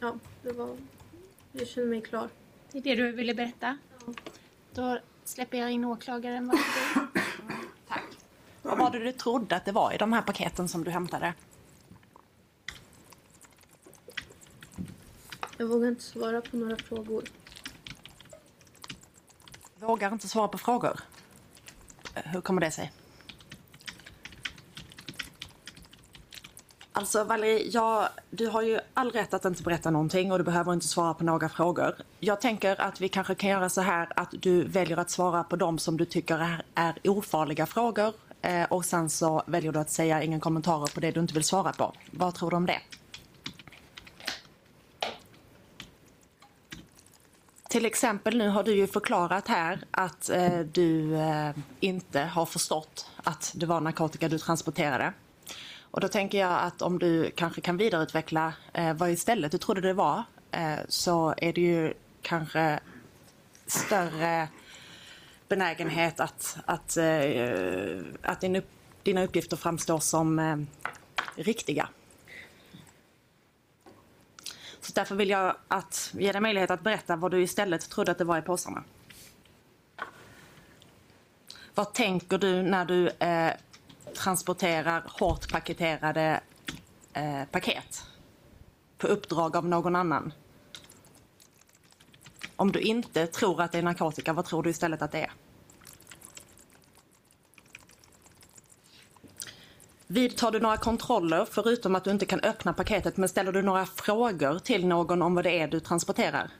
[0.00, 0.76] ja, det var...
[1.52, 2.28] Jag känner mig klar.
[2.72, 3.78] Det är det du ville berätta?
[4.74, 6.46] Då släpper jag in åklagaren.
[6.48, 7.08] Varsågod.
[7.88, 8.04] Tack.
[8.62, 11.34] Vad var det du trodde att det var i de här paketen som du hämtade?
[15.56, 17.24] Jag vågar inte svara på några frågor.
[19.78, 21.00] Vågar inte svara på frågor.
[22.14, 22.92] Hur kommer det sig?
[26.94, 30.72] Alltså Valerie, jag, du har ju all rätt att inte berätta någonting och du behöver
[30.72, 31.94] inte svara på några frågor.
[32.20, 35.56] Jag tänker att vi kanske kan göra så här att du väljer att svara på
[35.56, 39.90] de som du tycker är, är ofarliga frågor eh, och sen så väljer du att
[39.90, 41.92] säga inga kommentarer på det du inte vill svara på.
[42.10, 42.80] Vad tror du om det?
[47.68, 51.50] Till exempel nu har du ju förklarat här att eh, du eh,
[51.80, 55.12] inte har förstått att det var narkotika du transporterade.
[55.92, 59.80] Och då tänker jag att om du kanske kan vidareutveckla eh, vad istället du trodde
[59.80, 62.80] det var eh, så är det ju kanske
[63.66, 64.48] större
[65.48, 68.68] benägenhet att, att, eh, att din upp,
[69.02, 70.56] dina uppgifter framstår som eh,
[71.36, 71.88] riktiga.
[74.80, 78.18] Så därför vill jag att, ge dig möjlighet att berätta vad du istället trodde att
[78.18, 78.84] det var i påsarna.
[81.74, 83.52] Vad tänker du när du eh,
[84.22, 86.40] transporterar hårt paketerade
[87.12, 88.04] eh, paket
[88.98, 90.32] på uppdrag av någon annan?
[92.56, 95.32] Om du inte tror att det är narkotika, vad tror du istället att det är?
[100.06, 103.86] Vidtar du några kontroller förutom att du inte kan öppna paketet men ställer du några
[103.86, 106.50] frågor till någon om vad det är du transporterar?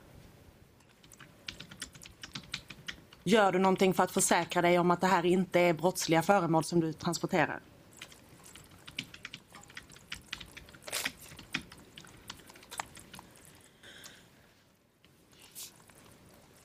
[3.25, 6.65] Gör du någonting för att försäkra dig om att det här inte är brottsliga föremål
[6.65, 7.61] som du transporterar?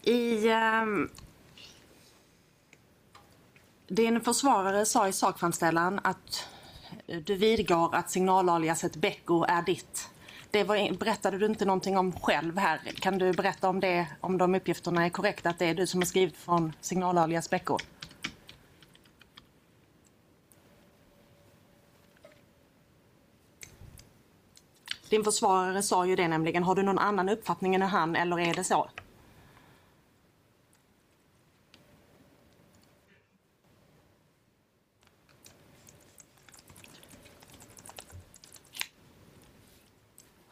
[0.01, 0.49] I...
[0.49, 1.09] ehm,
[3.87, 6.47] din försvarare sa i sakframställan att
[7.25, 10.09] du vidgår att signalaliaset Becko är ditt.
[10.51, 12.77] Det var, berättade du inte någonting om själv här.
[12.77, 16.01] Kan du berätta om det, om de uppgifterna är korrekta, att det är du som
[16.01, 17.77] har skrivit från signalalias Becko?
[25.09, 26.63] Din försvarare sa ju det nämligen.
[26.63, 28.89] Har du någon annan uppfattning än han eller är det så?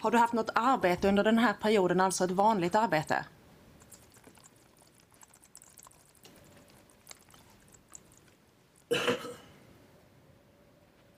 [0.06, 3.26] Har du haft något arbete under den här perioden, alltså ett vanligt arbete?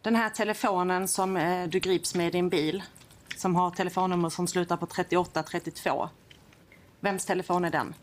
[0.02, 2.84] Den här telefonen som eh, du grips med i din bil,
[3.36, 6.10] som har telefonnummer som slutar på 3832.
[7.00, 7.94] Vems telefon är den?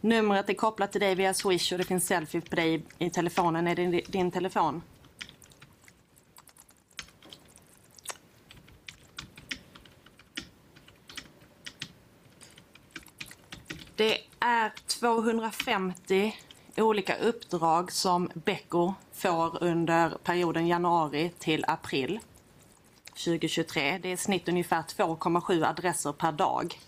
[0.00, 3.66] Numret är kopplat till dig via Swish och det finns selfie på dig i telefonen.
[3.66, 4.82] Är det din telefon?
[14.02, 16.36] Det är 250
[16.76, 22.20] olika uppdrag som Becko får under perioden januari till april
[23.06, 23.98] 2023.
[24.02, 26.80] Det är i snitt ungefär 2,7 adresser per dag.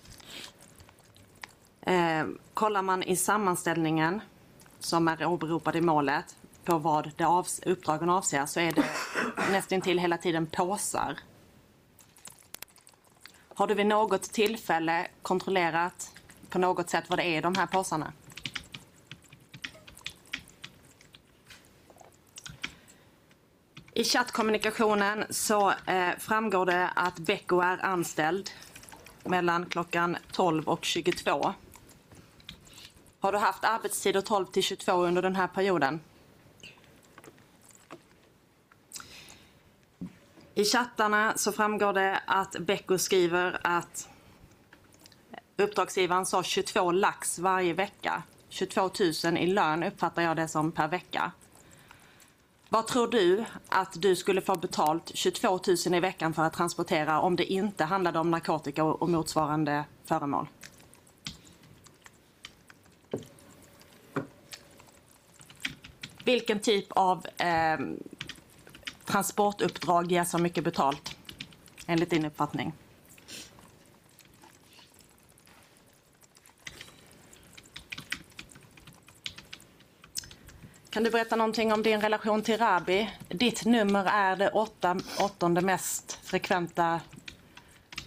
[1.80, 2.24] Eh,
[2.54, 4.20] kollar man i sammanställningen
[4.80, 8.84] som är åberopad i målet på vad det avs- uppdragen avser så är det
[9.50, 11.18] nästan till hela tiden påsar.
[13.54, 16.10] Har du vid något tillfälle kontrollerat
[16.54, 18.12] på något sätt vad det är i de här påsarna?
[23.92, 28.50] I chattkommunikationen så eh, framgår det att Becko är anställd
[29.24, 31.54] mellan klockan 12 och 22.
[33.20, 36.00] Har du haft arbetstider 12 till 22 under den här perioden?
[40.54, 44.08] I chattarna så framgår det att Becko skriver att
[45.56, 48.22] uppdragsgivaren sa 22 lax varje vecka.
[48.48, 48.90] 22
[49.24, 51.32] 000 i lön uppfattar jag det som per vecka.
[52.68, 57.20] Vad tror du att du skulle få betalt 22 000 i veckan för att transportera
[57.20, 60.46] om det inte handlade om narkotika och motsvarande föremål?
[66.24, 67.78] Vilken typ av eh,
[69.04, 71.16] transportuppdrag ger så mycket betalt
[71.86, 72.72] enligt din uppfattning?
[80.94, 83.10] Kan du berätta någonting om din relation till Rabi?
[83.28, 87.00] Ditt nummer är det åtta, åttonde mest frekventa,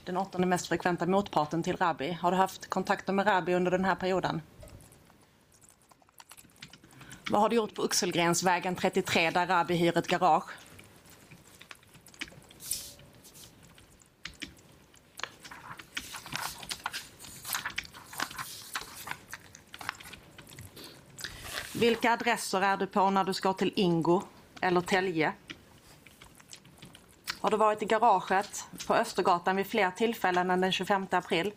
[0.05, 2.11] den åttonde mest frekventa motparten till Rabi.
[2.11, 4.41] Har du haft kontakter med Rabi under den här perioden?
[7.30, 10.49] Vad har du gjort på Oxelgrensvägen 33 där Rabi hyr ett garage?
[21.80, 24.22] Vilka adresser är du på när du ska till Ingo
[24.62, 25.34] eller Tälje?
[27.41, 31.52] Har du varit i garaget på Östergatan vid fler tillfällen än den 25 april?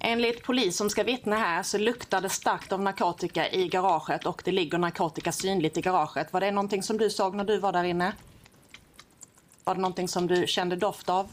[0.00, 4.42] Enligt polis som ska vittna här så luktar det starkt av narkotika i garaget och
[4.44, 6.32] det ligger narkotika synligt i garaget.
[6.32, 8.12] Var det någonting som du såg när du var där inne?
[9.64, 11.28] Var det någonting som du kände doft av?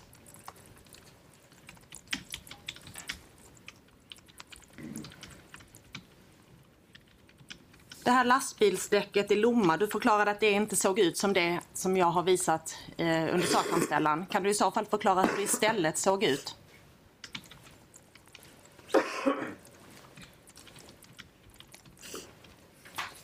[8.10, 11.98] Det här lastbilsdäcket i Lomma, du förklarade att det inte såg ut som det som
[11.98, 14.26] jag har visat eh, under sakanställan.
[14.26, 16.56] Kan du i så fall förklara hur det istället såg ut?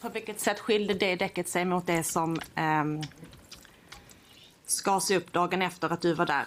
[0.02, 2.84] På vilket sätt skilde det däcket sig mot det som eh,
[4.66, 6.46] skars upp dagen efter att du var där?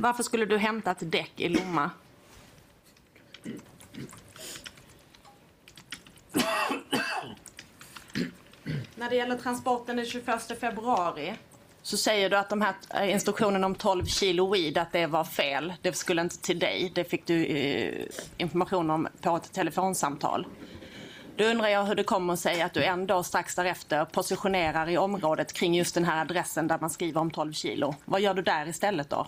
[0.00, 1.90] Varför skulle du hämta ett däck i Lomma?
[8.94, 11.34] När det gäller transporten den 21 februari
[11.82, 15.24] så säger du att de här instruktionerna instruktionen om 12 kilo weed, att det var
[15.24, 15.72] fel.
[15.82, 16.92] Det skulle inte till dig.
[16.94, 18.06] Det fick du eh,
[18.36, 20.46] information om på ett telefonsamtal.
[21.36, 25.52] Då undrar jag hur det kommer sig att du ändå strax därefter positionerar i området
[25.52, 27.94] kring just den här adressen där man skriver om 12 kilo.
[28.04, 29.26] Vad gör du där istället då?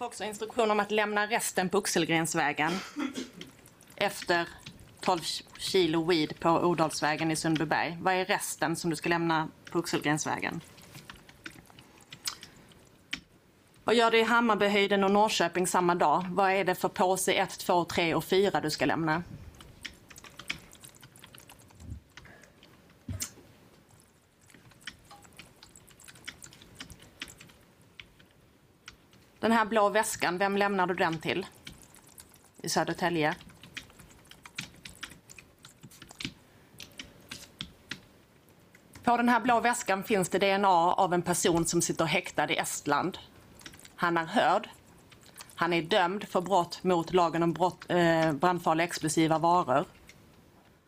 [0.00, 2.72] Får också instruktion om att lämna resten på Oxelgrensvägen
[3.96, 4.48] efter
[5.00, 5.20] 12
[5.58, 7.98] kilo weed på Odalsvägen i Sundbyberg.
[8.00, 10.60] Vad är resten som du ska lämna på Oxelgrensvägen?
[13.84, 16.24] Vad gör du i Hammarbyhöjden och Norrköping samma dag?
[16.30, 19.22] Vad är det för påse 1, 2, 3 och 4 du ska lämna?
[29.40, 31.46] Den här blå väskan, vem lämnar du den till?
[32.62, 33.34] I Södertälje.
[39.04, 42.56] På den här blå väskan finns det DNA av en person som sitter häktad i
[42.56, 43.18] Estland.
[43.96, 44.68] Han är hörd.
[45.54, 49.84] Han är dömd för brott mot lagen om brott, eh, brandfarliga explosiva varor.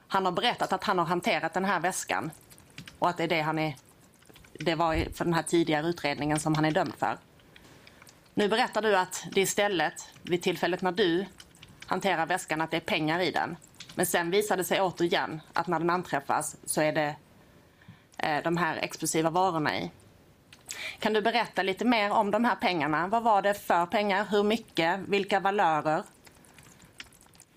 [0.08, 2.30] Han har berättat att han har hanterat den här väskan
[2.98, 3.76] och att det är det han är
[4.52, 7.18] det var för den här tidigare utredningen som han är dömd för.
[8.34, 11.26] Nu berättar du att det istället, vid tillfället när du
[11.86, 13.56] hanterar väskan, att det är pengar i den.
[13.94, 17.16] Men sen visar det sig återigen att när den anträffas så är det
[18.18, 19.90] eh, de här explosiva varorna i.
[20.98, 23.08] Kan du berätta lite mer om de här pengarna?
[23.08, 24.26] Vad var det för pengar?
[24.30, 25.00] Hur mycket?
[25.00, 26.02] Vilka valörer?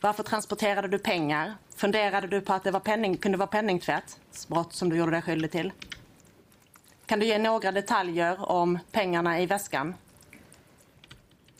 [0.02, 1.54] Varför transporterade du pengar?
[1.76, 5.52] Funderade du på att det var penning, kunde vara penningtvättsbrott som du gjorde dig skyldig
[5.52, 5.72] till?
[7.06, 9.94] Kan du ge några detaljer om pengarna i väskan?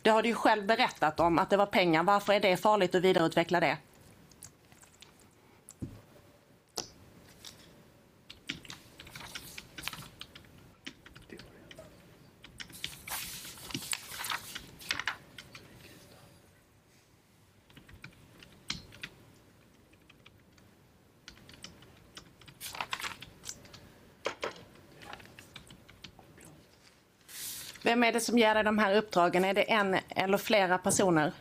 [0.06, 2.02] Det har du ju själv berättat om, att det var pengar.
[2.02, 3.76] Varför är det farligt att vidareutveckla det?
[27.86, 29.44] Vem är det som ger dig de här uppdragen?
[29.44, 31.32] Är det en eller flera personer?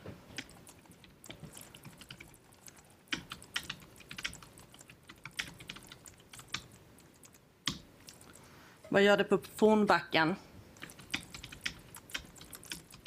[8.89, 10.35] Vad gör du på Fornbacken?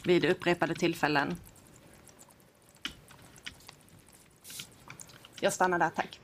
[0.05, 1.37] Vid upprepade tillfällen.
[5.41, 6.21] Jag stannar där, tack.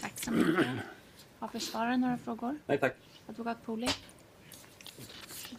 [0.00, 0.66] Tack så mycket.
[1.38, 2.58] Har försvararen några frågor?
[2.66, 2.96] Nej tack.
[3.28, 3.88] Advokat Poli?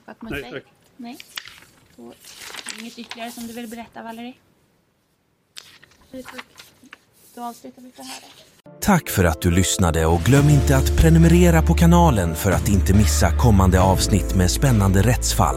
[0.05, 0.61] Advokat Nej, Mussey?
[0.61, 0.73] tack.
[0.97, 1.17] Nej.
[1.95, 4.33] Det inget ytterligare som du vill berätta, Valerie?
[6.11, 6.45] Nej, tack.
[7.35, 8.45] Då avslutar vi förhöret.
[8.81, 12.93] Tack för att du lyssnade och glöm inte att prenumerera på kanalen för att inte
[12.93, 15.55] missa kommande avsnitt med spännande rättsfall.